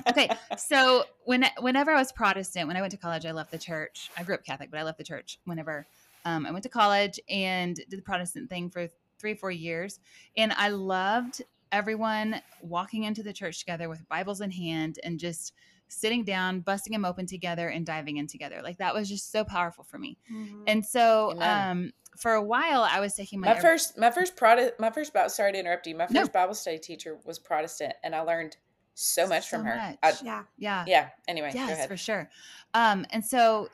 [0.10, 3.58] okay, so when whenever I was Protestant, when I went to college, I left the
[3.58, 4.12] church.
[4.18, 5.88] I grew up Catholic, but I left the church whenever
[6.26, 8.88] um, I went to college and did the Protestant thing for
[9.24, 10.02] three, four years,
[10.36, 11.42] and I loved
[11.72, 15.54] everyone walking into the church together with Bibles in hand and just
[15.88, 18.60] sitting down, busting them open together, and diving in together.
[18.62, 20.18] Like that was just so powerful for me.
[20.30, 20.64] Mhm.
[20.68, 24.78] And so, um, for a while, I was taking my, my first my first Protestant
[24.78, 25.96] my first Bible sorry to interrupt you.
[25.96, 26.20] My No.
[26.20, 28.58] first Bible study teacher was Protestant and I learned
[28.94, 29.76] so much So from her.
[29.78, 29.98] much.
[30.04, 30.44] I, yeah.
[30.58, 31.10] yeah, yeah.
[31.30, 31.88] Anyway, go yes ahead.
[31.88, 32.30] for sure
[32.76, 33.70] um and so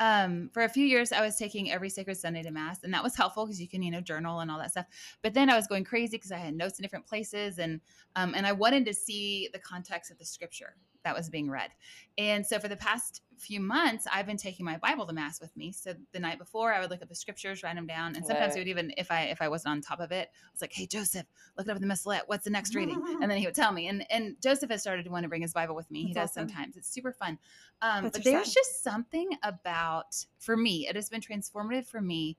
[0.00, 3.02] um for a few years i was taking every sacred sunday to mass and that
[3.02, 4.86] was helpful because you can you know journal and all that stuff.
[5.22, 7.80] But then i was going crazy because i had notes in different places and
[8.14, 10.74] um and i wanted to see the context of the scripture
[11.06, 11.70] that was being read.
[12.18, 15.54] And so for the past few months i've been taking my bible to mass with
[15.56, 15.72] me.
[15.72, 18.54] So the night before i would look up the scriptures write them down and sometimes
[18.54, 18.58] it.
[18.58, 20.72] he would even if i if i wasn't on top of it i was like
[20.72, 21.26] hey joseph
[21.56, 23.02] look it up in the missalette what's the next reading?
[23.20, 23.88] And then he would tell me.
[23.88, 26.04] And and joseph has started to want to bring his bible with me.
[26.04, 26.48] He does awesome.
[26.48, 26.76] sometimes.
[26.76, 27.38] It's super fun.
[27.82, 28.54] Um, but there's son.
[28.54, 32.36] just something about for me it has been transformative for me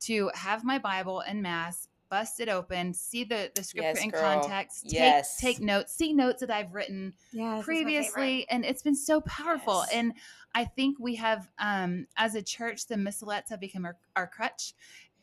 [0.00, 4.10] to have my bible and mass bust it open see the the scripture Yes, in
[4.10, 4.20] girl.
[4.20, 5.38] context take, Yes.
[5.38, 7.64] take notes see notes that i've written Yes, that's my favorite.
[7.84, 9.90] previously and it's been so powerful Yes.
[9.94, 10.12] and
[10.54, 14.74] i think we have um as a church the missalettes have become our, our crutch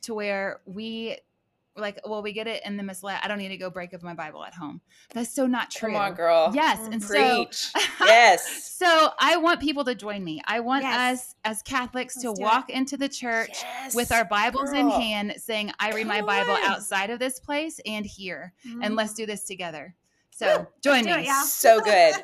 [0.03, 1.17] to where we
[1.77, 4.01] like well we get it in the missalette i don't need to go break up
[4.03, 4.81] my bible at home
[5.13, 6.51] that's so not true Come on, girl.
[6.53, 6.93] yes Mhm.
[6.93, 7.45] and so
[8.01, 8.71] yes.
[8.77, 10.41] so I want people to join me.
[10.45, 11.19] I want Yes.
[11.21, 12.43] us as Catholics Let's to do it.
[12.45, 16.51] walk into the church Yes, with our Bibles in hand, saying, "I read my Bible
[16.53, 16.59] on.
[16.63, 19.95] outside of this place and here, and let's do this together."
[20.29, 20.63] So Mm-hmm.
[20.83, 21.11] Join me.
[21.11, 21.43] it, y'all.
[21.45, 22.15] So good.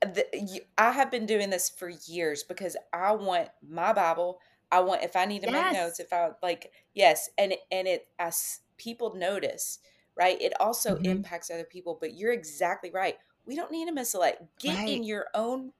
[0.00, 4.40] The, you, I have been doing this for years because I want my Bible.
[4.72, 5.72] I want if I need to Yes.
[5.72, 9.78] make notes, if I like, yes, and it, and it as people notice,
[10.16, 10.40] right?
[10.40, 11.04] It also Mhm.
[11.06, 11.96] impacts other people.
[12.00, 13.18] But you're exactly right.
[13.44, 14.38] We don't need a missalette.
[14.58, 14.88] Get Right.
[14.88, 15.72] in your own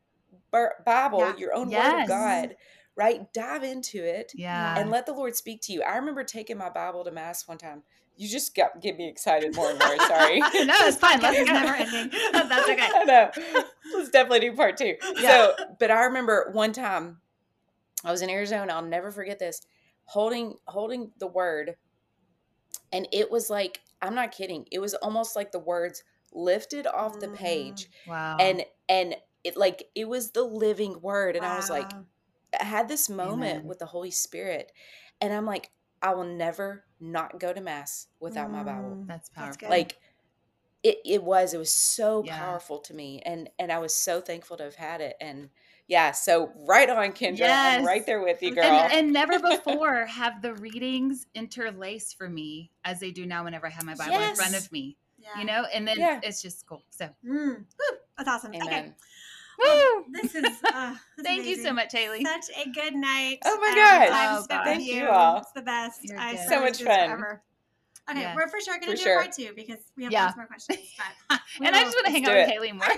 [0.51, 1.37] Bible, Yeah.
[1.37, 2.57] your own Word of God,
[2.97, 3.33] right?
[3.33, 4.79] Dive into it Yeah.
[4.79, 5.83] and let the Lord speak to you.
[5.83, 7.83] I remember taking my Bible to mass one time.
[8.17, 9.99] You just got get me excited more and more.
[10.01, 10.39] Sorry.
[10.65, 11.25] no, it's fine.
[11.25, 12.11] is never ending.
[12.33, 12.89] That's okay.
[12.95, 13.31] I know.
[13.95, 14.97] Let's definitely do part two.
[15.17, 15.29] Yeah.
[15.57, 17.21] So, but I remember one time
[18.05, 18.75] I was in Arizona.
[18.75, 19.63] I'll never forget this.
[20.05, 21.77] Holding holding the word,
[22.93, 24.67] and it was like I'm not kidding.
[24.73, 26.03] It was almost like the words
[26.33, 28.39] lifted off the page, Wow.
[28.39, 31.95] and and it like it was the living word, and I was like,
[32.61, 33.67] I had this moment Amen.
[33.67, 34.73] with the Holy Spirit,
[35.21, 35.71] and I'm like,
[36.03, 39.69] I will never not go to mass without my Bible Mm, that's that's powerful.
[39.69, 39.71] good.
[39.71, 39.99] like
[40.83, 42.37] it, it was it was so Yeah.
[42.39, 45.51] powerful to me and and i was so thankful to have had it and
[45.89, 50.07] yeah so right on kendra i'm right there with you girl and, and never before
[50.07, 54.15] have the readings interlaced for me as they do now whenever I have my Bible
[54.21, 54.97] in front of me.
[55.19, 55.39] Yeah.
[55.39, 56.21] You know, and then Yeah.
[56.23, 56.83] it's just cool.
[56.91, 57.57] So, Mm.
[57.59, 58.51] Woo, that's awesome.
[58.51, 58.61] Okay.
[58.67, 58.95] amen
[59.59, 60.05] woo!
[60.11, 60.45] This is.
[60.45, 62.25] Uh, this is Thank you so much, Haley.
[62.25, 63.39] Such a good night.
[63.45, 64.09] Oh my gosh.
[64.09, 64.67] time Oh, spent gosh.
[64.77, 65.37] Thank you all.
[65.39, 66.01] It's the best.
[66.03, 66.49] You're I good.
[66.49, 67.09] So much wish this fun.
[67.09, 67.43] forever.
[68.11, 68.35] Okay, Yeah.
[68.35, 69.19] we're for sure going to do sure.
[69.21, 70.25] a part two because we have Yeah.
[70.25, 70.81] lots more questions.
[71.29, 72.53] But we and I just want to hang Let's out with it.
[72.53, 72.89] Haley more.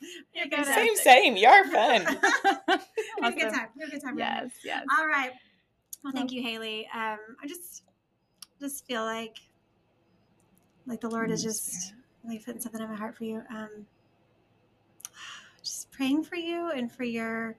[0.00, 0.08] I know.
[0.34, 0.64] You're You're good.
[0.66, 0.74] good.
[0.74, 2.02] same same you're fun
[3.20, 3.68] We have a good time.
[3.76, 4.18] We have a good time.
[4.18, 4.84] Yes, yes.
[4.98, 5.30] All right.
[6.04, 6.88] Well, thank you, Haley.
[6.94, 7.82] Um, I just
[8.60, 9.38] just feel like
[10.86, 12.02] like the Lord is just Spirit.
[12.24, 13.42] really putting something in my heart for you.
[13.50, 13.86] Um,
[15.62, 17.56] just praying for you and for your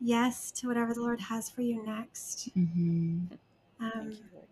[0.00, 2.50] yes to whatever the Lord has for you next.
[2.56, 3.34] Mm-hmm.
[3.80, 4.46] Um, you, Lord.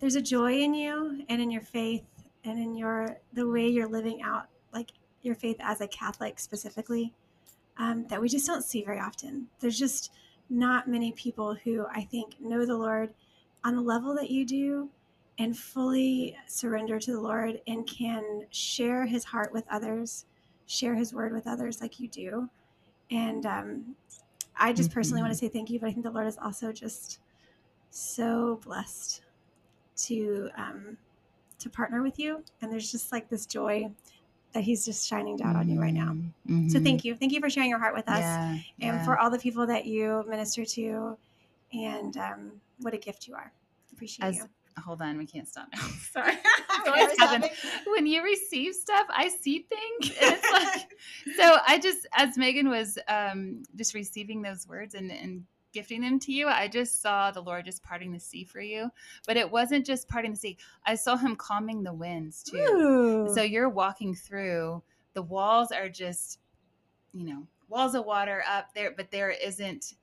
[0.00, 2.04] there's a joy in you and in your faith
[2.44, 4.90] and in your the way you're living out like
[5.22, 7.14] your faith as a catholic specifically
[7.78, 10.12] um, that we just don't see very often there's just
[10.50, 13.14] not many people who i think know the lord
[13.64, 14.90] on the level that you do
[15.38, 20.26] and fully surrender to the lord and can share his heart with others
[20.66, 22.48] share his word with others like you do
[23.10, 23.96] and um,
[24.56, 25.24] i just personally Mhm.
[25.24, 27.20] want to say thank you but i think the lord is also just
[27.90, 29.22] so blessed
[29.96, 30.96] to um,
[31.58, 32.42] to partner with you.
[32.60, 33.90] And there's just like this joy
[34.54, 36.12] that he's just shining down on you right now.
[36.48, 36.68] Mm-hmm.
[36.70, 37.14] So thank you.
[37.16, 39.04] Thank you for sharing your heart with us Yeah, and yeah.
[39.04, 41.16] for all the people that you minister to.
[41.72, 43.52] And um, what a gift you are.
[43.92, 44.44] Appreciate As- you.
[44.84, 45.80] hold on, we can't stop now.
[46.12, 46.38] Sorry.
[46.86, 47.50] It's always happened.
[47.86, 50.14] when you receive stuff, I see things.
[50.20, 50.90] And it's like,
[51.36, 55.44] so I just, as Megan was um, just receiving those words and, and
[55.74, 58.90] gifting them to you, I just saw the Lord just parting the sea for you.
[59.26, 60.56] But it wasn't just parting the sea,
[60.86, 62.56] I saw Him calming the winds too.
[62.56, 63.34] Ooh.
[63.34, 64.82] So you're walking through,
[65.12, 66.38] the walls are just,
[67.12, 69.94] you know, walls of water up there, but there isn't.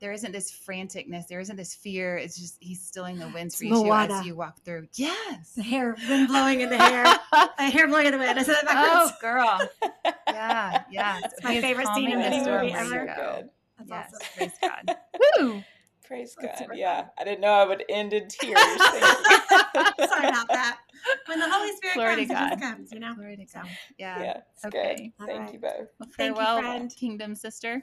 [0.00, 1.28] There isn't this franticness.
[1.28, 2.16] There isn't this fear.
[2.16, 4.88] It's just he's stilling the winds for you too as you walk through.
[4.94, 5.52] Yes.
[5.54, 7.04] the hair, wind blowing in the hair.
[7.32, 8.36] A hair blowing in the wind.
[8.36, 9.20] I said that oh, backwards.
[9.20, 10.12] girl.
[10.32, 11.18] Yeah, yeah.
[11.22, 13.06] That's my favorite scene in the any movie ever.
[13.06, 13.48] go.
[13.88, 13.90] Good.
[13.90, 14.28] That's Yes, awesome.
[14.36, 14.96] praise God.
[15.40, 15.62] Woo!
[16.04, 16.64] Praise That's God.
[16.64, 17.06] super Yeah.
[17.18, 18.58] I didn't know I would end in tears.
[18.58, 20.06] Thank you.
[20.06, 20.78] Sorry about that.
[21.26, 22.60] When the Holy Spirit Glory comes, it just God.
[22.60, 23.14] comes, you know?
[23.14, 23.68] Glory to God.
[23.98, 24.20] Yeah.
[24.20, 25.12] Yeah, it's Okay.
[25.20, 25.32] All good.
[25.34, 25.52] Thank right.
[25.54, 25.72] you both.
[25.98, 26.94] Well, Thank you, farewell, friend.
[26.98, 27.82] Kingdom sister.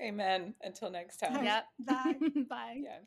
[0.00, 0.54] Amen.
[0.62, 1.30] Until next time.
[1.32, 1.44] All right.
[1.44, 1.64] Yep.
[1.86, 2.14] Bye.
[2.48, 2.80] Bye.
[2.82, 2.98] Yeah.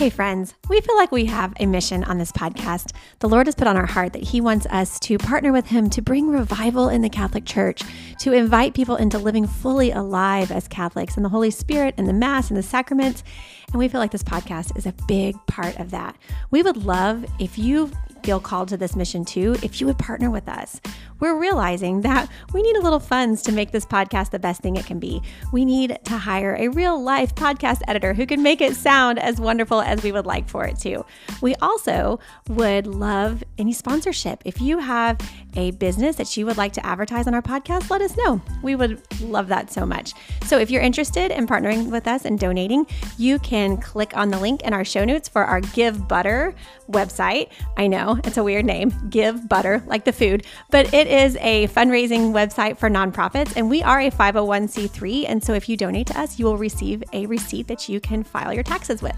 [0.00, 2.92] Hey, friends, we feel like we have a mission on this podcast.
[3.18, 5.90] The Lord has put on our heart that He wants us to partner with Him
[5.90, 7.82] to bring revival in the Catholic Church,
[8.20, 12.14] to invite people into living fully alive as Catholics in the Holy Spirit and the
[12.14, 13.22] Mass and the sacraments.
[13.66, 16.16] And we feel like this podcast is a big part of that.
[16.50, 17.90] We would love if you
[18.22, 20.80] feel called to this mission too, if you would partner with us.
[21.20, 24.76] We're realizing that we need a little funds to make this podcast the best thing
[24.76, 25.22] it can be.
[25.52, 29.38] We need to hire a real life podcast editor who can make it sound as
[29.38, 31.04] wonderful as we would like for it to.
[31.42, 34.42] We also would love any sponsorship.
[34.46, 35.18] If you have
[35.56, 38.40] a business that you would like to advertise on our podcast, let us know.
[38.62, 40.14] We would love that so much.
[40.46, 42.86] So if you're interested in partnering with us and donating,
[43.18, 46.54] you can click on the link in our show notes for our Give Butter
[46.90, 47.50] website.
[47.76, 51.66] I know it's a weird name, Give Butter, like the food, but it is a
[51.68, 55.26] fundraising website for nonprofits, and we are a 501c3.
[55.28, 58.22] And so if you donate to us, you will receive a receipt that you can
[58.22, 59.16] file your taxes with.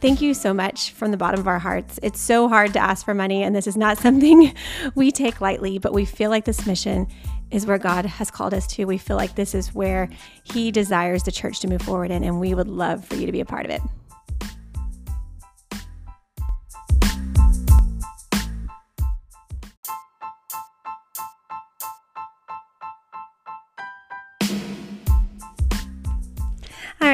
[0.00, 1.98] Thank you so much from the bottom of our hearts.
[2.02, 4.54] It's so hard to ask for money, and this is not something
[4.94, 7.08] we take lightly, but we feel like this mission
[7.50, 8.84] is where God has called us to.
[8.84, 10.08] We feel like this is where
[10.44, 13.32] He desires the church to move forward in, and we would love for you to
[13.32, 13.80] be a part of it.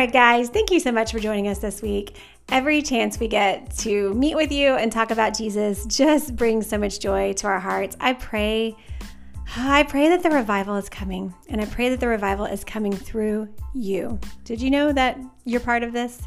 [0.04, 2.18] Right, guys, thank you so much for joining us this week.
[2.50, 6.76] Every chance we get to meet with you and talk about Jesus just brings so
[6.76, 7.96] much joy to our hearts.
[8.00, 8.76] I pray
[9.56, 12.92] I pray that the revival is coming, and I pray that the revival is coming
[12.92, 14.18] through you.
[14.44, 16.20] Did you know that you're part of this?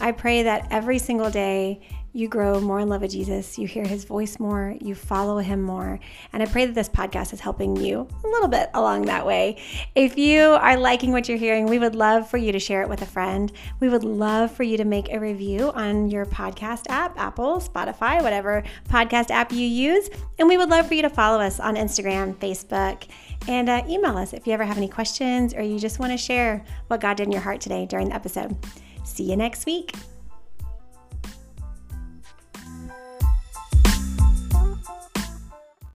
[0.00, 3.84] I pray that every single day you grow more in love with Jesus, you hear
[3.84, 5.98] his voice more, you follow him more.
[6.32, 9.60] And I pray that this podcast is helping you a little bit along that way.
[9.96, 12.88] If you are liking what you're hearing, we would love for you to share it
[12.88, 13.50] with a friend.
[13.80, 18.22] We would love for you to make a review on your podcast app, Apple, Spotify,
[18.22, 20.08] whatever podcast app you use.
[20.38, 23.08] And we would love for you to follow us on Instagram, Facebook,
[23.48, 26.16] and uh, email us if you ever have any questions or you just want to
[26.16, 28.56] share what God did in your heart today during the episode.
[29.02, 29.92] See you next week.